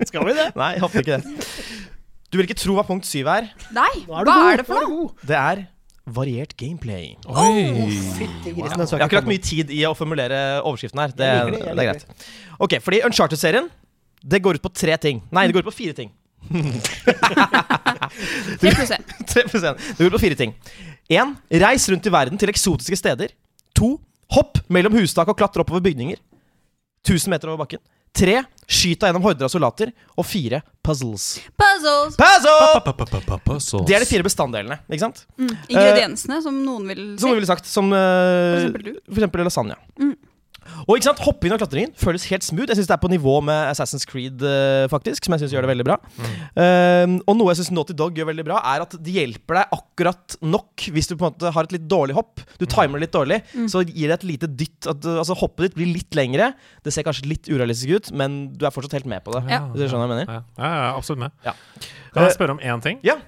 Skal 0.09 0.27
vi 0.27 0.35
det? 0.35 0.51
Nei, 0.59 0.75
jeg 0.75 0.85
håper 0.85 1.07
ikke 1.07 1.21
det. 1.23 1.47
Du 2.33 2.39
vil 2.41 2.47
ikke 2.49 2.57
tro 2.57 2.73
hva 2.79 2.85
punkt 2.89 3.05
syv 3.05 3.27
er. 3.29 3.51
Nei, 3.77 3.93
Nå 4.09 4.17
er 4.17 4.25
du 4.25 4.29
hva 4.31 4.37
god, 4.39 4.53
er 4.53 4.57
det 4.63 4.67
for 4.69 4.81
noe? 4.89 5.11
Det 5.29 5.37
er 5.37 5.59
variert 6.17 6.55
gameplay. 6.59 7.11
Oi! 7.29 7.91
Fytti 8.17 8.55
grisen, 8.57 8.81
Jeg 8.81 8.89
har 8.97 9.05
ikke 9.07 9.19
lagt 9.21 9.29
mye 9.31 9.43
tid 9.45 9.69
i 9.71 9.85
å 9.87 9.93
formulere 9.95 10.39
overskriften 10.65 11.01
her. 11.05 11.11
Det, 11.13 11.29
det, 11.53 11.61
det 11.69 11.77
er 11.77 11.87
greit. 11.93 12.05
Ok, 12.65 12.73
fordi 12.83 13.03
Uncharted-serien 13.07 13.69
Det 14.25 14.41
går 14.43 14.55
ut 14.59 14.65
på 14.65 14.73
tre 14.73 14.97
ting. 15.03 15.21
Nei, 15.35 15.45
det 15.47 15.53
går 15.55 15.63
ut 15.67 15.71
på 15.71 15.77
fire 15.77 15.93
ting. 15.99 16.11
3 16.49 16.57
pluss 18.75 18.91
1. 18.97 19.05
3 19.29 19.45
pluss 19.51 19.63
1. 19.63 19.65
Det 19.79 19.99
går 20.01 20.07
ut 20.11 20.17
på 20.17 20.23
fire 20.25 20.35
ting. 20.39 20.53
1. 21.13 21.37
Reis 21.63 21.85
rundt 21.93 22.07
i 22.09 22.13
verden 22.17 22.37
til 22.41 22.49
eksotiske 22.53 22.97
steder. 22.99 23.29
2. 23.79 23.91
Hopp 24.37 24.55
mellom 24.73 24.95
hustak 24.97 25.29
og 25.29 25.37
klatre 25.39 25.61
oppover 25.65 25.83
bygninger. 25.85 26.17
1000 27.05 27.31
meter 27.35 27.47
over 27.53 27.59
bakken. 27.65 27.81
3. 28.19 28.43
skyta 28.73 29.09
gjennom 29.09 29.25
horder 29.25 29.47
av 29.49 29.53
soldater. 29.53 29.93
Og 30.17 30.27
4. 30.27 30.61
Puzzles. 30.85 31.27
Puzzles! 31.61 32.17
Puzzle! 32.19 33.85
Det 33.87 33.97
er 33.97 34.05
de 34.05 34.09
fire 34.09 34.27
bestanddelene, 34.27 34.81
ikke 34.91 35.05
sant? 35.05 35.25
Mm. 35.39 35.53
Ingrediensene, 35.69 36.41
som 36.45 36.59
noen 36.65 36.91
vil 36.91 37.03
si. 37.15 37.23
Som 37.23 37.31
noen 37.31 37.41
ville 37.41 37.51
sagt. 37.51 37.69
Som 37.71 37.93
uh, 37.95 37.99
For 38.01 38.61
eksempel 38.61 38.87
du. 38.89 38.93
for 39.07 39.23
eksempel 39.23 39.47
lasagne. 39.49 39.79
Mm. 40.01 40.15
Og 40.87 40.97
ikke 40.97 41.09
sant, 41.09 41.23
Hopping 41.27 41.55
og 41.55 41.61
klatringen 41.63 41.93
føles 41.99 42.25
helt 42.31 42.45
smooth. 42.47 42.71
Jeg 42.73 42.79
syns 42.81 42.91
det 42.91 42.95
er 42.97 43.03
på 43.03 43.11
nivå 43.13 43.37
med 43.45 43.71
Assassin's 43.71 44.07
Creed, 44.09 44.43
eh, 44.47 44.87
faktisk. 44.93 45.25
Som 45.25 45.37
jeg 45.37 45.45
synes 45.45 45.55
gjør 45.57 45.67
det 45.67 45.73
veldig 45.73 45.87
bra. 45.89 45.97
Eh, 46.59 47.17
og 47.27 47.37
noe 47.39 47.53
jeg 47.53 47.61
syns 47.63 47.73
Naughty 47.75 47.97
Dog 47.99 48.17
gjør 48.19 48.31
veldig 48.33 48.47
bra, 48.47 48.61
er 48.75 48.85
at 48.85 48.97
de 48.99 49.17
hjelper 49.17 49.61
deg 49.61 49.77
akkurat 49.79 50.37
nok 50.43 50.87
hvis 50.95 51.11
du 51.11 51.17
på 51.17 51.27
en 51.27 51.33
måte 51.35 51.53
har 51.55 51.69
et 51.69 51.77
litt 51.77 51.89
dårlig 51.91 52.17
hopp. 52.19 52.43
Du 52.61 52.67
timer 52.67 52.99
det 52.99 53.07
litt 53.09 53.17
dårlig, 53.17 53.41
så 53.73 53.85
gir 53.87 54.09
det 54.13 54.19
et 54.21 54.29
lite 54.29 54.51
dytt. 54.51 54.89
At, 54.91 55.05
altså 55.05 55.37
Hoppet 55.43 55.69
ditt 55.71 55.79
blir 55.79 55.93
litt 55.93 56.19
lengre. 56.19 56.53
Det 56.85 56.95
ser 56.95 57.07
kanskje 57.07 57.29
litt 57.31 57.51
urealistisk 57.51 57.93
ut, 57.97 58.13
men 58.19 58.41
du 58.57 58.67
er 58.69 58.75
fortsatt 58.75 58.99
helt 59.01 59.11
med 59.11 59.25
på 59.27 59.35
det. 59.37 59.45
Ja. 59.53 59.63
Hvis 59.73 59.85
du 59.85 59.89
skjønner 59.93 60.09
hva 60.11 60.17
jeg 60.19 60.27
mener? 60.27 60.41
Ja, 60.41 60.63
jeg 60.63 60.81
er 60.83 60.97
absolutt 60.97 61.23
med. 61.27 61.37
Ja. 61.47 61.55
Kan 62.13 62.27
jeg 62.27 62.33
Eh, 62.33 62.37
spørre 62.37 62.57
om 62.59 62.61
én 62.63 62.83
ting? 62.85 62.99
Ja. 63.07 63.19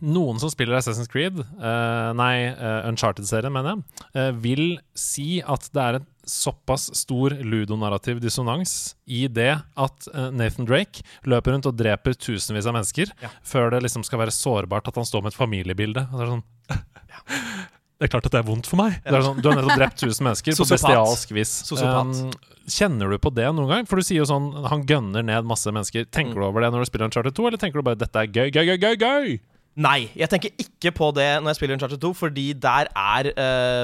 Noen 0.00 0.38
som 0.38 0.50
spiller 0.52 0.76
Assassin's 0.78 1.08
Creed, 1.10 1.34
uh, 1.40 2.12
nei, 2.14 2.46
uh, 2.54 2.86
Uncharted-serien, 2.86 3.50
mener 3.50 3.72
jeg, 3.74 4.04
uh, 4.14 4.28
vil 4.38 4.64
si 4.94 5.40
at 5.42 5.66
det 5.74 5.82
er 5.82 5.98
en 5.98 6.06
såpass 6.26 6.90
stor 6.94 7.30
ludonarrativ 7.30 8.20
dissonans 8.20 8.94
i 9.06 9.26
det 9.28 9.62
at 9.76 10.08
eh, 10.14 10.30
Nathan 10.30 10.66
Drake 10.68 11.02
løper 11.24 11.52
rundt 11.56 11.66
og 11.66 11.76
dreper 11.78 12.14
tusenvis 12.14 12.66
av 12.66 12.74
mennesker 12.76 13.12
Ja. 13.22 13.28
før 13.42 13.70
det 13.70 13.82
liksom 13.82 14.04
skal 14.04 14.18
være 14.20 14.30
sårbart 14.34 14.88
at 14.88 14.94
han 15.00 15.04
står 15.08 15.22
med 15.22 15.32
et 15.32 15.38
familiebilde. 15.40 16.06
Og 16.12 16.18
det 16.18 16.26
er 16.26 16.32
sånn 16.34 16.44
Det 18.00 18.06
er 18.08 18.12
klart 18.14 18.24
at 18.30 18.32
det 18.32 18.38
er 18.40 18.46
vondt 18.48 18.64
for 18.70 18.80
meg. 18.80 18.94
Det 19.04 19.12
er 19.12 19.20
sånn, 19.26 19.42
du 19.44 19.48
har 19.50 19.58
nettopp 19.58 19.76
drept 19.76 20.02
1000 20.06 20.24
mennesker 20.24 20.54
på 20.56 20.64
bestialsk 20.70 21.32
vis. 21.36 21.50
Um, 21.84 22.30
kjenner 22.64 23.10
du 23.12 23.18
på 23.20 23.28
det 23.36 23.44
noen 23.52 23.68
gang? 23.68 23.84
For 23.90 24.00
du 24.00 24.06
sier 24.06 24.22
jo 24.22 24.28
sånn 24.30 24.46
Han 24.72 24.86
gønner 24.88 25.20
ned 25.22 25.44
masse 25.44 25.68
mennesker. 25.68 26.06
Tenker 26.08 26.32
Mm. 26.32 26.40
du 26.40 26.46
over 26.46 26.64
det 26.64 26.70
når 26.72 26.80
du 26.80 26.88
spiller 26.88 27.04
en 27.04 27.12
Charter 27.12 27.30
2, 27.36 27.46
eller 27.50 27.58
tenker 27.60 27.76
du 27.76 27.82
bare 27.84 27.96
'dette 28.00 28.16
er 28.16 28.26
gøy, 28.32 28.48
gøy, 28.56 28.78
gøy, 28.80 28.96
gøy'? 28.96 29.40
Nei, 29.78 30.10
jeg 30.18 30.26
tenker 30.32 30.50
ikke 30.58 30.90
på 30.96 31.10
det 31.14 31.28
når 31.38 31.52
jeg 31.52 31.58
spiller 31.60 31.76
Uncharted 31.76 32.00
2, 32.02 32.10
fordi 32.18 32.46
der 32.58 32.88
er 32.90 33.30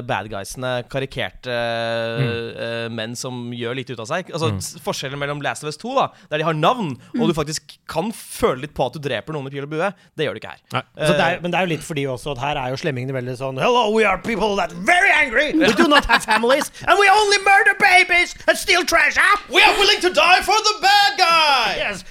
badguysene 0.03 0.27
bad 0.27 0.31
guysene 0.33 0.71
karikerte 0.91 1.57
uh, 1.57 2.87
menn 2.93 3.15
som 3.19 3.53
gjør 3.55 3.79
litt 3.79 3.93
ut 3.93 4.03
av 4.03 4.09
seg. 4.11 4.33
Altså 4.33 4.51
mm. 4.53 4.61
Forskjellen 4.83 5.21
mellom 5.21 5.43
Last 5.45 5.65
of 5.65 5.71
Us 5.71 5.79
2, 5.81 5.95
da 5.97 6.07
der 6.31 6.43
de 6.43 6.47
har 6.49 6.57
navn, 6.59 6.95
og 7.17 7.31
du 7.31 7.35
faktisk 7.37 7.77
kan 7.91 8.11
føle 8.15 8.65
litt 8.65 8.75
på 8.77 8.89
at 8.89 8.97
du 8.97 9.03
dreper 9.05 9.37
noen 9.37 9.47
med 9.47 9.55
pil 9.55 9.67
og 9.67 9.73
bue, 9.73 9.91
det 10.19 10.27
gjør 10.27 10.37
du 10.37 10.43
ikke 10.43 10.55
her. 10.57 10.87
Det 10.97 11.15
er, 11.15 11.39
men 11.45 11.55
det 11.55 11.61
er 11.61 11.69
jo 11.69 11.73
litt 11.75 11.87
fordi 11.87 12.07
også 12.11 12.35
at 12.35 12.43
her 12.43 12.61
er 12.61 12.75
jo 12.75 12.81
slemmingene 12.81 13.15
veldig 13.17 13.37
sånn 13.39 13.61
Hello, 13.63 13.89
we 13.95 14.05
are 14.05 14.19
people 14.19 14.57
that 14.59 14.75
are 14.75 14.85
very 14.89 15.13
angry. 15.15 15.53
We 15.55 15.73
do 15.79 15.89
not 15.89 16.09
have 16.11 16.25
families, 16.27 16.71
and 16.87 16.99
we 16.99 17.09
only 17.13 17.39
murder 17.47 17.77
babies 17.79 18.35
and 18.49 18.59
steal 18.59 18.85
treasure. 18.85 19.33
We 19.53 19.63
are 19.63 19.75
willing 19.79 20.03
to 20.03 20.11
die 20.11 20.43
for 20.43 20.59
the 20.69 20.77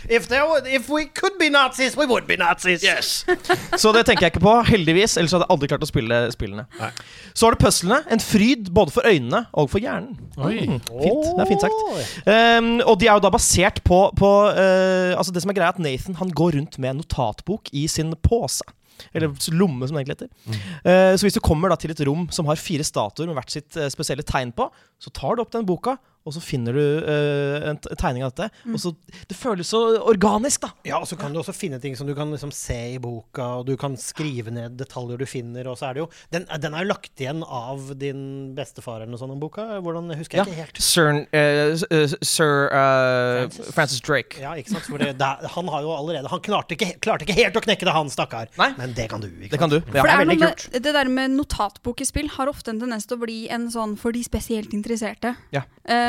if 0.10 0.28
there 0.28 0.46
were, 0.48 0.62
if 0.68 0.90
we 0.90 1.06
could 1.06 1.38
be 1.40 1.50
Nazis, 1.50 1.98
we 1.98 2.06
would 2.06 2.28
be 2.28 2.38
Nazis. 2.38 2.84
Yes. 2.84 3.26
Så 3.82 3.92
det 3.96 4.06
tenker 4.06 4.28
jeg 4.28 4.36
ikke 4.36 4.44
på, 4.46 4.56
heldigvis. 4.70 5.18
Ellers 5.18 5.36
hadde 5.36 5.48
jeg 5.48 5.54
aldri 5.56 5.70
klart 5.72 5.86
å 5.86 5.90
spille 5.90 6.20
spillene. 6.36 6.68
Nei. 6.80 6.92
Så 7.34 7.48
har 7.48 7.56
du 7.56 7.62
puzzlene. 7.64 8.02
En 8.12 8.24
fryd 8.24 8.72
både 8.76 8.96
for 8.96 9.08
øynene 9.08 9.46
og 9.54 9.70
for 9.74 9.84
hjernen. 9.84 10.16
Oi. 10.38 10.66
Mm, 10.70 10.80
fint. 10.88 11.28
Det 11.28 11.44
er 11.44 11.52
fint 11.52 11.66
sagt. 11.66 11.84
Um, 12.30 12.72
og 12.86 12.98
de 13.02 13.10
er 13.10 13.18
jo 13.18 13.26
da 13.26 13.34
basert 13.34 13.82
på, 13.86 14.00
på 14.18 14.32
uh, 14.56 15.14
Altså 15.16 15.34
Det 15.36 15.44
som 15.44 15.52
er 15.52 15.58
greia, 15.58 15.74
er 15.74 15.78
at 15.78 15.84
Nathan 15.84 16.18
han 16.22 16.34
går 16.36 16.58
rundt 16.60 16.80
med 16.80 16.94
en 16.94 17.02
notatbok 17.04 17.72
i 17.76 17.86
sin 17.92 18.14
pose. 18.24 18.66
Eller 19.12 19.32
lomme, 19.52 19.88
som 19.88 19.98
det 19.98 20.06
egentlig 20.06 20.16
heter. 20.16 20.60
Uh, 20.86 21.14
så 21.18 21.28
hvis 21.28 21.38
du 21.38 21.44
kommer 21.44 21.72
da 21.72 21.78
til 21.80 21.92
et 21.94 22.04
rom 22.08 22.28
som 22.34 22.48
har 22.50 22.60
fire 22.62 22.86
statuer 22.88 23.28
med 23.30 23.38
hvert 23.40 23.54
sitt 23.54 23.80
uh, 23.80 23.90
spesielle 23.92 24.26
tegn 24.28 24.54
på, 24.56 24.70
så 25.02 25.12
tar 25.16 25.36
du 25.36 25.44
opp 25.44 25.54
den 25.56 25.68
boka, 25.68 25.98
og 26.26 26.34
så 26.34 26.42
finner 26.42 26.74
du 26.74 26.84
uh, 27.06 27.70
en 27.70 27.80
tegning 27.86 28.26
av 28.26 28.34
dette. 28.34 28.50
Mm. 28.66 28.76
Og 28.78 28.82
så, 28.82 28.92
det 29.30 29.38
føles 29.38 29.70
så 29.70 29.82
organisk, 30.02 30.66
da. 30.66 30.72
Ja, 30.88 31.00
og 31.02 31.10
så 31.10 31.18
kan 31.20 31.34
du 31.34 31.40
også 31.42 31.54
finne 31.56 31.80
ting 31.84 31.98
som 31.98 32.10
du 32.10 32.16
kan 32.18 32.32
liksom 32.34 32.54
se 32.56 32.78
i 32.96 33.00
boka, 33.02 33.62
og 33.62 33.70
du 33.70 33.76
kan 33.80 33.98
skrive 34.00 34.54
ned 34.54 34.78
detaljer 34.80 35.22
du 35.22 35.28
finner, 35.30 35.70
og 35.70 35.78
så 35.80 35.90
er 35.90 35.98
det 35.98 36.04
jo 36.06 36.10
Den, 36.34 36.48
den 36.62 36.74
er 36.74 36.86
jo 36.86 36.92
lagt 36.92 37.22
igjen 37.22 37.44
av 37.46 37.92
din 38.00 38.24
bestefar 38.58 39.04
eller 39.04 39.14
noe 39.14 39.22
sånt, 39.22 39.36
om 39.36 39.42
boka. 39.42 39.68
Hvordan 39.86 40.14
husker 40.18 40.42
jeg 40.42 40.50
ikke 40.50 40.64
helt. 40.64 40.82
Sir, 40.82 41.12
uh, 41.30 41.38
eh, 41.40 42.16
Sir 42.26 42.68
uh, 42.74 43.46
Francis. 43.46 43.74
Francis. 43.76 44.02
Drake. 44.06 44.42
Ja, 44.42 44.56
ikke 44.58 44.74
sant? 44.76 44.86
For 44.90 45.02
det, 45.02 45.14
det, 45.20 45.52
han 45.54 45.70
har 45.72 45.86
jo 45.86 45.94
allerede 45.96 46.30
Han 46.32 46.42
klarte 46.46 46.76
ikke, 46.76 46.92
klarte 47.04 47.26
ikke 47.26 47.38
helt 47.38 47.58
å 47.58 47.64
knekke 47.64 47.88
det, 47.88 47.94
han 47.96 48.12
stakkar. 48.12 48.50
Nei. 48.60 48.72
Men 48.80 48.98
det 48.98 49.08
kan 49.12 49.24
du. 49.24 49.30
Ikke 49.30 49.56
Det 49.56 49.62
kan 49.62 49.72
du. 49.72 49.78
For 49.86 49.96
det, 49.96 50.04
er 50.04 50.22
veldig 50.24 50.40
kult. 50.42 50.68
det 50.74 50.96
der 50.98 51.12
med 51.12 51.36
notatbok 51.38 52.02
i 52.02 52.08
spill 52.08 52.30
har 52.36 52.52
ofte 52.52 52.74
en 52.74 52.82
tendens 52.82 53.08
til 53.10 53.20
å 53.20 53.24
bli 53.24 53.40
en 53.54 53.70
sånn 53.74 53.96
for 54.00 54.16
de 54.16 54.24
spesielt 54.26 54.74
interesserte. 54.78 55.36
Ja. 55.56 55.66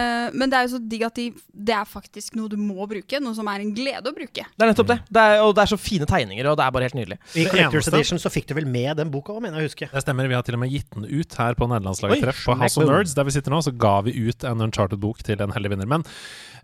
Eh, 0.07 0.37
men 0.37 0.53
det 0.53 0.59
er 0.59 0.67
jo 0.67 0.73
så 0.77 0.81
digg 0.93 1.05
at 1.07 1.19
de, 1.19 1.27
det 1.69 1.75
er 1.77 1.89
faktisk 1.89 2.37
noe 2.39 2.51
du 2.53 2.57
må 2.61 2.87
bruke. 2.91 3.21
Noe 3.23 3.37
som 3.37 3.49
er 3.51 3.65
en 3.65 3.73
glede 3.77 4.11
å 4.11 4.15
bruke. 4.17 4.47
Det 4.47 4.67
er 4.67 4.73
nettopp 4.73 4.91
det. 4.93 4.99
det 5.13 5.25
er, 5.31 5.43
og 5.45 5.55
det 5.57 5.65
er 5.65 5.73
så 5.73 5.81
fine 5.81 6.09
tegninger, 6.09 6.51
og 6.51 6.59
det 6.61 6.67
er 6.67 6.77
bare 6.77 6.89
helt 6.89 6.99
nydelig. 6.99 7.19
I 7.35 7.47
Collectors 7.51 7.91
Edition 7.93 8.23
så 8.23 8.33
fikk 8.33 8.51
du 8.51 8.57
vel 8.59 8.69
med 8.71 8.97
den 9.01 9.13
boka 9.13 9.35
òg, 9.35 9.43
mener 9.45 9.61
jeg 9.61 9.69
å 9.69 9.73
huske. 9.73 9.91
Det 9.93 10.05
stemmer, 10.05 10.31
vi 10.31 10.39
har 10.39 10.47
til 10.47 10.59
og 10.59 10.65
med 10.65 10.73
gitt 10.73 10.89
den 10.97 11.09
ut 11.11 11.39
her 11.41 11.59
på 11.59 11.71
nederlandslaget 11.73 12.25
treff. 12.29 12.47
På 12.47 12.59
House 12.61 12.81
of. 12.81 12.89
Nerds, 12.91 13.17
der 13.19 13.29
vi 13.29 13.37
sitter 13.37 13.55
nå, 13.55 13.63
så 13.67 13.75
ga 13.75 13.99
vi 14.07 14.17
ut 14.17 14.47
en 14.47 14.67
Uncharted-bok 14.69 15.23
til 15.27 15.43
en 15.45 15.55
heldig 15.57 15.75
vinner. 15.75 15.91
Men 15.91 16.07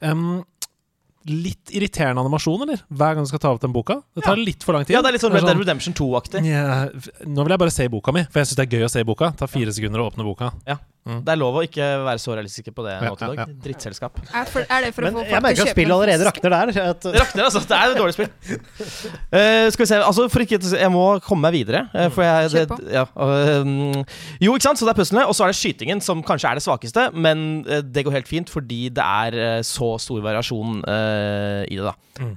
um, 0.04 0.42
litt 1.28 1.70
irriterende 1.74 2.22
animasjon, 2.24 2.64
eller? 2.66 2.82
Hver 2.90 3.16
gang 3.16 3.26
du 3.26 3.30
skal 3.30 3.42
ta 3.42 3.52
opp 3.54 3.62
den 3.62 3.74
boka. 3.74 4.00
Det 4.16 4.24
tar 4.26 4.40
litt 4.40 4.64
for 4.66 4.76
lang 4.76 4.86
tid. 4.86 4.96
Ja, 4.96 5.02
det 5.04 5.12
er 5.12 5.18
litt 5.18 5.24
sånn 5.24 5.34
Red 5.34 5.44
er 5.44 5.52
Dead 5.52 5.62
Redemption 5.62 5.94
2-aktig. 5.98 6.42
Yeah. 6.46 6.88
nå 7.26 7.44
vil 7.46 7.54
jeg 7.54 7.62
bare 7.62 7.74
se 7.74 7.86
boka 7.92 8.14
mi, 8.14 8.24
for 8.30 8.42
jeg 8.42 8.50
syns 8.50 8.58
det 8.58 8.66
er 8.66 8.78
gøy 8.78 8.88
å 8.88 8.90
se 8.92 9.04
boka. 9.06 9.30
Det 9.34 9.44
tar 9.44 9.52
fire 9.52 9.74
sekunder 9.74 10.02
å 10.02 10.08
åpne 10.10 10.26
boka. 10.26 10.50
Det 11.02 11.32
er 11.32 11.38
lov 11.40 11.56
å 11.58 11.62
ikke 11.66 11.86
være 12.06 12.20
så 12.22 12.34
realistiske 12.36 12.70
på 12.74 12.84
det. 12.86 12.92
Ja, 12.94 13.08
Naughty 13.08 13.26
dag. 13.26 13.40
ja, 13.40 13.46
ja. 13.50 13.56
Drittselskap. 13.64 14.20
Er, 14.22 14.44
for, 14.46 14.62
er 14.62 14.84
det 14.86 14.92
for 14.94 15.06
Men 15.06 15.16
å 15.16 15.18
få 15.18 15.24
jeg 15.24 15.32
folk 15.32 15.46
merker 15.48 15.62
at 15.64 15.72
spillet 15.74 15.94
allerede 15.96 16.26
rakner 16.28 16.54
der. 16.54 16.72
At, 16.92 17.06
Det 17.06 17.22
rakner, 17.24 17.48
altså. 17.48 17.62
Det 17.66 17.78
er 17.78 17.94
et 17.94 17.98
dårlig 17.98 18.14
spill. 18.14 18.28
Uh, 19.32 19.66
skal 19.74 19.82
vi 19.82 19.88
se 19.90 19.98
Altså, 19.98 20.26
for 20.30 20.44
ikke 20.44 20.60
Jeg 20.62 20.92
må 20.94 21.04
komme 21.26 21.48
meg 21.48 21.56
videre. 21.56 21.80
Uh, 21.90 22.06
for 22.14 22.26
jeg 22.26 22.52
det, 22.54 22.62
på. 22.70 22.78
ja, 22.92 23.02
uh, 23.18 24.20
Jo, 24.42 24.54
ikke 24.54 24.66
sant? 24.68 24.78
Så 24.78 24.86
det 24.86 24.94
er 24.94 25.00
puslene, 25.00 25.24
og 25.26 25.34
så 25.34 25.46
er 25.46 25.50
det 25.50 25.58
skytingen, 25.58 26.02
som 26.04 26.22
kanskje 26.26 26.52
er 26.52 26.60
det 26.60 26.64
svakeste. 26.68 27.08
Men 27.14 27.64
det 27.66 28.04
går 28.06 28.20
helt 28.20 28.30
fint, 28.30 28.52
fordi 28.52 28.84
det 28.94 29.02
er 29.02 29.66
så 29.66 29.96
stor 30.02 30.22
variasjon 30.22 30.84
i 30.86 31.78
det, 31.78 31.82
da. 31.82 31.96
Mm. 32.22 32.36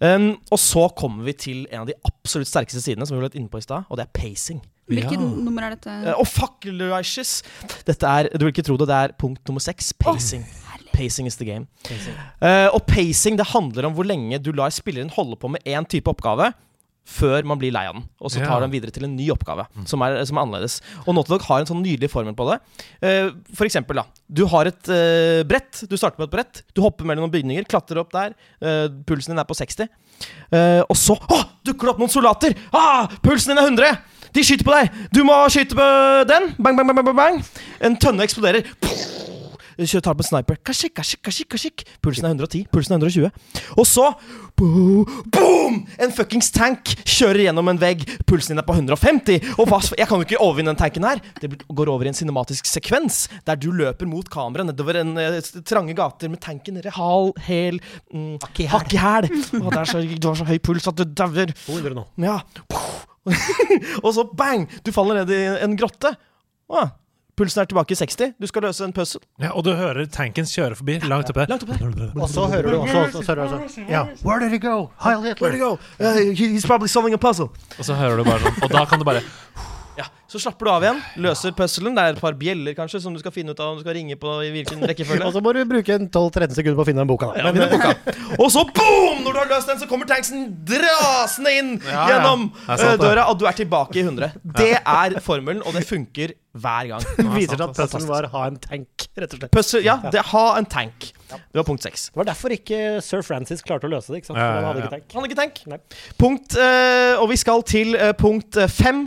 Um, 0.00 0.30
og 0.52 0.60
så 0.60 0.86
kommer 0.96 1.24
vi 1.28 1.36
til 1.36 1.66
en 1.70 1.84
av 1.84 1.90
de 1.90 1.96
absolutt 2.08 2.48
sterkeste 2.48 2.80
sidene, 2.84 3.06
som 3.08 3.16
vi 3.16 3.24
ble 3.24 3.32
inne 3.36 3.52
på 3.52 3.60
i 3.60 3.64
stad, 3.64 3.88
og 3.90 4.00
det 4.00 4.06
er 4.08 4.16
pacing. 4.16 4.62
Hvilket 4.86 5.18
Ja. 5.18 5.18
nummer 5.18 5.66
er 5.66 5.74
dette? 5.74 5.90
Å, 6.12 6.20
oh, 6.22 6.28
fuck, 6.28 6.62
Luicious! 6.64 7.40
Dette 7.88 8.06
er, 8.06 8.28
du 8.30 8.44
vil 8.46 8.52
ikke 8.54 8.66
tro 8.66 8.76
det, 8.78 8.86
det 8.86 8.94
er 8.94 9.14
punkt 9.18 9.42
nummer 9.48 9.62
seks. 9.62 9.90
Pacing. 9.98 10.44
Pacing 10.92 11.26
is 11.26 11.36
the 11.36 11.44
game. 11.48 11.66
Uh, 12.40 12.70
og 12.70 12.86
pacing 12.86 13.36
det 13.36 13.48
handler 13.50 13.88
om 13.88 13.96
hvor 13.96 14.06
lenge 14.06 14.38
du 14.40 14.52
lar 14.56 14.70
spilleren 14.70 15.10
holde 15.12 15.36
på 15.36 15.50
med 15.50 15.66
én 15.66 15.84
type 15.90 16.08
oppgave. 16.08 16.52
Før 17.06 17.44
man 17.46 17.58
blir 17.58 17.70
lei 17.70 17.84
av 17.86 17.94
den, 17.94 18.02
og 18.18 18.32
så 18.32 18.40
tar 18.42 18.56
Ja. 18.58 18.64
den 18.64 18.72
videre 18.72 18.90
til 18.90 19.04
en 19.06 19.14
ny 19.14 19.28
oppgave. 19.30 19.66
Som, 19.86 20.02
er, 20.02 20.24
som 20.26 20.38
er 20.38 20.42
annerledes 20.42 20.80
Og 21.06 21.14
Naughty 21.14 21.30
Dog 21.30 21.44
har 21.46 21.60
en 21.60 21.68
sånn 21.68 21.78
nydelig 21.84 22.10
formel 22.10 22.34
på 22.34 22.48
det. 22.50 22.56
Uh, 22.98 23.30
for 23.54 23.66
eksempel, 23.66 24.00
da. 24.00 24.06
Du 24.26 24.44
har 24.50 24.66
et 24.66 24.90
uh, 24.90 25.42
brett. 25.46 25.84
Du 25.86 25.94
starter 25.96 26.18
med 26.18 26.26
et 26.26 26.34
brett. 26.34 26.64
Du 26.74 26.82
hopper 26.82 27.06
mellom 27.06 27.26
noen 27.26 27.34
bygninger, 27.34 27.66
klatrer 27.70 28.02
opp 28.02 28.10
der. 28.14 28.34
Uh, 28.58 28.90
pulsen 29.06 29.34
din 29.34 29.38
er 29.42 29.46
på 29.46 29.54
60. 29.54 29.86
Eh, 30.50 30.82
og 30.86 30.96
så 30.96 31.16
oh, 31.16 31.42
dukker 31.66 31.88
det 31.88 31.92
opp 31.92 31.98
noen 32.00 32.12
soldater! 32.12 32.54
Ah, 32.72 33.08
pulsen 33.24 33.52
din 33.52 33.60
er 33.60 33.66
100! 33.68 33.96
De 34.34 34.44
skyter 34.44 34.66
på 34.66 34.74
deg! 34.74 34.90
Du 35.14 35.22
må 35.26 35.36
skyte 35.52 35.76
på 35.78 35.86
den! 36.30 36.50
Bang, 36.58 36.76
bang, 36.78 36.88
bang, 36.90 37.04
bang, 37.04 37.16
bang. 37.16 37.42
En 37.84 37.96
tønne 38.00 38.26
eksploderer. 38.26 38.66
Kjører 39.76 40.04
tar 40.06 40.14
på 40.16 40.24
en 40.24 40.28
sniper. 40.30 40.56
Kashik, 40.64 40.94
kashik, 40.96 41.20
kashik, 41.26 41.48
kashik. 41.52 41.82
Pulsen 42.00 42.24
er 42.24 42.32
110. 42.32 42.62
Pulsen 42.72 42.94
er 42.96 43.02
120. 43.02 43.28
Og 43.76 43.84
så 43.88 44.06
Boom! 44.56 45.82
En 46.00 46.12
fuckings 46.16 46.48
tank 46.54 46.94
kjører 47.04 47.42
gjennom 47.44 47.68
en 47.68 47.80
vegg. 47.80 48.06
Pulsen 48.24 48.54
din 48.54 48.62
er 48.62 48.64
på 48.64 48.72
150. 48.72 49.50
Og 49.60 49.68
hva, 49.68 49.82
jeg 50.00 50.08
kan 50.08 50.22
jo 50.22 50.24
ikke 50.24 50.40
overvinne 50.40 50.72
den 50.72 50.80
tanken 50.80 51.04
her. 51.04 51.20
Det 51.42 51.50
går 51.68 51.90
over 51.92 52.08
i 52.08 52.12
en 52.12 52.16
cinematisk 52.16 52.68
sekvens 52.70 53.26
der 53.44 53.60
du 53.60 53.68
løper 53.76 54.08
mot 54.08 54.30
kamera 54.32 54.64
nedover 54.64 55.02
en 55.02 55.12
eh, 55.20 55.42
trange 55.68 55.92
gater 55.98 56.32
med 56.32 56.40
tanken 56.40 56.80
hal, 56.96 57.34
hel 57.44 57.76
mm, 58.14 58.38
Hakk 58.72 58.96
i 58.96 59.00
hæl. 59.02 59.28
Å, 59.28 59.66
det 59.68 59.82
er 59.82 59.92
så- 59.92 60.04
Du 60.16 60.30
har 60.30 60.40
så 60.40 60.48
høy 60.48 60.56
puls 60.58 60.88
at 60.88 60.96
du 60.96 61.04
dauer. 61.04 61.52
200 61.66 61.92
nå. 62.00 62.06
Ja. 62.24 62.40
og 64.04 64.12
så 64.14 64.24
bang! 64.36 64.68
Du 64.86 64.92
faller 64.94 65.22
ned 65.22 65.32
i 65.34 65.42
en 65.64 65.76
grotte. 65.78 66.12
Ah, 66.70 66.88
pulsen 67.36 67.60
er 67.62 67.68
tilbake 67.70 67.92
i 67.94 67.98
60. 67.98 68.34
Du 68.40 68.46
skal 68.50 68.64
løse 68.66 68.84
en 68.86 68.94
puzzle. 68.96 69.20
Ja, 69.42 69.50
og 69.52 69.64
du 69.66 69.72
hører 69.76 70.06
tankens 70.10 70.54
kjøre 70.56 70.78
forbi 70.78 70.98
langt 71.04 71.30
oppe. 71.30 71.46
Langt 71.50 71.66
oppe. 71.66 71.78
Og 72.16 72.28
så 72.32 72.46
hører 72.52 72.70
du 72.72 72.78
også, 72.80 73.22
så 73.22 73.24
hører 73.34 73.42
du 73.42 73.56
også 73.64 73.86
Ja. 73.90 74.04
Where 74.24 74.40
did 74.40 74.54
he 74.54 74.58
go? 74.62 74.88
Heil 75.04 75.22
Hitler. 75.26 75.42
Where 75.46 75.52
did 75.52 75.60
he 75.60 75.64
go? 75.64 75.76
Uh, 76.00 76.34
he's 76.34 76.66
probably 76.66 76.88
solving 76.88 77.14
a 77.14 77.20
puzzle. 77.20 77.50
Og 77.78 77.84
så 77.84 77.94
hører 77.98 78.22
du 78.22 78.24
bare 78.24 78.40
sånn 78.46 78.62
Og 78.62 78.72
da 78.72 78.84
kan 78.88 79.02
du 79.02 79.04
bare 79.08 79.22
Ja, 79.96 80.04
Så 80.28 80.40
slapper 80.42 80.68
du 80.68 80.70
av 80.72 80.84
igjen. 80.84 80.98
Løser 81.24 81.54
puzzlen. 81.56 81.94
Det 81.96 82.02
er 82.02 82.16
et 82.16 82.20
par 82.20 82.36
bjeller 82.36 82.76
kanskje 82.76 83.00
som 83.00 83.14
du 83.14 83.20
skal 83.22 83.32
finne 83.32 83.54
ut 83.54 83.60
av 83.62 83.72
om 83.72 83.78
du 83.78 83.84
skal 83.84 83.96
ringe 83.96 84.18
på 84.20 84.34
i 84.44 84.50
hvilken 84.52 84.84
rekkefølge. 84.90 85.24
Og 85.24 85.32
så 85.32 85.42
må 85.44 85.54
du 85.56 85.62
bruke 85.68 85.98
12-13 86.04 86.56
sekunder 86.58 86.78
på 86.78 86.84
å 86.84 86.88
finne 86.88 87.04
den 87.04 87.10
boka. 87.10 87.30
Da. 87.32 87.46
Ja, 87.46 87.54
finne 87.56 87.70
boka. 87.72 88.16
Og 88.42 88.50
så 88.52 88.64
boom! 88.68 89.22
Når 89.24 89.32
du 89.32 89.40
har 89.40 89.52
løst 89.54 89.70
den, 89.72 89.80
så 89.80 89.88
kommer 89.90 90.08
tanksen 90.10 90.48
drasende 90.68 91.52
inn 91.56 91.70
Ja, 91.86 92.08
gjennom 92.10 92.50
er 92.68 92.82
eh, 92.92 92.98
døra, 93.00 93.28
og 93.30 93.38
du 93.40 93.46
er 93.48 93.56
tilbake 93.56 94.00
i 94.00 94.04
100. 94.04 94.36
Det 94.58 94.72
er 94.78 95.16
formelen, 95.24 95.62
og 95.64 95.74
det 95.78 95.86
funker 95.88 96.34
hver 96.56 96.88
gang. 96.92 97.04
Det 97.16 97.26
viser 97.34 97.60
at 97.60 97.72
er 97.72 97.76
puzzlen 97.76 98.08
var 98.08 98.28
ha 98.32 98.46
en 98.48 98.56
tank, 98.60 99.06
rett 99.16 99.34
og 99.34 99.40
slett. 99.40 99.52
Puzzle, 99.52 99.82
ja, 99.84 99.98
det 100.12 100.22
ha 100.32 100.46
en 100.58 100.68
tank. 100.68 101.10
Det 101.28 101.58
var 101.58 101.66
punkt 101.66 101.84
seks. 101.84 102.08
Det 102.12 102.20
var 102.20 102.28
derfor 102.30 102.54
ikke 102.54 102.80
sir 103.04 103.24
Francis 103.26 103.64
klarte 103.66 103.88
å 103.88 103.92
løse 103.92 104.12
det. 104.12 104.22
ikke 104.22 104.30
sant? 104.30 104.40
Ja, 104.40 104.46
For 104.46 104.56
ja, 104.56 104.62
han 104.62 104.68
hadde 104.70 104.82
ja. 104.82 104.86
ikke 104.86 104.96
tank. 104.96 105.06
Han 105.12 105.22
hadde 105.22 105.32
ikke 105.34 105.42
tank. 105.42 106.00
Punkt, 106.22 106.58
uh, 106.60 107.22
og 107.22 107.30
vi 107.32 107.38
skal 107.40 107.64
til 107.66 107.96
uh, 107.98 108.12
punkt 108.16 108.60
fem. 108.72 109.06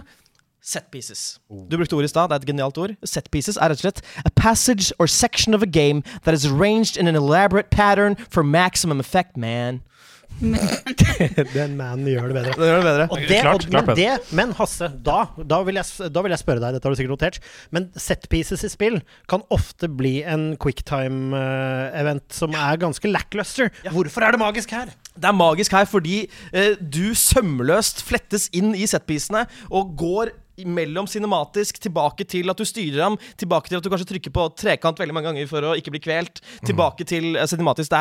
Set 0.69 0.91
pieces. 0.93 1.39
Du 1.49 1.77
brukte 1.79 1.95
ordet 1.97 2.11
i 2.11 2.13
stad. 2.13 2.29
Det 2.29 2.35
er 2.37 2.43
et 2.43 2.49
genialt 2.51 2.77
ord. 2.77 2.91
Set 3.01 3.31
pieces 3.33 3.57
er 3.57 3.71
rett 3.71 3.81
og 3.81 3.87
slett 3.87 4.01
a 4.21 4.29
passage 4.37 4.93
or 4.99 5.09
section 5.09 5.57
of 5.57 5.65
a 5.65 5.69
game 5.69 6.03
that 6.25 6.35
is 6.37 6.45
arranged 6.45 6.97
in 6.97 7.09
an 7.09 7.17
elaborate 7.17 7.71
pattern 7.73 8.15
for 8.29 8.43
maximum 8.43 8.99
effect, 9.01 9.37
man. 9.37 9.81
Den 11.57 11.73
mannen 11.75 12.05
gjør 12.07 12.29
det 12.29 12.35
bedre. 12.37 12.53
Det 12.53 12.67
gjør 12.69 12.77
det 12.77 12.85
bedre. 12.85 13.07
Og 13.09 13.23
det, 13.25 13.39
Klart, 13.41 13.65
og, 13.65 13.71
klart 13.73 13.89
men, 13.89 13.97
det, 13.97 14.35
men 14.37 14.53
Hasse, 14.59 14.87
da, 15.05 15.17
da, 15.41 15.59
vil 15.67 15.79
jeg, 15.79 16.11
da 16.13 16.23
vil 16.23 16.35
jeg 16.35 16.41
spørre 16.43 16.61
deg, 16.63 16.77
dette 16.77 16.87
har 16.87 16.93
du 16.93 16.99
sikkert 16.99 17.15
notert, 17.17 17.39
men 17.75 17.87
set 17.99 18.27
pieces 18.31 18.63
i 18.63 18.69
spill 18.71 18.99
kan 19.31 19.43
ofte 19.51 19.89
bli 19.89 20.19
en 20.21 20.51
quicktime-event 20.61 22.27
som 22.35 22.53
er 22.55 22.79
ganske 22.85 23.11
lackluster. 23.11 23.73
Hvorfor 23.89 24.27
er 24.27 24.37
det 24.37 24.43
magisk 24.43 24.77
her? 24.77 24.93
Det 25.17 25.27
er 25.27 25.35
magisk 25.35 25.73
her 25.75 25.89
fordi 25.89 26.21
eh, 26.53 26.77
du 26.79 27.09
sømløst 27.17 28.05
flettes 28.07 28.47
inn 28.55 28.71
i 28.77 28.87
setpiecene 28.87 29.43
og 29.73 29.97
går 29.99 30.31
mellom 30.67 31.07
cinematisk, 31.09 31.79
tilbake 31.83 32.27
til 32.29 32.51
at 32.51 32.59
du 32.59 32.67
styrer 32.67 33.03
ham, 33.05 33.17
tilbake 33.39 33.71
til 33.71 33.79
at 33.79 33.85
du 33.85 33.91
kanskje 33.91 34.09
trykker 34.13 34.33
på 34.35 34.47
trekant 34.59 34.99
veldig 34.99 35.15
mange 35.15 35.31
ganger 35.31 35.49
for 35.49 35.71
å 35.71 35.75
ikke 35.79 35.93
bli 35.95 36.03
kvelt, 36.03 36.41
tilbake 36.67 37.07
til 37.09 37.35
eh, 37.35 37.47
cinematisk. 37.49 37.91
Det 37.91 37.99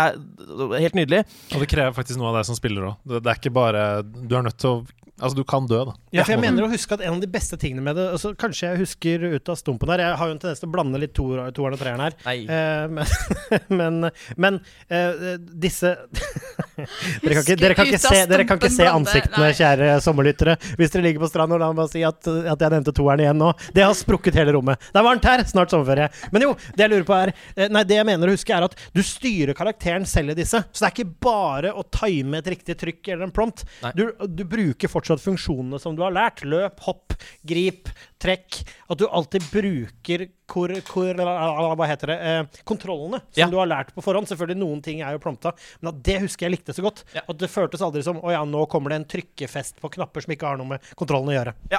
er 0.79 0.87
helt 0.87 0.99
nydelig. 0.99 1.25
Og 1.55 1.65
det 1.65 1.71
krever 1.71 1.97
faktisk 1.97 2.21
noe 2.21 2.33
av 2.33 2.41
deg 2.41 2.49
som 2.49 2.59
spiller 2.59 2.91
òg. 2.91 3.03
Det, 3.05 3.23
det 3.25 3.33
er 3.33 3.43
ikke 3.43 3.55
bare 3.55 3.85
Du 4.03 4.37
er 4.37 4.47
nødt 4.47 4.59
til 4.61 4.79
å 4.79 4.98
Altså, 5.19 5.37
du 5.39 5.45
kan 5.49 5.67
dø, 5.69 5.83
da. 5.89 5.95
Ja, 6.15 6.25
for 6.25 6.35
jeg 6.37 6.43
mener 6.43 6.67
å 6.67 6.71
huske 6.73 6.95
at 6.97 7.03
en 7.05 7.17
av 7.17 7.23
de 7.23 7.31
beste 7.31 7.59
tingene 7.61 7.83
med 7.85 7.99
det 7.99 8.07
altså, 8.15 8.33
Kanskje 8.39 8.71
jeg 8.71 8.83
husker 8.85 9.25
ut 9.35 9.51
av 9.51 9.59
stumpen 9.59 9.91
her. 9.93 10.05
Jeg 10.05 10.19
har 10.21 10.31
jo 10.31 10.37
en 10.37 10.43
tendens 10.43 10.63
til 10.63 10.71
å 10.71 10.75
blande 10.77 11.01
litt 11.03 11.15
toeren 11.17 11.55
toeren 11.55 11.77
og 11.77 11.83
treeren 11.83 12.05
her. 12.05 12.17
Nei. 12.27 12.39
Eh, 12.47 12.87
men 12.93 13.07
men, 13.79 14.11
men 14.37 14.61
eh, 14.89 15.39
disse 15.39 15.95
dere, 17.23 17.35
kan 17.35 17.43
ikke, 17.43 17.57
dere, 17.59 17.77
kan 17.77 17.89
ikke 17.91 18.01
se, 18.03 18.23
dere 18.31 18.47
kan 18.49 18.61
ikke 18.61 18.73
se 18.73 18.87
ansiktene, 18.91 19.49
nei. 19.49 19.57
kjære 19.59 19.91
sommerlyttere. 20.05 20.57
Hvis 20.79 20.95
dere 20.95 21.07
ligger 21.09 21.25
på 21.25 21.31
stranda, 21.33 21.59
la 21.61 21.71
meg 21.75 21.91
si 21.93 22.05
at, 22.07 22.21
at 22.29 22.65
jeg 22.65 22.75
nevnte 22.75 22.95
toeren 22.97 23.25
igjen 23.25 23.41
nå. 23.41 23.51
Det 23.75 23.85
har 23.85 23.97
sprukket 23.99 24.39
hele 24.39 24.55
rommet. 24.57 24.89
Det 24.93 25.01
er 25.01 25.07
varmt 25.07 25.29
her! 25.29 25.45
Snart 25.49 25.73
sommerferie. 25.73 26.11
Men 26.35 26.45
jo, 26.45 26.55
det 26.77 26.85
jeg 26.85 26.93
lurer 26.93 27.07
på 27.09 27.17
er 27.17 27.33
eh, 27.33 27.69
Nei, 27.73 27.85
det 27.89 27.99
jeg 27.99 28.09
mener 28.09 28.31
å 28.31 28.37
huske, 28.37 28.55
er 28.55 28.69
at 28.69 28.77
du 28.95 29.03
styrer 29.07 29.57
karakteren 29.59 30.07
selv 30.09 30.35
i 30.35 30.39
disse. 30.39 30.61
Så 30.71 30.85
det 30.85 30.91
er 30.91 30.97
ikke 30.97 31.27
bare 31.29 31.75
å 31.75 31.85
time 31.95 32.41
et 32.43 32.51
riktig 32.55 32.79
trykk 32.81 33.13
eller 33.15 33.29
en 33.29 33.35
prompt. 33.35 33.65
Du, 33.97 34.09
du 34.29 34.45
bruker 34.49 34.91
fortsatt 34.91 35.08
funksjonene 35.17 35.81
som 35.81 35.97
du 35.97 36.03
har 36.03 36.13
lært. 36.13 36.45
Løp, 36.45 36.79
hopp, 36.81 37.15
grip, 37.47 37.89
trekk. 38.21 38.65
At 38.91 38.99
du 38.99 39.07
alltid 39.09 39.43
bruker 39.51 40.29
kor, 40.47 40.69
kor, 40.85 41.15
hva 41.15 41.87
heter 41.89 42.07
det, 42.07 42.19
eh, 42.21 42.45
kontrollene 42.65 43.21
som 43.33 43.41
Ja. 43.41 43.47
du 43.49 43.57
har 43.57 43.67
lært 43.67 43.95
på 43.95 44.03
forhånd. 44.05 44.29
Selvfølgelig 44.29 44.59
noen 44.59 44.83
ting 44.83 45.01
er 45.01 45.13
jo 45.13 45.19
plomta 45.19 45.55
men 45.81 45.95
at 45.95 46.03
det 46.03 46.21
husker 46.21 46.47
jeg 46.49 46.59
likte 46.59 46.75
så 46.75 46.83
godt. 46.83 47.05
Ja. 47.15 47.23
At 47.29 47.39
det 47.39 47.49
føltes 47.49 47.81
aldri 47.81 48.03
som 48.05 48.21
å 48.21 48.31
ja, 48.31 48.45
nå 48.45 48.69
kommer 48.69 48.91
det 48.91 48.97
en 48.97 49.05
trykkefest 49.07 49.81
på 49.81 49.91
knapper 49.91 50.21
som 50.21 50.33
ikke 50.35 50.47
har 50.47 50.57
noe 50.59 50.67
med 50.67 50.81
kontrollen 50.95 51.29
å 51.33 51.37
gjøre. 51.37 51.55
Ja, 51.71 51.79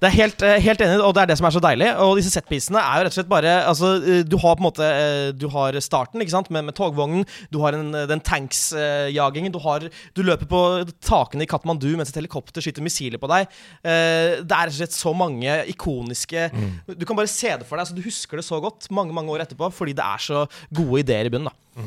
Det 0.00 0.08
er 0.10 0.14
helt, 0.16 0.42
eh, 0.42 0.58
helt 0.60 0.80
enig, 0.84 1.00
og 1.04 1.14
det 1.16 1.22
er 1.22 1.26
det 1.30 1.36
som 1.40 1.46
er 1.48 1.54
så 1.56 1.60
deilig. 1.64 1.88
Og 2.04 2.16
disse 2.18 2.30
setpisene 2.34 2.80
er 2.80 2.98
jo 3.00 3.04
rett 3.06 3.12
og 3.14 3.16
slett 3.18 3.28
bare 3.30 3.52
altså, 3.68 3.90
eh, 4.02 4.22
Du 4.28 4.36
har 4.42 4.56
på 4.56 4.60
en 4.60 4.66
måte 4.68 4.84
eh, 4.84 5.32
Du 5.32 5.46
har 5.52 5.72
starten 5.80 6.20
ikke 6.20 6.34
sant? 6.34 6.50
Med, 6.50 6.64
med 6.68 6.74
togvognen, 6.76 7.24
du 7.50 7.58
har 7.62 7.72
en, 7.78 7.90
den 8.10 8.20
tanks-jagingen, 8.20 9.52
du, 9.52 9.58
har- 9.64 9.88
du 10.14 10.22
løper 10.26 10.46
på 10.50 10.60
takene 11.00 11.44
i 11.46 11.50
Katmandu 11.50 11.88
mens 11.96 12.10
et 12.12 12.20
helikopter 12.20 12.60
skyter 12.64 12.84
missiler 12.84 13.18
på 13.22 13.30
deg. 13.30 13.48
Eh, 13.84 14.40
Det 14.44 14.52
er 14.52 14.66
rett 14.68 14.74
og 14.74 14.78
slett 14.80 14.96
så 14.96 15.14
mange 15.16 15.56
ikoniske 15.72 16.48
Du 16.98 17.04
kan 17.06 17.16
bare 17.16 17.30
se 17.30 17.48
det 17.56 17.66
for 17.66 17.76
deg, 17.76 17.86
Altså, 17.86 17.96
du 17.96 18.02
husker 18.04 18.36
det 18.40 18.44
så 18.44 18.60
godt 18.60 18.90
mange 18.90 19.12
mange 19.16 19.30
år 19.32 19.44
etterpå 19.46 19.70
fordi 19.72 19.94
det 19.96 20.04
er 20.04 20.18
så 20.20 20.44
gode 20.74 21.00
ideer 21.04 21.26
i 21.26 21.32
bunnen. 21.32 21.48
da 21.50 21.84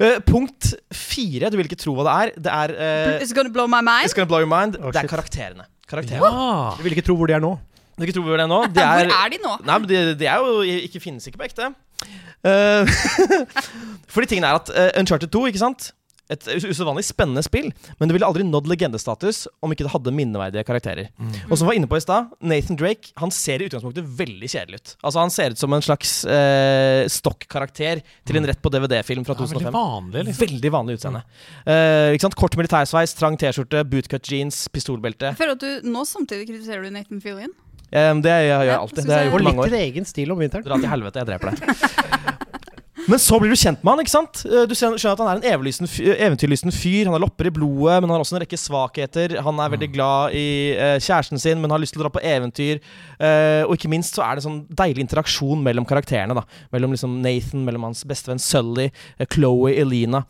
Eh, 0.00 0.18
Punkt 0.24 0.72
fire, 0.92 1.50
du 1.50 1.56
vil 1.58 1.66
ikke 1.68 1.76
tro 1.78 1.92
hva 1.94 2.04
det 2.06 2.12
er. 2.12 2.40
Det 2.40 2.52
er 2.52 2.72
uh, 3.18 3.20
It's 3.22 3.32
gonna 3.36 3.50
blow 3.52 3.66
my 3.68 3.80
mind. 3.84 4.06
It's 4.08 4.14
gonna 4.16 4.26
blow 4.26 4.40
your 4.40 4.48
mind. 4.50 4.76
Oh, 4.80 4.90
det 4.90 5.02
er 5.04 5.06
karakterene. 5.10 5.66
Karakterene. 5.92 6.32
Ja. 6.32 6.72
Jeg 6.78 6.88
vil 6.88 6.96
ikke 6.96 7.06
tro 7.06 7.16
hvor 7.20 7.30
de 7.30 7.36
er 7.36 7.44
nå. 7.44 7.54
Du 7.92 8.06
ikke 8.06 8.16
tro 8.16 8.24
hvor 8.24 8.40
de 8.40 8.44
er 8.46 8.50
nå? 8.50 8.60
De 8.72 8.80
er, 8.80 9.06
Hvor 9.06 9.16
er 9.20 9.32
de 9.32 9.40
nå? 9.42 9.56
Nei, 9.68 9.78
men 9.78 9.88
det, 9.88 9.98
de 10.18 10.26
er 10.26 10.40
jo 10.42 10.62
ikke 10.88 11.00
finnes 11.04 11.26
ikke 11.28 11.42
på 11.42 11.48
ekte. 11.50 11.68
Uh, 12.42 12.88
fordi 14.12 14.32
tingen 14.32 14.46
er 14.48 14.58
at 14.58 14.72
uh, 14.72 14.88
Uncharted 14.98 15.30
2, 15.30 15.44
ikke 15.52 15.60
sant? 15.60 15.92
Et 16.32 16.46
us- 16.56 16.64
usedvanlig 16.72 17.04
spennende 17.04 17.42
spill, 17.44 17.68
men 18.00 18.08
det 18.08 18.14
ville 18.16 18.26
aldri 18.28 18.44
nådd 18.48 18.66
legendestatus 18.70 19.44
om 19.62 19.72
ikke 19.74 19.84
det 19.86 19.92
hadde 19.92 20.14
minneverdige 20.16 20.64
karakterer. 20.68 21.10
Og 21.50 21.56
som 21.58 21.66
vi 21.66 21.70
var 21.72 21.78
inne 21.80 21.88
på 21.90 21.98
i 21.98 22.04
stad, 22.04 22.30
Nathan 22.40 22.78
Drake 22.80 23.12
han 23.20 23.30
ser 23.34 23.60
i 23.60 23.68
utgangspunktet 23.68 24.06
veldig 24.18 24.48
kjedelig 24.48 24.80
ut. 24.80 24.94
Altså 25.04 25.20
Han 25.20 25.30
ser 25.34 25.50
ut 25.54 25.58
som 25.60 25.72
en 25.76 25.82
slags 25.84 26.24
eh, 26.24 27.04
stokkarakter 27.12 28.00
til 28.26 28.36
en 28.40 28.46
rett 28.48 28.62
på 28.62 28.70
DVD-film 28.72 29.24
fra 29.26 29.34
Det 29.36 29.44
er 29.44 29.52
veldig 29.52 29.66
2005. 29.68 29.76
vanlig, 29.76 30.24
liksom. 30.30 30.46
Veldig 30.46 30.70
vanlig 30.72 30.96
utseende. 30.98 31.22
Eh, 31.66 32.12
ikke 32.16 32.26
sant? 32.28 32.38
Kort 32.42 32.56
militærsveis, 32.56 33.14
trang 33.18 33.36
T-skjorte, 33.40 33.84
bootcut 33.88 34.30
jeans, 34.32 34.62
pistolbelte. 34.72 35.32
Jeg 35.34 35.40
føler 35.42 35.58
at 35.58 35.60
du 35.66 35.90
nå 35.92 36.06
samtidig 36.08 36.48
kritiserer 36.48 36.82
du 36.88 36.90
Nathan 36.96 37.20
Fillion. 37.20 37.52
Eh, 37.92 38.14
det 38.24 38.32
gjør 38.48 38.64
jeg 38.64 38.78
alltid. 38.78 39.04
Det 39.04 39.12
har 39.12 39.18
jeg 39.20 39.26
jeg- 39.26 39.32
Og 39.32 39.38
gjort 39.38 39.44
litt 39.44 39.50
mange 39.54 39.66
år. 39.66 39.70
din 39.70 39.92
egen 39.92 40.04
stil 40.08 40.32
om 40.32 40.38
vinteren. 40.38 40.64
Dra 40.64 40.78
til 40.80 40.88
helvete, 40.88 41.20
jeg 41.20 41.26
dreper 41.26 41.50
deg. 41.50 42.48
Men 43.10 43.18
så 43.18 43.38
blir 43.42 43.50
du 43.50 43.58
kjent 43.58 43.80
med 43.82 43.90
han. 43.92 44.00
ikke 44.04 44.12
sant? 44.12 44.42
Eh, 44.46 44.64
Du 44.70 44.74
skjønner 44.78 45.00
at 45.10 45.22
han 45.22 45.30
er 45.32 45.40
en 45.40 45.46
eventyrlysten 45.56 46.72
fyr. 46.74 47.08
Han 47.08 47.16
har 47.16 47.22
lopper 47.24 47.48
i 47.50 47.54
blodet, 47.54 47.96
men 48.00 48.08
han 48.08 48.14
har 48.16 48.24
også 48.24 48.36
en 48.36 48.42
rekke 48.44 48.58
svakheter. 48.60 49.34
Han 49.42 49.58
er 49.58 49.72
veldig 49.74 49.88
glad 49.94 50.36
i 50.38 50.44
eh, 50.76 50.98
kjæresten 51.02 51.40
sin, 51.42 51.60
men 51.60 51.70
har 51.74 51.82
lyst 51.82 51.96
til 51.96 52.02
å 52.02 52.06
dra 52.06 52.12
på 52.14 52.22
eventyr. 52.22 52.78
Eh, 53.18 53.62
og 53.66 53.74
ikke 53.76 53.90
minst 53.90 54.14
så 54.14 54.22
er 54.26 54.36
det 54.38 54.44
en 54.44 54.48
sånn 54.50 54.60
deilig 54.82 55.02
interaksjon 55.06 55.64
mellom 55.66 55.88
karakterene. 55.88 56.36
da 56.38 56.44
Mellom 56.74 56.94
liksom 56.94 57.18
Nathan, 57.24 57.64
mellom 57.66 57.88
hans 57.90 58.04
bestevenn 58.08 58.42
Sully, 58.42 58.90
Chloé, 59.32 59.74
Elina. 59.82 60.22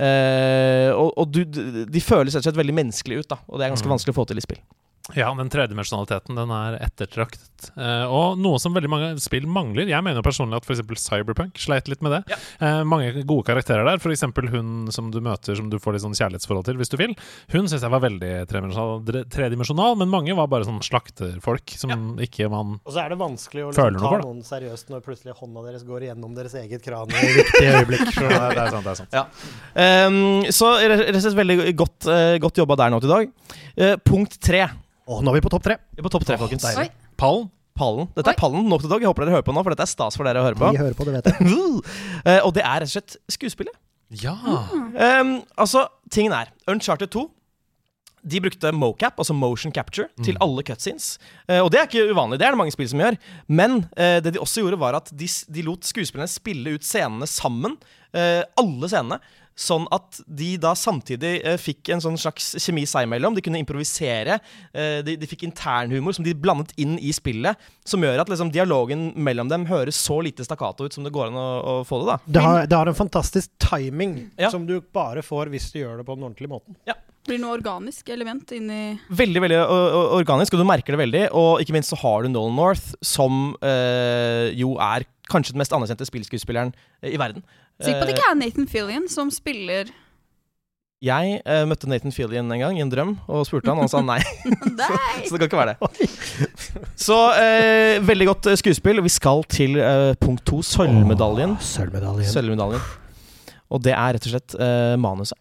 Og 0.00 1.12
og 1.20 1.28
du, 1.30 1.44
de 1.44 1.84
de 1.86 2.00
føles 2.02 2.34
rett 2.34 2.42
og 2.42 2.48
slett 2.48 2.58
veldig 2.58 2.74
menneskelige 2.74 3.22
ut, 3.22 3.28
da 3.30 3.36
og 3.46 3.60
det 3.60 3.66
er 3.66 3.74
ganske 3.76 3.88
vanskelig 3.92 4.14
å 4.14 4.16
få 4.16 4.24
til 4.26 4.40
i 4.40 4.42
spill. 4.42 4.58
Ja, 5.12 5.28
den 5.36 5.50
tredimensjonaliteten 5.52 6.38
den 6.38 6.52
er 6.56 6.78
ettertraktet. 6.80 7.66
Eh, 7.76 8.04
og 8.08 8.38
noe 8.40 8.56
som 8.60 8.72
veldig 8.72 8.88
mange 8.88 9.08
spill 9.20 9.44
mangler. 9.44 9.84
Jeg 9.90 10.00
mener 10.04 10.24
personlig 10.24 10.56
at 10.56 10.64
f.eks. 10.64 10.80
Cyberpunk 11.02 11.60
sleit 11.60 11.90
litt 11.92 12.00
med 12.04 12.14
det. 12.14 12.20
Ja. 12.32 12.38
Eh, 12.64 12.78
mange 12.88 13.10
gode 13.20 13.44
karakterer 13.50 13.84
der. 13.84 14.00
F.eks. 14.00 14.24
hun 14.54 14.88
som 14.94 15.10
du 15.12 15.18
møter 15.24 15.58
som 15.58 15.68
du 15.68 15.76
får 15.76 15.96
litt 15.96 16.04
sånn 16.06 16.16
kjærlighetsforhold 16.16 16.64
til, 16.70 16.78
hvis 16.80 16.92
du 16.92 16.96
vil. 16.96 17.12
Hun 17.52 17.68
syns 17.68 17.84
jeg 17.84 17.92
var 17.92 18.00
veldig 18.00 18.30
tredimensjonal, 18.48 19.26
tredimensjonal, 19.34 19.98
men 20.00 20.12
mange 20.12 20.36
var 20.38 20.48
bare 20.52 20.64
sånn 20.68 20.80
slakterfolk 20.84 21.76
som 21.76 22.16
ikke 22.24 22.48
man 22.52 22.78
Og 22.80 22.94
så 22.94 23.04
er 23.04 23.12
det 23.12 23.20
vanskelig 23.20 23.66
å 23.66 23.74
liksom, 23.74 24.00
ta 24.00 24.08
for 24.08 24.24
noen 24.24 24.40
seriøst 24.46 24.94
når 24.94 25.04
plutselig 25.04 25.36
hånda 25.36 25.66
deres 25.66 25.84
går 25.84 26.08
igjennom 26.08 26.32
deres 26.38 26.56
eget 26.62 26.84
kran 26.84 27.12
i 27.12 27.26
viktige 27.42 27.76
øyeblikk. 27.82 28.06
Så 28.08 28.24
det, 28.24 28.40
er, 28.40 28.72
sant, 28.72 28.88
det 28.88 28.96
er 28.96 29.02
sant. 29.02 29.20
Um, 29.74 30.44
så 30.54 30.68
rett 30.78 31.10
og 31.10 31.20
slett 31.20 31.36
veldig 31.36 31.56
godt, 31.76 32.06
uh, 32.06 32.36
godt 32.40 32.60
jobba 32.60 32.76
der 32.78 32.92
nå 32.94 33.00
til 33.02 33.10
dag. 33.10 33.30
Eh, 33.76 33.96
punkt 34.06 34.38
tre. 34.42 34.68
Og 35.10 35.20
nå 35.24 35.32
er 35.32 35.38
vi 35.38 35.44
på 35.44 35.52
topp 35.52 35.66
tre. 35.66 35.76
Vi 35.92 36.00
er 36.00 36.06
på 36.06 36.12
topp 36.12 36.24
tre, 36.28 36.38
folkens. 36.40 36.64
Oi. 36.80 36.88
Pallen. 37.20 37.48
Pallen. 37.76 38.08
Dette 38.14 38.30
Oi. 38.30 38.34
er 38.36 38.40
pallen 38.40 38.68
nok 38.70 38.84
til 38.84 38.92
dag. 38.92 39.02
Jeg 39.02 39.10
håper 39.10 39.26
dere 39.26 39.36
hører 39.36 39.46
på 39.46 39.54
nå, 39.56 39.64
for 39.66 39.74
dette 39.74 39.84
er 39.84 39.90
stas 39.90 40.16
for 40.16 40.28
dere 40.28 40.40
å 40.40 40.46
høre 40.46 40.58
på. 40.60 40.70
Vi 40.72 40.80
hører 40.80 40.96
på, 40.96 41.06
det 41.08 41.16
vet 41.18 41.30
jeg. 41.32 41.54
Eh, 42.24 42.40
og 42.46 42.54
det 42.56 42.64
er 42.64 42.84
rett 42.84 42.88
og 42.88 42.94
slett 42.96 43.16
skuespillet. 43.36 43.80
Ja. 44.20 44.36
Um, 44.72 45.40
altså, 45.58 45.88
tingen 46.12 46.34
er 46.36 46.52
Uncharted 46.70 47.10
2 47.12 47.24
de 48.24 48.40
brukte 48.40 48.72
mocap, 48.72 49.18
altså 49.20 49.34
motion 49.36 49.72
capture, 49.74 50.08
til 50.24 50.38
alle 50.40 50.64
cutscenes. 50.64 51.18
Eh, 51.48 51.60
og 51.60 51.70
det 51.72 51.80
er 51.80 51.88
ikke 51.88 52.06
uvanlig, 52.14 52.38
det 52.40 52.46
er 52.46 52.54
det 52.54 52.60
mange 52.60 52.72
spill 52.72 52.88
som 52.88 53.02
gjør. 53.02 53.18
Men 53.52 53.82
eh, 54.00 54.16
det 54.24 54.34
de 54.34 54.40
også 54.40 54.64
gjorde, 54.64 54.80
var 54.80 54.96
at 54.96 55.12
de, 55.12 55.28
de 55.28 55.64
lot 55.66 55.84
skuespillerne 55.84 56.30
spille 56.30 56.76
ut 56.76 56.86
scenene 56.86 57.28
sammen. 57.28 57.76
eh, 58.16 58.40
alle 58.60 58.88
scenene. 58.88 59.20
Sånn 59.54 59.84
at 59.94 60.18
de 60.26 60.56
da 60.58 60.72
samtidig 60.74 61.36
eh, 61.46 61.54
fikk 61.62 61.92
en 61.94 62.00
sånn 62.02 62.16
slags 62.18 62.56
kjemi 62.58 62.82
seg 62.90 63.06
imellom. 63.06 63.36
De 63.36 63.42
kunne 63.44 63.60
improvisere. 63.62 64.40
eh, 64.74 64.98
de, 65.06 65.14
de 65.20 65.28
fikk 65.30 65.44
internhumor 65.46 66.16
som 66.16 66.24
de 66.26 66.34
blandet 66.34 66.72
inn 66.82 66.96
i 66.98 67.12
spillet. 67.14 67.54
Som 67.86 68.02
gjør 68.02 68.24
at 68.24 68.32
liksom, 68.32 68.50
dialogen 68.50 69.12
mellom 69.14 69.48
dem 69.52 69.66
høres 69.70 69.94
så 70.02 70.18
lite 70.26 70.42
stakkato 70.46 70.88
ut 70.88 70.92
som 70.96 71.06
det 71.06 71.14
går 71.14 71.30
an 71.30 71.38
å, 71.38 71.46
å 71.62 71.74
få 71.86 72.02
det. 72.02 72.10
da 72.10 72.18
Det 72.26 72.42
har, 72.42 72.66
det 72.66 72.80
har 72.82 72.90
en 72.90 72.98
fantastisk 72.98 73.50
timing 73.62 74.30
Ja. 74.40 74.50
som 74.50 74.66
du 74.66 74.80
bare 74.80 75.22
får 75.22 75.52
hvis 75.54 75.70
du 75.72 75.78
gjør 75.84 75.98
det 76.02 76.06
på 76.08 76.16
den 76.18 76.26
ordentlige 76.26 76.50
måten. 76.50 76.74
Blir 77.24 77.38
det 77.38 77.44
noe 77.46 77.54
organisk 77.56 78.10
element 78.12 78.50
inni 78.52 78.98
Veldig 79.08 79.40
veldig 79.40 79.60
organisk, 80.18 80.52
og 80.52 80.60
du 80.60 80.66
merker 80.68 80.92
det 80.92 81.00
veldig. 81.00 81.22
Og 81.32 81.62
ikke 81.62 81.72
minst 81.72 81.94
så 81.94 81.96
har 82.02 82.26
du 82.26 82.28
Nolan 82.28 82.58
North, 82.58 82.90
som 83.00 83.54
øh, 83.64 84.50
jo 84.52 84.74
er 84.82 85.06
kanskje 85.32 85.54
den 85.54 85.62
mest 85.62 85.72
anerkjente 85.72 86.04
spillskuespilleren 86.04 86.74
i 87.08 87.16
verden. 87.16 87.40
Sikker 87.82 87.98
på 88.00 88.04
at 88.04 88.10
det 88.10 88.14
ikke 88.16 88.30
er 88.30 88.38
Nathan 88.38 88.66
Fillion 88.70 89.06
som 89.10 89.30
spiller 89.34 89.88
Jeg 91.04 91.40
eh, 91.42 91.64
møtte 91.68 91.88
Nathan 91.90 92.14
Fillion 92.14 92.52
en 92.54 92.62
gang 92.62 92.78
i 92.78 92.82
en 92.84 92.92
drøm 92.92 93.16
og 93.26 93.42
spurte 93.48 93.68
han, 93.72 93.80
og 93.82 93.88
han 93.88 93.92
sa 93.92 94.00
nei. 94.04 94.20
Nei! 94.78 95.14
Så 95.28 95.36
det 95.36 95.42
kan 95.42 95.50
ikke 95.50 95.62
være 95.62 95.74
det. 95.74 96.90
Så 96.96 97.18
eh, 97.40 97.98
veldig 98.06 98.28
godt 98.30 98.50
eh, 98.52 98.58
skuespill. 98.60 99.02
Vi 99.04 99.12
skal 99.12 99.42
til 99.50 99.76
eh, 99.82 100.12
punkt 100.22 100.44
to, 100.48 100.62
sølvmedaljen. 100.64 101.56
Oh, 101.58 101.64
Sølvmedaljen. 101.74 102.30
Sølvmedaljen. 102.30 102.86
Og 103.74 103.82
det 103.84 103.92
er 103.96 104.14
rett 104.16 104.28
og 104.30 104.36
slett 104.36 104.56
eh, 104.60 104.94
manuset. 105.00 105.38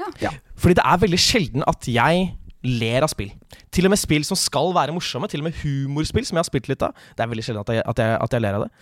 Ja. 0.00 0.12
Ja. 0.28 0.30
Fordi 0.60 0.76
det 0.78 0.84
er 0.86 1.00
veldig 1.02 1.18
sjelden 1.20 1.64
at 1.68 1.88
jeg 1.88 2.28
ler 2.66 3.04
av 3.04 3.10
spill. 3.12 3.30
Til 3.72 3.88
og 3.88 3.94
med 3.94 4.00
spill 4.00 4.24
som 4.26 4.38
skal 4.38 4.72
være 4.76 4.94
morsomme, 4.94 5.28
til 5.30 5.42
og 5.42 5.48
med 5.48 5.58
humorspill 5.62 6.26
som 6.28 6.36
jeg 6.36 6.44
har 6.44 6.48
spilt 6.50 6.70
litt 6.70 6.84
av. 6.84 6.96
Det 7.16 7.24
er 7.24 7.30
veldig 7.30 7.44
sjelden 7.46 7.64
at 7.64 7.74
jeg, 7.74 7.84
at 7.92 8.02
jeg, 8.02 8.16
at 8.26 8.34
jeg 8.36 8.44
ler 8.44 8.58
av 8.58 8.64
det. 8.66 8.72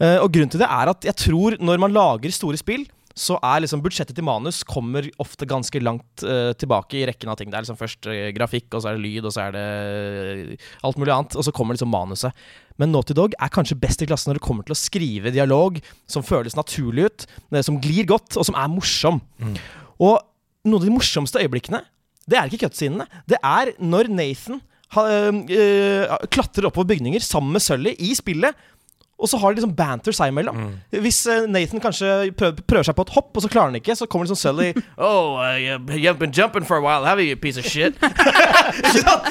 Uh, 0.00 0.18
og 0.24 0.30
grunnen 0.32 0.52
til 0.52 0.62
det 0.62 0.70
er 0.78 0.92
at 0.92 1.08
jeg 1.10 1.20
tror 1.26 1.58
når 1.60 1.82
man 1.82 1.96
lager 1.96 2.32
store 2.34 2.60
spill, 2.60 2.86
så 3.16 3.38
er 3.40 3.62
liksom 3.64 3.80
budsjettet 3.80 4.12
til 4.18 4.26
manus 4.28 4.58
kommer 4.68 5.06
ofte 5.24 5.48
ganske 5.48 5.80
langt 5.80 6.24
uh, 6.24 6.52
tilbake 6.60 6.98
i 6.98 7.06
rekken 7.08 7.32
av 7.32 7.38
ting. 7.40 7.48
Det 7.48 7.56
er 7.56 7.64
liksom 7.64 7.78
først 7.80 8.08
uh, 8.08 8.28
grafikk, 8.36 8.68
og 8.76 8.84
så 8.84 8.90
er 8.90 8.98
det 8.98 9.04
lyd, 9.06 9.24
og 9.24 9.32
så 9.32 9.46
er 9.46 9.56
det 9.56 10.60
alt 10.84 11.00
mulig 11.00 11.14
annet. 11.14 11.36
Og 11.36 11.46
så 11.46 11.54
kommer 11.56 11.76
liksom 11.76 11.92
manuset. 11.92 12.46
Men 12.80 12.92
Naughty 12.92 13.16
Dog 13.16 13.36
er 13.40 13.52
kanskje 13.52 13.78
best 13.80 14.04
i 14.04 14.08
klassen 14.08 14.32
når 14.32 14.40
det 14.40 14.44
kommer 14.44 14.68
til 14.68 14.76
å 14.76 14.80
skrive 14.80 15.32
dialog 15.32 15.78
som 16.04 16.24
føles 16.24 16.56
naturlig 16.58 17.08
ut, 17.08 17.28
som 17.64 17.80
glir 17.80 18.04
godt, 18.08 18.36
og 18.36 18.44
som 18.48 18.58
er 18.60 18.68
morsom. 18.68 19.22
Og 19.96 20.18
noen 20.66 20.82
av 20.82 20.84
de 20.84 20.92
morsomste 20.92 21.40
øyeblikkene, 21.40 21.80
det 22.26 22.38
er 22.38 22.50
ikke 22.50 22.66
cutscenene. 22.66 23.06
Det 23.28 23.38
er 23.42 23.72
når 23.78 24.10
Nathan 24.10 24.60
ha, 24.94 25.02
øh, 25.30 26.16
klatrer 26.30 26.68
oppover 26.68 26.88
bygninger 26.92 27.22
sammen 27.22 27.54
med 27.54 27.62
Sully 27.64 27.94
i 27.98 28.14
spillet. 28.18 28.54
Og 29.16 29.30
så 29.30 29.38
har 29.40 29.52
de 29.52 29.60
liksom 29.60 29.72
banter 29.76 30.12
seg 30.12 30.28
imellom. 30.28 30.58
Hvis 30.92 31.22
øh, 31.32 31.46
Nathan 31.48 31.80
kanskje 31.80 32.08
prøver, 32.36 32.60
prøver 32.68 32.88
seg 32.88 32.96
på 32.98 33.06
et 33.06 33.12
hopp, 33.14 33.30
og 33.32 33.44
så 33.44 33.48
klarer 33.48 33.70
han 33.70 33.78
ikke, 33.78 33.96
så 33.96 34.08
kommer 34.10 34.28
liksom 34.28 34.36
Sully 34.36 34.74
Oh, 35.08 35.40
uh, 35.40 35.56
you've 35.96 36.18
been 36.20 36.34
jumping 36.36 36.66
for 36.68 36.76
a 36.76 36.82
while, 36.84 37.06
have 37.08 37.22
you, 37.22 37.30
you 37.30 37.36
piece 37.36 37.56
of 37.56 37.64
shit? 37.64 37.96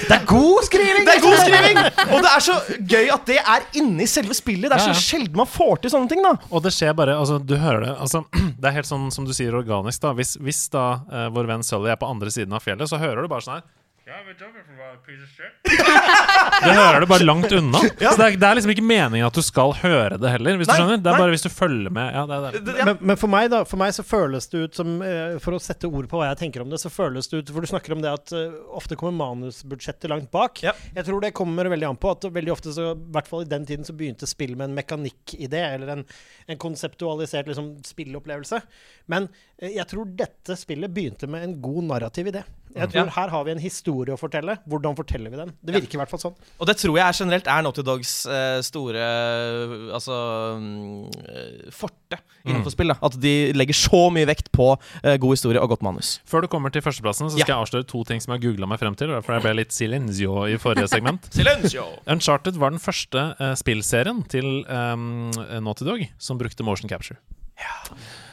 Det 0.10 0.16
er 0.16 0.26
god 0.26 0.66
skriving! 0.66 1.06
Det 1.06 1.14
er 1.18 1.22
god 1.22 1.38
skriving! 1.44 1.80
Og 2.16 2.26
det 2.26 2.32
er 2.32 2.44
så 2.48 2.58
gøy 2.80 3.14
at 3.14 3.30
det 3.30 3.38
er 3.38 3.70
inni 3.78 4.08
selve 4.10 4.34
spillet. 4.34 4.72
Det 4.72 4.80
er 4.80 4.86
så 4.88 4.94
ja. 4.96 5.06
sjelden 5.06 5.38
man 5.38 5.50
får 5.50 5.84
til 5.84 5.94
sånne 5.94 6.10
ting, 6.10 6.26
da. 6.26 6.34
Og 6.50 6.66
det 6.66 6.74
skjer 6.74 6.96
bare 6.98 7.20
Altså, 7.20 7.38
du 7.38 7.56
hører 7.60 7.86
det 7.86 7.94
altså, 7.94 8.24
Det 8.60 8.70
er 8.70 8.78
helt 8.80 8.90
sånn 8.90 9.10
som 9.14 9.28
du 9.28 9.34
sier 9.38 9.54
organisk, 9.56 10.02
da. 10.02 10.16
Hvis, 10.18 10.36
hvis 10.42 10.66
da 10.74 10.86
uh, 11.12 11.28
vår 11.36 11.52
venn 11.52 11.66
Sully 11.66 11.94
er 11.94 12.02
på 12.02 12.10
andre 12.10 12.34
siden 12.34 12.56
av 12.58 12.66
fjellet, 12.66 12.90
så 12.90 13.02
hører 13.02 13.22
du 13.22 13.30
bare 13.32 13.46
sånn 13.46 13.60
her 13.60 13.68
«Yeah, 14.06 14.20
hører 14.22 14.36
jumping 14.38 14.62
for 14.70 14.86
a 14.86 14.98
piece 15.02 15.24
of 15.24 15.30
shit». 15.34 15.54
Du 17.02 17.06
bare 17.10 17.24
langt 17.26 17.52
unna. 17.52 17.80
Så 17.98 18.12
det 18.20 18.26
er, 18.26 18.36
det 18.38 18.48
er 18.48 18.58
liksom 18.60 18.72
ikke 18.76 18.84
meningen 18.86 19.26
at 19.26 19.34
du 19.34 19.42
skal 19.42 19.72
høre 19.80 20.20
det 20.22 20.30
heller, 20.30 20.60
hvis 20.60 20.70
Nei, 20.70 20.76
du 20.76 20.82
skjønner. 20.84 21.00
Det 21.02 21.10
nei. 21.10 21.14
er 21.16 21.24
bare 21.24 21.34
hvis 21.34 21.46
du 21.46 21.50
følger 21.50 21.94
med. 21.94 22.12
Ja, 22.14 22.26
det 22.30 22.36
er 22.36 22.44
det. 22.46 22.62
Det- 22.68 22.86
Men, 22.86 23.00
men 23.12 23.18
for 23.18 23.32
meg 23.34 23.48
da, 23.50 23.64
for 23.66 23.82
meg 23.82 23.96
så 23.98 24.06
føles 24.06 24.46
det 24.52 24.62
ut 24.68 24.78
som 24.78 24.92
eh, 25.02 25.40
For 25.42 25.58
å 25.58 25.62
sette 25.62 25.90
ord 25.90 26.06
på 26.12 26.20
hva 26.22 26.28
jeg 26.30 26.38
tenker 26.44 26.62
om 26.62 26.70
det, 26.70 26.78
så 26.84 26.92
føles 26.94 27.30
det 27.32 27.40
ut 27.42 27.50
For 27.56 27.66
du 27.66 27.70
snakker 27.72 27.96
om 27.96 28.04
det 28.04 28.12
at 28.14 28.34
eh, 28.38 28.54
ofte 28.78 28.98
kommer 29.00 29.18
manusbudsjettet 29.24 30.12
langt 30.14 30.30
bak. 30.36 30.62
Ja. 30.66 30.76
Jeg 31.00 31.08
tror 31.10 31.26
det 31.26 31.34
kommer 31.38 31.72
veldig 31.74 31.90
an 31.90 31.98
på 31.98 32.12
at 32.14 32.28
veldig 32.36 32.54
ofte, 32.54 32.76
så, 32.78 32.92
i 32.94 33.16
hvert 33.16 33.32
fall 33.32 33.42
i 33.48 33.50
den 33.56 33.66
tiden, 33.66 33.88
så 33.90 33.96
begynte 33.98 34.30
spill 34.30 34.54
med 34.54 34.70
en 34.70 34.78
mekanikkidé, 34.78 35.64
eller 35.80 35.96
en, 35.96 36.06
en 36.54 36.62
konseptualisert 36.62 37.50
liksom, 37.50 37.74
spillopplevelse. 37.90 38.62
Men 39.10 39.32
eh, 39.58 39.74
jeg 39.80 39.90
tror 39.90 40.14
dette 40.14 40.62
spillet 40.62 40.94
begynte 40.94 41.26
med 41.32 41.50
en 41.50 41.58
god 41.66 41.90
narrativ 41.90 42.30
idé. 42.30 42.46
Jeg 42.76 42.92
tror 42.92 43.12
Her 43.16 43.32
har 43.32 43.46
vi 43.48 43.54
en 43.54 43.62
historie 43.62 44.16
å 44.16 44.20
fortelle. 44.20 44.58
Hvordan 44.68 44.98
forteller 44.98 45.32
vi 45.32 45.40
den? 45.40 45.54
Det 45.64 45.76
virker 45.78 45.98
i 45.98 46.02
hvert 46.02 46.12
fall 46.12 46.22
sånn. 46.22 46.36
Og 46.60 46.68
det 46.70 46.76
tror 46.82 46.98
jeg 47.00 47.06
er 47.06 47.20
generelt 47.20 47.48
er 47.52 47.64
Naughty 47.66 47.86
Dogs 47.88 48.14
eh, 48.28 48.60
store 48.66 49.02
eh, 49.02 49.76
Altså 49.96 50.18
mm, 50.60 51.06
eh, 51.24 51.70
forte 51.76 52.20
innenfor 52.46 52.74
spill. 52.76 52.92
da 52.94 52.98
At 53.08 53.18
de 53.22 53.34
legger 53.56 53.78
så 53.80 54.02
mye 54.14 54.28
vekt 54.30 54.52
på 54.56 54.68
eh, 55.02 55.16
god 55.22 55.38
historie 55.38 55.62
og 55.62 55.72
godt 55.72 55.86
manus. 55.88 56.18
Før 56.28 56.46
du 56.46 56.50
kommer 56.52 56.74
til 56.74 56.84
førsteplassen, 56.86 57.32
så 57.32 57.40
skal 57.40 57.56
jeg 57.56 57.64
avsløre 57.64 57.88
to 57.90 58.04
ting 58.08 58.22
som 58.24 58.36
jeg 58.36 58.46
googla 58.48 58.70
meg 58.70 58.82
frem 58.84 58.98
til. 59.00 59.12
og 59.14 59.20
Derfor 59.22 59.38
jeg 59.38 59.46
ble 59.48 59.56
litt 59.62 59.76
silenzio 59.76 60.44
i 60.52 60.60
forrige 60.62 60.92
segment. 60.92 61.30
Silencio! 61.38 61.88
Uncharted 62.12 62.60
var 62.62 62.76
den 62.76 62.84
første 62.84 63.30
eh, 63.40 63.56
spillserien 63.60 64.22
til 64.32 64.62
um, 64.68 65.32
Naughty 65.64 65.88
Dog 65.88 66.06
som 66.20 66.42
brukte 66.42 66.68
motion 66.68 66.92
capture. 66.92 67.20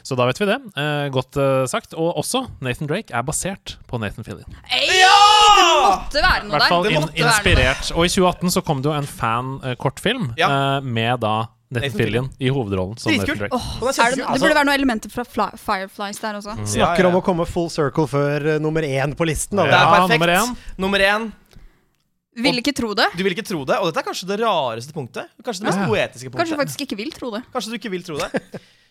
Så 0.03 0.17
da 0.19 0.25
vet 0.27 0.39
vi 0.41 0.45
det. 0.49 0.57
Eh, 0.75 1.05
godt 1.15 1.37
eh, 1.39 1.63
sagt. 1.71 1.93
Og 1.95 2.17
også 2.19 2.43
Nathan 2.65 2.89
Drake 2.91 3.13
er 3.15 3.23
basert 3.23 3.77
på 3.87 3.99
Nathan 4.03 4.25
Fillion. 4.27 4.57
Ja! 4.67 5.15
Det 5.55 5.63
måtte 5.87 6.23
være 6.23 6.43
noe 6.47 6.57
hvert 6.57 6.69
fall 6.69 6.83
der. 6.83 6.91
Være 6.91 7.01
noe 7.05 7.11
der. 7.15 7.25
inspirert. 7.29 7.91
Og 7.95 8.05
i 8.05 8.11
2018 8.11 8.51
så 8.57 8.63
kom 8.67 8.81
det 8.83 8.91
jo 8.91 8.95
en 8.97 9.07
fan-kortfilm 9.07 10.33
Ja. 10.39 10.49
eh, 10.51 10.81
med 10.83 11.19
da 11.23 11.35
Nathan 11.73 11.95
Fillion 11.97 12.27
i 12.37 12.51
hovedrollen 12.53 12.99
som 13.01 13.15
Nathan 13.15 13.39
Drake. 13.39 13.55
Oh, 13.55 13.79
det 13.87 13.95
det, 13.95 14.25
det 14.27 14.41
burde 14.43 14.57
være 14.59 14.67
noen 14.67 14.75
elementer 14.77 15.09
fra 15.09 15.23
fly, 15.25 15.47
Fireflies 15.57 16.19
der 16.21 16.35
også. 16.37 16.57
Mm. 16.59 16.67
Snakker 16.67 16.79
Ja, 16.79 16.89
ja, 16.99 17.07
ja. 17.07 17.13
om 17.13 17.17
å 17.17 17.23
komme 17.25 17.47
full 17.49 17.71
circle 17.73 18.05
før 18.11 18.45
uh, 18.55 18.59
nummer 18.61 18.83
én 18.85 19.15
på 19.17 19.25
listen. 19.25 19.57
Da. 19.57 19.65
Det 19.65 19.73
er 19.73 19.79
Ja, 19.79 19.95
perfekt. 19.95 20.19
nummer 20.19 20.33
én. 20.35 20.53
Nummer 20.77 20.99
én. 21.07 21.31
Vil 22.43 22.57
ikke 22.61 22.73
tro 22.75 22.91
det. 22.97 23.07
Du 23.17 23.23
vil 23.23 23.33
ikke 23.35 23.45
tro 23.45 23.63
det, 23.65 23.77
og 23.79 23.89
dette 23.89 24.01
er 24.03 24.07
kanskje 24.11 24.27
det 24.29 24.39
rareste 24.41 24.93
punktet. 24.93 25.29
Kanskje 25.45 25.63
det 25.63 25.67
mest 25.71 25.79
Ja. 25.81 25.87
poetiske 25.89 26.29
punktet. 26.29 26.39
Kanskje 26.43 26.57
du 26.57 26.61
faktisk 26.61 26.81
ikke 26.85 26.97
vil 26.97 27.11
tro 27.13 27.31
det. 27.31 27.41
Kanskje 27.53 27.69
du 27.73 27.75
ikke 27.79 27.91
vil 27.93 28.03
tro 28.03 28.17
det. 28.17 28.29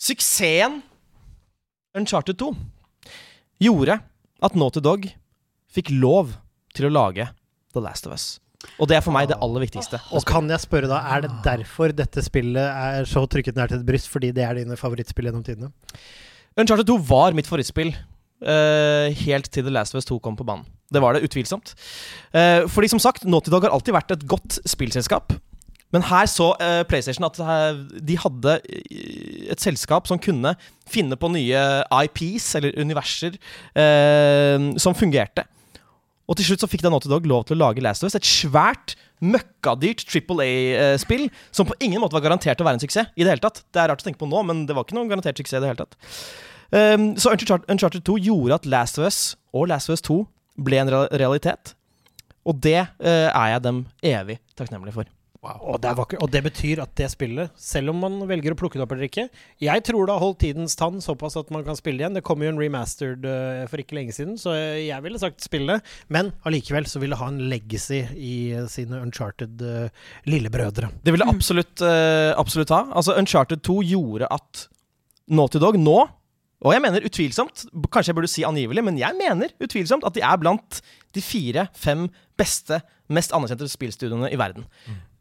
Suksessen 0.00 0.82
Uncharted 1.94 2.38
2 2.40 2.50
gjorde 3.62 4.00
at 4.42 4.56
Naughty 4.58 4.82
Dog 4.82 5.06
fikk 5.70 5.92
lov 5.94 6.34
til 6.74 6.88
å 6.88 6.94
lage 6.94 7.28
The 7.74 7.82
Last 7.82 8.08
of 8.08 8.14
Us. 8.16 8.26
Og 8.80 8.88
det 8.88 8.96
er 8.96 9.04
for 9.04 9.14
meg 9.14 9.28
det 9.30 9.38
aller 9.44 9.64
viktigste. 9.66 10.00
Og 10.16 10.24
kan 10.26 10.48
jeg 10.50 10.62
spørre 10.62 10.88
da, 10.90 11.02
er 11.14 11.24
det 11.24 11.32
derfor 11.44 11.92
dette 11.94 12.24
spillet 12.24 12.64
er 12.64 13.06
så 13.08 13.24
trykket 13.30 13.58
nær 13.58 13.70
til 13.70 13.82
et 13.82 13.86
bryst? 13.86 14.08
Fordi 14.10 14.32
det 14.34 14.44
er 14.46 14.58
dine 14.58 14.78
favorittspill 14.80 15.28
gjennom 15.28 15.44
tidene? 15.46 15.70
Uncharted 16.58 16.88
2 16.88 16.98
var 17.06 17.36
mitt 17.36 17.48
favorittspill 17.50 17.92
uh, 17.94 19.08
helt 19.24 19.50
til 19.52 19.66
The 19.66 19.74
Last 19.74 19.94
of 19.94 20.00
Us 20.00 20.08
2 20.10 20.18
kom 20.24 20.38
på 20.38 20.46
banen. 20.48 20.66
Det 20.92 21.02
var 21.02 21.14
det 21.14 21.24
utvilsomt. 21.26 21.74
Uh, 22.34 22.64
fordi 22.70 22.90
som 22.92 23.02
sagt, 23.02 23.28
Naughty 23.28 23.52
Dog 23.52 23.66
har 23.66 23.74
alltid 23.74 23.96
vært 23.96 24.16
et 24.16 24.26
godt 24.30 24.58
spillselskap. 24.68 25.36
Men 25.94 26.06
her 26.08 26.26
så 26.30 26.50
uh, 26.58 26.82
PlayStation 26.90 27.26
at 27.28 27.38
de 28.02 28.18
hadde 28.18 28.58
eh, 28.66 29.48
et 29.54 29.62
selskap 29.62 30.08
som 30.10 30.18
kunne 30.18 30.56
finne 30.90 31.18
på 31.18 31.30
nye 31.30 31.64
IPs, 32.04 32.48
eller 32.58 32.74
universer, 32.82 33.38
uh, 33.78 34.72
som 34.80 34.96
fungerte. 34.98 35.46
Og 36.24 36.38
til 36.38 36.48
slutt 36.48 36.64
så 36.64 36.70
fikk 36.70 36.84
da 36.84 36.90
Naughty 36.92 37.10
Dog 37.12 37.26
lov 37.28 37.44
til 37.48 37.58
å 37.58 37.66
lage 37.66 37.84
Last 37.84 38.04
of 38.04 38.08
Us. 38.08 38.16
Et 38.16 38.26
svært, 38.26 38.96
møkkadyrt 39.24 40.06
Triple 40.08 40.44
A-spill 40.44 41.28
som 41.54 41.68
på 41.68 41.76
ingen 41.84 42.00
måte 42.02 42.16
var 42.16 42.24
garantert 42.24 42.60
å 42.60 42.66
være 42.66 42.80
en 42.80 42.84
suksess. 42.84 43.12
i 43.14 43.24
det 43.24 43.30
hele 43.30 43.44
tatt. 43.44 43.62
Det 43.72 43.80
er 43.80 43.92
rart 43.92 44.02
å 44.02 44.06
tenke 44.06 44.20
på 44.22 44.28
nå, 44.28 44.42
men 44.48 44.64
det 44.68 44.76
var 44.76 44.86
ikke 44.86 44.96
noen 44.96 45.10
garantert 45.12 45.38
suksess 45.40 45.60
i 45.60 45.64
det 45.64 45.72
hele 45.72 45.84
tatt. 45.84 45.98
Um, 46.74 47.12
så 47.20 47.30
Uncharted, 47.30 47.68
Uncharted 47.70 48.04
2 48.08 48.16
gjorde 48.24 48.56
at 48.56 48.66
Last 48.66 48.98
of 48.98 49.06
Us 49.06 49.36
og 49.52 49.68
Last 49.70 49.92
of 49.92 49.98
Us 49.98 50.04
2 50.08 50.22
ble 50.64 50.80
en 50.80 50.92
realitet. 51.12 51.74
Og 52.48 52.56
det 52.56 52.80
uh, 52.80 53.28
er 53.28 53.54
jeg 53.54 53.64
dem 53.68 53.84
evig 54.02 54.40
takknemlig 54.56 54.96
for. 54.96 55.12
Og 55.44 55.80
det, 55.82 55.90
er 55.90 56.18
og 56.22 56.30
det 56.32 56.40
betyr 56.46 56.80
at 56.84 56.92
det 56.98 57.10
spillet, 57.12 57.52
selv 57.60 57.92
om 57.92 58.00
man 58.04 58.16
velger 58.28 58.54
å 58.54 58.58
plukke 58.58 58.78
det 58.78 58.84
opp 58.86 58.94
eller 58.96 59.08
ikke 59.08 59.26
Jeg 59.62 59.84
tror 59.84 60.06
det 60.06 60.14
har 60.14 60.22
holdt 60.22 60.40
tidens 60.44 60.76
tann 60.78 61.02
såpass 61.04 61.36
at 61.40 61.52
man 61.54 61.66
kan 61.66 61.76
spille 61.78 62.00
det 62.00 62.06
igjen. 62.06 62.16
Det 62.18 62.24
kom 62.26 62.42
jo 62.44 62.50
en 62.52 62.60
remastered 62.60 63.26
uh, 63.28 63.64
for 63.70 63.82
ikke 63.82 63.98
lenge 63.98 64.16
siden, 64.16 64.38
så 64.40 64.54
jeg 64.54 65.04
ville 65.04 65.20
sagt 65.20 65.44
spille 65.44 65.76
det. 65.76 65.94
Men 66.12 66.32
allikevel 66.48 66.88
så 66.90 67.02
vil 67.02 67.14
det 67.14 67.20
ha 67.20 67.30
en 67.30 67.42
legacy 67.52 68.02
i 68.16 68.34
eh, 68.56 68.66
sine 68.72 69.00
uncharted 69.04 69.62
uh, 69.62 70.10
lillebrødre. 70.30 70.90
Det 71.04 71.14
vil 71.14 71.24
det 71.24 71.30
absolutt, 71.30 71.76
uh, 71.84 72.32
absolutt 72.40 72.72
ha. 72.74 72.84
Altså 72.96 73.16
Uncharted 73.20 73.64
2 73.66 73.80
gjorde 73.92 74.30
at 74.32 74.68
Naughty 75.32 75.60
Dog 75.62 75.80
nå 75.80 75.98
og 76.64 76.72
jeg 76.72 76.80
mener 76.80 77.04
utvilsomt, 77.04 77.66
kanskje 77.92 78.10
jeg 78.10 78.16
burde 78.16 78.30
si 78.32 78.44
angivelig, 78.48 78.84
men 78.86 78.96
jeg 78.96 79.16
mener 79.18 79.52
utvilsomt 79.60 80.06
at 80.08 80.14
de 80.16 80.22
er 80.24 80.38
blant 80.40 80.78
de 81.12 81.20
fire-fem 81.20 82.06
beste, 82.40 82.78
mest 83.12 83.34
anerkjente 83.36 83.68
spillstudioene 83.68 84.30
i 84.32 84.38
verden. 84.40 84.64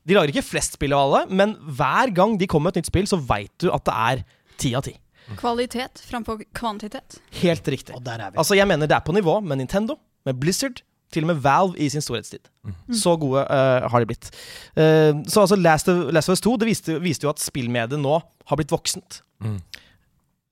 De 0.04 0.16
lager 0.18 0.34
ikke 0.34 0.46
flest 0.46 0.78
spill 0.78 0.96
av 0.96 1.06
alle, 1.06 1.22
men 1.32 1.56
hver 1.78 2.12
gang 2.16 2.36
de 2.39 2.48
kommer 2.50 2.70
med 2.70 2.78
et 2.78 2.84
nytt 2.84 2.92
spill, 2.92 3.08
så 3.08 3.20
veit 3.20 3.54
du 3.63 3.70
at 3.72 3.86
det 3.88 3.96
er 3.96 4.24
ti 4.60 4.74
av 4.76 4.84
ti. 4.88 4.96
Kvalitet 5.39 6.02
framfor 6.04 6.42
kvantitet. 6.56 7.20
Helt 7.39 7.68
riktig. 7.72 7.96
Og 7.96 8.04
der 8.04 8.20
er 8.20 8.34
vi. 8.34 8.42
Altså, 8.42 8.58
jeg 8.60 8.68
mener 8.68 8.89
det 8.89 8.98
er 8.98 9.06
på 9.06 9.16
nivå 9.16 9.39
med 9.39 9.62
Nintendo, 9.62 9.96
med 10.28 10.39
Blizzard, 10.42 10.84
til 11.13 11.24
og 11.28 11.30
med 11.32 11.42
Valve 11.46 11.80
i 11.80 11.88
sin 11.94 12.02
storhetstid. 12.02 12.50
Så 13.04 13.16
gode 13.22 13.46
uh, 13.46 13.86
har 13.89 14.02
de 14.02 14.10
blitt. 14.10 14.30
Uh, 14.76 15.22
så 15.30 15.46
altså 15.46 15.56
Last 15.56 15.89
of, 15.92 16.10
Last 16.12 16.30
of 16.30 16.34
Us 16.38 16.42
2 16.42 16.58
det 16.63 16.70
viste, 16.72 16.98
viste 17.04 17.28
jo 17.28 17.32
at 17.32 17.42
spillmediet 17.44 18.02
nå 18.02 18.18
har 18.20 18.60
blitt 18.60 18.74
voksent. 18.74 19.22
Mm. 19.44 19.60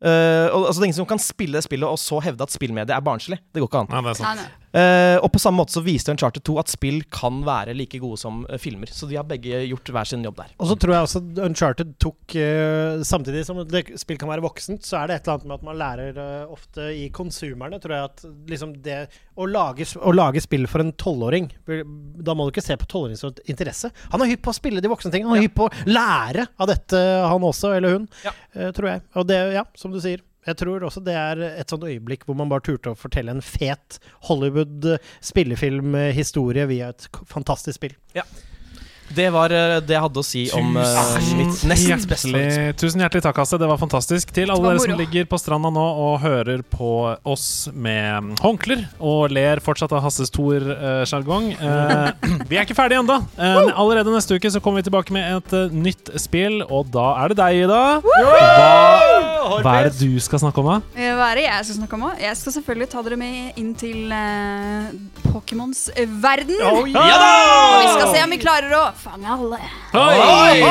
Uh, 0.01 0.47
og, 0.53 0.67
altså, 0.67 0.79
det 0.79 0.85
er 0.85 0.89
ingen 0.91 1.01
som 1.01 1.09
kan 1.09 1.21
spille 1.21 1.57
det 1.57 1.65
spillet 1.65 1.89
og 1.89 1.99
så 2.01 2.21
hevde 2.23 2.45
at 2.45 2.53
spillmediet 2.53 2.95
er 2.95 3.03
barnslig. 3.05 3.41
Det 3.51 3.63
går 3.63 3.71
ikke 3.71 3.83
an. 3.83 3.91
Ja, 3.97 4.35
Eh, 4.71 5.17
og 5.19 5.27
på 5.33 5.39
samme 5.41 5.59
måte 5.59 5.75
så 5.75 5.83
viste 5.83 6.13
Uncharted 6.13 6.45
2 6.47 6.55
at 6.61 6.71
spill 6.71 7.01
kan 7.11 7.41
være 7.43 7.73
like 7.75 7.99
gode 7.99 8.19
som 8.21 8.45
uh, 8.47 8.55
filmer. 8.61 8.91
Så 8.91 9.09
de 9.09 9.17
har 9.19 9.27
begge 9.27 9.65
gjort 9.67 9.91
hver 9.91 10.07
sin 10.07 10.23
jobb 10.23 10.39
der. 10.39 10.53
Og 10.63 10.69
så 10.69 10.77
tror 10.79 10.95
jeg 10.95 11.07
også 11.07 11.21
Uncharted 11.43 11.91
tok 12.01 12.37
uh, 12.39 13.03
Samtidig 13.07 13.43
som 13.47 13.59
det 13.67 13.83
spill 13.99 14.19
kan 14.21 14.31
være 14.31 14.45
voksent, 14.45 14.85
så 14.87 15.01
er 15.01 15.11
det 15.11 15.19
et 15.19 15.27
eller 15.27 15.41
annet 15.41 15.49
med 15.49 15.57
at 15.57 15.67
man 15.67 15.79
lærer 15.81 16.21
ofte 16.51 16.87
i 16.95 17.09
konsumerne, 17.13 17.81
tror 17.83 17.95
jeg 17.97 18.09
at 18.09 18.25
liksom 18.51 18.73
det 18.85 19.01
å 19.35 19.47
lage, 19.49 19.87
å 19.99 20.13
lage 20.15 20.43
spill 20.43 20.67
for 20.69 20.83
en 20.83 20.91
tolvåring 20.99 21.47
Da 22.21 22.33
må 22.35 22.45
du 22.45 22.51
ikke 22.51 22.63
se 22.63 22.75
på 22.79 22.87
tolvåringens 22.91 23.41
interesse. 23.51 23.91
Han 24.13 24.23
er 24.23 24.31
hypp 24.33 24.43
på 24.45 24.53
å 24.53 24.57
spille 24.57 24.83
de 24.83 24.91
voksne 24.91 25.11
tingene. 25.13 25.31
Han 25.33 25.41
er 25.41 25.47
hypp 25.47 25.57
på 25.57 25.67
å 25.67 25.87
lære 25.89 26.47
av 26.61 26.69
dette, 26.71 26.99
han 27.31 27.47
også, 27.47 27.75
eller 27.77 27.97
hun, 27.97 28.09
Ja. 28.23 28.33
tror 28.75 28.89
jeg. 28.93 29.03
Og 29.19 29.27
det, 29.27 29.39
ja, 29.55 29.65
som 29.75 29.91
du 29.93 29.99
sier. 30.03 30.21
Jeg 30.47 30.57
tror 30.57 30.85
også 30.87 31.03
det 31.05 31.13
er 31.13 31.41
et 31.51 31.69
sånt 31.69 31.85
øyeblikk 31.85 32.23
hvor 32.25 32.37
man 32.37 32.49
bare 32.49 32.65
turte 32.65 32.93
å 32.93 32.97
fortelle 32.97 33.33
en 33.35 33.43
fet 33.45 33.99
Hollywood 34.29 34.87
eh, 34.95 35.11
spillefilmhistorie 35.21 36.65
via 36.71 36.89
et 36.95 37.05
fantastisk 37.29 37.77
spill. 37.77 37.93
Det 39.15 39.27
var 39.33 39.51
eh, 39.51 39.77
det 39.83 39.95
jeg 39.95 40.03
hadde 40.05 40.21
å 40.21 40.25
si 40.25 40.43
om 40.55 40.77
uh, 40.77 40.99
mitt 41.35 41.63
nest 41.67 42.07
beste. 42.09 42.43
Tusen 42.79 43.03
hjertelig 43.03 43.23
takk, 43.25 43.41
Hasse. 43.43 43.59
Det 43.59 43.67
var 43.67 43.79
fantastisk. 43.81 44.31
Til 44.35 44.51
alle 44.53 44.71
dere 44.71 44.83
som 44.83 44.99
ligger 44.99 45.27
på 45.29 45.39
stranda 45.41 45.71
nå 45.73 45.83
og 46.05 46.21
hører 46.23 46.63
på 46.63 46.91
oss 47.27 47.69
med 47.73 48.39
håndklær 48.43 48.85
og 48.99 49.33
ler 49.35 49.61
fortsatt 49.63 49.91
av 49.95 50.03
Hasses 50.05 50.31
Thor-sjargong. 50.35 51.51
Eh, 51.57 52.07
vi 52.49 52.59
er 52.59 52.65
ikke 52.65 52.77
ferdige 52.77 53.03
ennå. 53.03 53.19
Allerede 53.37 54.13
neste 54.15 54.37
uke 54.37 54.51
så 54.53 54.61
kommer 54.63 54.81
vi 54.81 54.89
tilbake 54.89 55.15
med 55.15 55.41
et 55.41 55.75
nytt 55.75 56.13
spill, 56.21 56.61
og 56.67 56.91
da 56.93 57.11
er 57.23 57.33
det 57.33 57.39
deg, 57.41 57.61
Ida. 57.65 57.81
Hva, 58.05 59.59
hva 59.61 59.75
er 59.81 59.89
det 59.89 59.99
du 59.99 60.19
skal 60.23 60.43
snakke 60.43 60.63
om, 60.63 60.71
da? 60.71 61.05
Hva 61.17 61.31
er 61.31 61.41
det 61.41 61.47
jeg 61.47 61.67
skal 61.67 61.79
snakke 61.81 61.99
om? 61.99 62.07
Jeg 62.21 62.39
skal 62.39 62.57
selvfølgelig 62.57 62.89
ta 62.93 63.03
dere 63.05 63.19
med 63.19 63.59
inn 63.59 63.73
til 63.79 64.15
Pokémons 65.27 65.87
verden. 66.21 66.57
Ja 66.61 67.17
da! 67.19 67.31
Og 67.61 67.79
vi 67.81 67.93
skal 67.97 68.15
se 68.15 68.23
om 68.25 68.35
vi 68.35 68.41
klarer 68.41 68.77
å 68.77 68.85
fang 69.01 69.25
alle. 69.25 69.59
Oi! 69.93 70.61